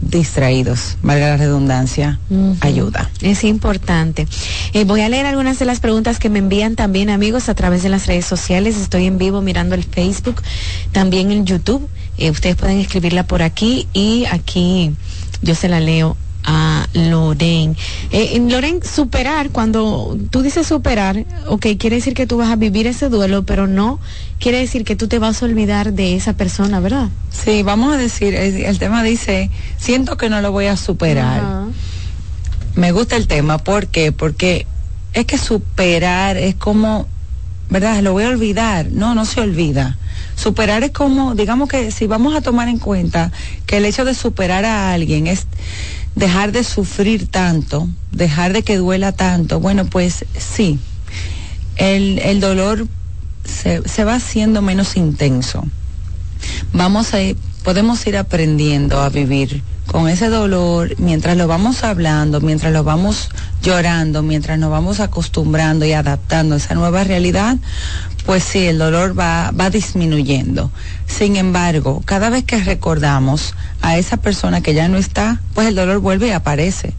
[0.00, 2.20] distraídos, valga la redundancia,
[2.60, 3.10] ayuda.
[3.20, 4.26] Es importante.
[4.72, 7.82] Eh, voy a leer algunas de las preguntas que me envían también amigos a través
[7.82, 8.76] de las redes sociales.
[8.76, 10.42] Estoy en vivo mirando el Facebook,
[10.92, 11.88] también en YouTube.
[12.16, 14.92] Eh, ustedes pueden escribirla por aquí y aquí
[15.42, 16.16] yo se la leo
[16.50, 17.76] a Loren.
[18.10, 22.56] Eh, en Loren, superar, cuando tú dices superar, ok, quiere decir que tú vas a
[22.56, 24.00] vivir ese duelo, pero no
[24.40, 27.10] quiere decir que tú te vas a olvidar de esa persona, ¿verdad?
[27.30, 31.66] Sí, vamos a decir, el, el tema dice, siento que no lo voy a superar.
[32.74, 34.10] Me gusta el tema, ¿por qué?
[34.12, 34.66] Porque
[35.12, 37.06] es que superar es como,
[37.68, 38.00] ¿verdad?
[38.00, 38.90] Lo voy a olvidar.
[38.90, 39.98] No, no se olvida.
[40.34, 43.32] Superar es como, digamos que si vamos a tomar en cuenta
[43.66, 45.46] que el hecho de superar a alguien es
[46.18, 50.78] dejar de sufrir tanto, dejar de que duela tanto, bueno, pues sí,
[51.76, 52.86] el, el dolor
[53.44, 55.64] se, se va haciendo menos intenso.
[56.72, 57.18] Vamos a
[57.62, 63.30] podemos ir aprendiendo a vivir con ese dolor mientras lo vamos hablando, mientras lo vamos
[63.62, 67.56] llorando, mientras nos vamos acostumbrando y adaptando a esa nueva realidad,
[68.26, 70.70] pues sí, el dolor va, va disminuyendo.
[71.06, 75.74] Sin embargo, cada vez que recordamos a esa persona que ya no está, pues el
[75.74, 76.92] dolor vuelve y aparece.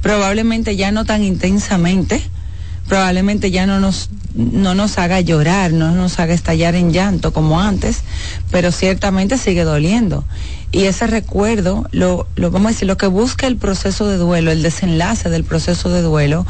[0.00, 2.22] Probablemente ya no tan intensamente,
[2.90, 7.60] probablemente ya no nos no nos haga llorar, no nos haga estallar en llanto como
[7.60, 8.02] antes,
[8.50, 10.24] pero ciertamente sigue doliendo.
[10.72, 14.50] Y ese recuerdo, lo, lo vamos a decir, lo que busca el proceso de duelo,
[14.50, 16.46] el desenlace del proceso de duelo,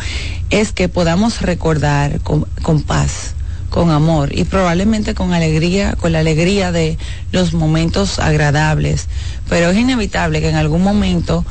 [0.49, 3.35] es que podamos recordar con, con paz,
[3.69, 6.97] con amor y probablemente con alegría, con la alegría de
[7.33, 9.09] los momentos agradables.
[9.51, 11.45] Pero es inevitable que en algún momento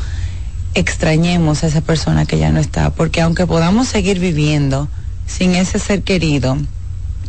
[0.79, 4.87] extrañemos a esa persona que ya no está, porque aunque podamos seguir viviendo
[5.27, 6.57] sin ese ser querido,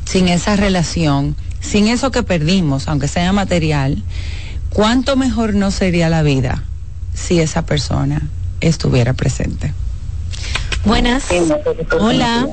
[0.07, 4.03] sin esa relación, sin eso que perdimos, aunque sea material,
[4.71, 6.63] ¿cuánto mejor no sería la vida
[7.13, 8.23] si esa persona
[8.61, 9.75] estuviera presente?
[10.85, 11.25] Buenas.
[11.99, 12.47] Hola.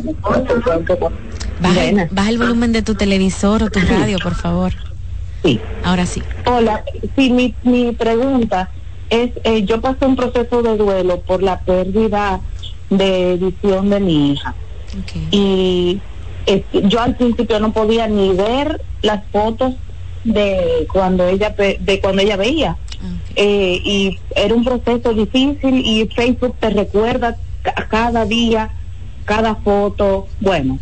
[1.60, 4.74] Baja, el- baja el volumen de tu televisor o tu radio, por favor.
[5.44, 5.60] Sí.
[5.84, 6.24] Ahora sí.
[6.46, 6.84] Hola,
[7.16, 8.70] sí, mi, mi pregunta
[9.10, 12.42] es, eh, yo pasé un proceso de duelo por la pérdida
[12.90, 14.56] de visión de mi hija.
[15.32, 16.00] Y
[16.46, 19.74] este, yo al principio no podía ni ver las fotos
[20.24, 22.78] de cuando ella de cuando ella veía.
[23.36, 28.72] Eh, y era un proceso difícil y Facebook te recuerda ca- cada día
[29.26, 30.80] cada foto, bueno.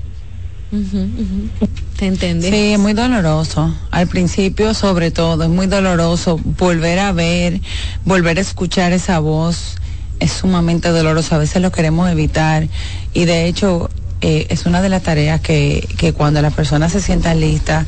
[1.97, 2.49] ¿Te entendí?
[2.49, 3.73] Sí, es muy doloroso.
[3.91, 7.61] Al principio, sobre todo, es muy doloroso volver a ver,
[8.03, 9.75] volver a escuchar esa voz.
[10.19, 11.35] Es sumamente doloroso.
[11.35, 12.67] A veces lo queremos evitar.
[13.13, 13.89] Y de hecho,
[14.21, 17.85] eh, es una de las tareas que, que cuando la persona se sienta lista,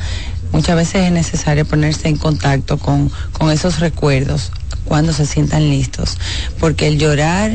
[0.52, 4.52] muchas veces es necesario ponerse en contacto con, con esos recuerdos
[4.84, 6.16] cuando se sientan listos.
[6.58, 7.52] Porque el llorar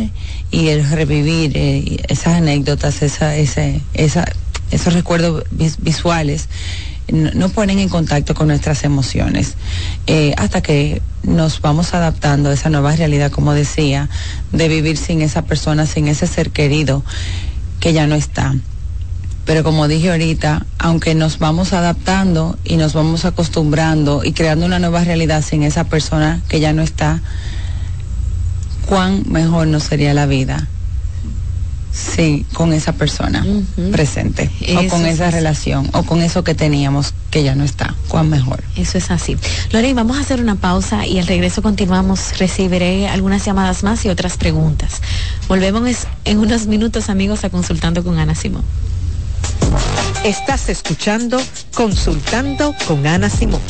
[0.52, 3.64] y el revivir eh, esas anécdotas, esa, esa,
[3.94, 4.26] esa,
[4.74, 6.50] esos recuerdos visuales,
[7.12, 9.56] no, ponen en contacto con nuestras emociones
[10.08, 14.10] eh, hasta que nos vamos adaptando a esa nueva realidad, como decía,
[14.52, 17.04] de vivir sin esa persona, sin ese ser querido
[17.80, 18.56] que ya no está.
[19.46, 24.80] Pero como dije ahorita, aunque nos vamos adaptando y nos vamos acostumbrando y creando una
[24.80, 27.22] nueva realidad sin esa persona que ya no está,
[28.86, 30.68] cuán mejor nos sería la vida
[31.94, 33.46] Sí, con esa persona
[33.92, 38.30] presente o con esa relación o con eso que teníamos que ya no está, cuán
[38.30, 38.64] mejor.
[38.76, 39.38] Eso es así.
[39.72, 42.40] Lorena, vamos a hacer una pausa y al regreso continuamos.
[42.40, 45.02] Recibiré algunas llamadas más y otras preguntas.
[45.48, 48.64] Volvemos en unos minutos, amigos, a Consultando con Ana Simón.
[50.24, 51.40] Estás escuchando
[51.76, 53.62] Consultando con Ana Simón.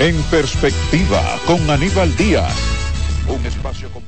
[0.00, 2.54] En perspectiva, con Aníbal Díaz.
[3.28, 4.07] Un espacio comprometido.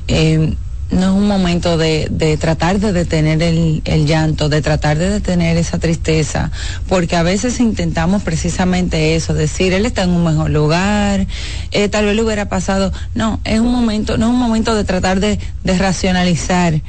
[0.08, 0.56] Eh,
[0.92, 5.10] no es un momento de, de tratar de detener el, el, llanto, de tratar de
[5.10, 6.52] detener esa tristeza,
[6.88, 11.28] porque a veces intentamos precisamente eso, decir, él está en un mejor lugar,
[11.72, 12.92] eh, tal vez le hubiera pasado.
[13.16, 16.82] No, es un momento, no es un momento de tratar de, racionalizar.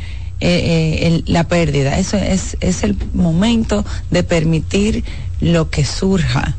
[0.45, 5.05] Eh, eh, la pérdida, eso es, es el momento de permitir
[5.41, 6.57] lo que surja,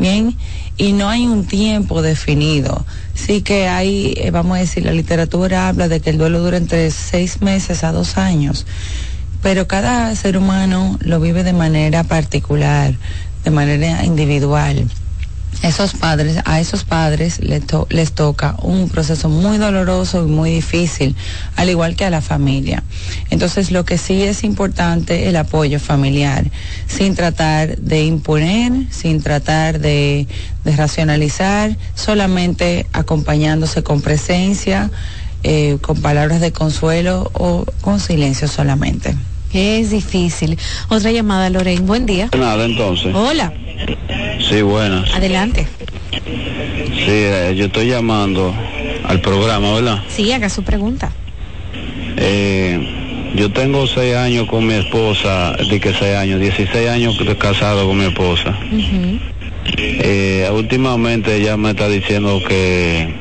[0.00, 0.36] bien,
[0.80, 2.86] y no hay un tiempo definido.
[3.12, 6.56] Sí que hay, eh, vamos a decir, la literatura habla de que el duelo dura
[6.56, 8.64] entre seis meses a dos años,
[9.42, 12.94] pero cada ser humano lo vive de manera particular,
[13.44, 14.86] de manera individual
[15.62, 21.14] esos padres, a esos padres les, toca un proceso muy doloroso y muy difícil,
[21.56, 22.82] al igual que a la familia.
[23.28, 26.50] Entonces, lo que sí es importante, el apoyo familiar,
[26.86, 30.26] sin tratar de imponer, sin tratar de,
[30.64, 34.90] de racionalizar, solamente acompañándose con presencia,
[35.42, 39.14] eh, con palabras de consuelo o con silencio solamente.
[39.52, 40.56] Es difícil.
[40.88, 41.82] Otra llamada, Lorraine.
[41.82, 42.28] Buen día.
[42.38, 43.14] Nada, entonces.
[43.14, 43.52] Hola.
[44.48, 45.12] Sí, buenas.
[45.14, 45.66] Adelante.
[46.12, 48.54] Sí, eh, yo estoy llamando
[49.04, 50.02] al programa, ¿verdad?
[50.08, 51.12] Sí, haga su pregunta.
[52.16, 57.86] Eh, yo tengo seis años con mi esposa, de que seis años, 16 años casado
[57.86, 58.56] con mi esposa.
[59.76, 63.14] eh, últimamente ella me está diciendo que,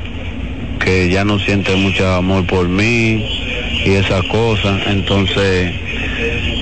[0.83, 3.25] que ya no siente mucho amor por mí
[3.85, 4.81] y esas cosas.
[4.87, 5.71] Entonces,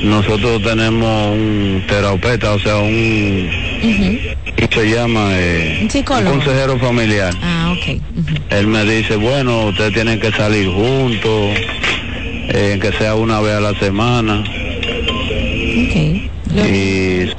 [0.04, 3.50] nosotros tenemos un terapeuta, o sea, un...
[4.72, 7.34] se llama eh, un, consejero familiar.
[7.42, 8.02] Ah, ok.
[8.50, 11.56] Él me dice, bueno, ustedes tienen que salir juntos,
[12.50, 14.44] eh, que sea una vez a la semana.
[15.90, 16.30] Okay.
[16.56, 17.30] Y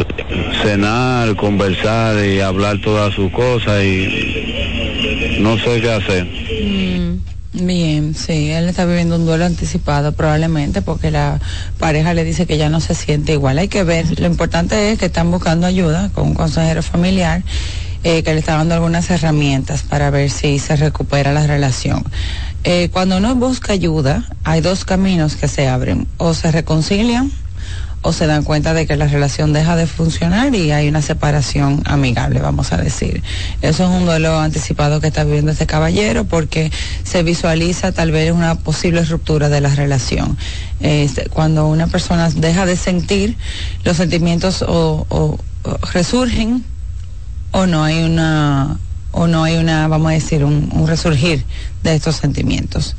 [0.63, 6.48] cenar, conversar y hablar todas sus cosas y no sé qué hacer.
[7.61, 11.41] Bien, sí, él está viviendo un duelo anticipado probablemente porque la
[11.79, 13.59] pareja le dice que ya no se siente igual.
[13.59, 17.43] Hay que ver, lo importante es que están buscando ayuda con un consejero familiar
[18.05, 22.05] eh, que le está dando algunas herramientas para ver si se recupera la relación.
[22.63, 27.33] Eh, cuando uno busca ayuda, hay dos caminos que se abren, o se reconcilian
[28.03, 31.83] o se dan cuenta de que la relación deja de funcionar y hay una separación
[31.85, 33.23] amigable, vamos a decir.
[33.61, 36.71] Eso es un duelo anticipado que está viviendo este caballero porque
[37.03, 40.37] se visualiza tal vez una posible ruptura de la relación.
[40.81, 43.37] Este, cuando una persona deja de sentir,
[43.85, 45.39] los sentimientos o,
[45.93, 46.65] resurgen
[47.51, 48.79] o no hay una
[49.11, 51.45] o no hay una, vamos a decir, un resurgir
[51.83, 52.95] de estos sentimientos.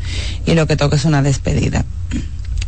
[0.45, 1.85] Y lo que toca es una despedida.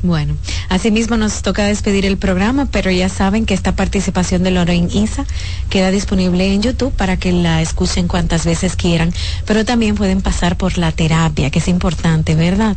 [0.03, 0.35] Bueno,
[0.69, 5.25] asimismo nos toca despedir el programa, pero ya saben que esta participación de Lorraine Isa
[5.69, 9.13] queda disponible en YouTube para que la escuchen cuantas veces quieran,
[9.45, 12.75] pero también pueden pasar por la terapia, que es importante, ¿verdad?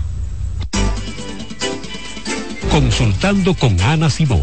[2.68, 4.42] Consultando con Ana Simó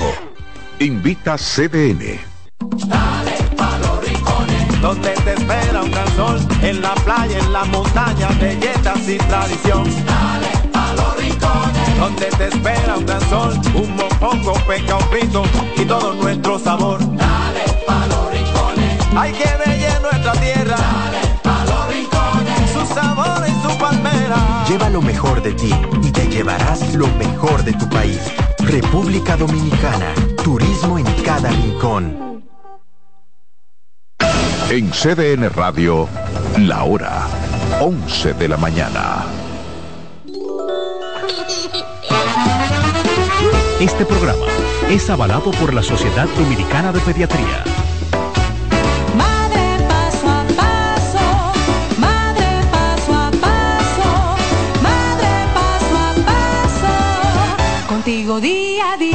[0.79, 2.19] Invita CDN.
[2.87, 7.65] Dale pa' los rincones, donde te espera un gran sol, en la playa, en la
[7.65, 9.83] montaña, belletas y tradición.
[10.05, 10.44] Dale
[11.99, 15.43] donde te espera un gran sol, un mopongo, peca, un frito
[15.77, 16.99] y todo nuestro sabor.
[16.99, 18.99] Dale pa' los rincones.
[19.15, 20.77] Hay que bella nuestra tierra.
[20.77, 22.71] Dale pa' los rincones.
[22.73, 24.65] Su sabor y su palmera.
[24.67, 28.19] Lleva lo mejor de ti y te llevarás lo mejor de tu país.
[28.59, 30.13] República Dominicana,
[30.43, 32.43] turismo en cada rincón.
[34.69, 36.09] En CDN Radio,
[36.57, 37.27] la hora
[37.79, 39.44] 11 de la mañana.
[43.79, 44.45] Este programa
[44.89, 47.63] es avalado por la Sociedad Dominicana de Pediatría.
[49.17, 54.37] Madre paso a paso, madre paso a paso,
[54.81, 59.14] madre paso a paso, contigo día a día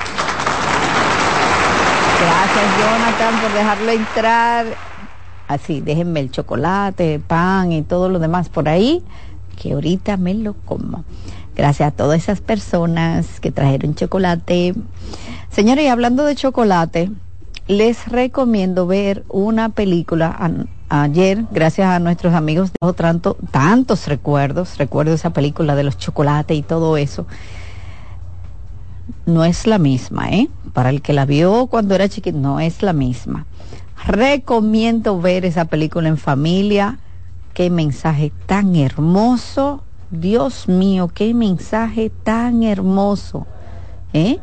[2.41, 4.65] Gracias Jonathan por dejarlo entrar.
[5.47, 9.03] Así, déjenme el chocolate, pan y todo lo demás por ahí,
[9.61, 11.03] que ahorita me lo como.
[11.55, 14.73] Gracias a todas esas personas que trajeron chocolate.
[15.51, 17.11] Señores, hablando de chocolate,
[17.67, 20.35] les recomiendo ver una película.
[20.89, 26.57] Ayer, gracias a nuestros amigos, dejó tanto, tantos recuerdos, recuerdo esa película de los chocolates
[26.57, 27.27] y todo eso.
[29.25, 30.49] No es la misma, ¿eh?
[30.73, 33.45] Para el que la vio cuando era chiquito, no es la misma.
[34.05, 36.99] Recomiendo ver esa película en familia.
[37.53, 39.83] Qué mensaje tan hermoso.
[40.09, 43.47] Dios mío, qué mensaje tan hermoso.
[44.13, 44.39] ¿eh?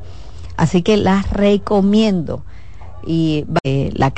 [0.56, 2.44] Así que la recomiendo.
[3.06, 4.10] Y eh, la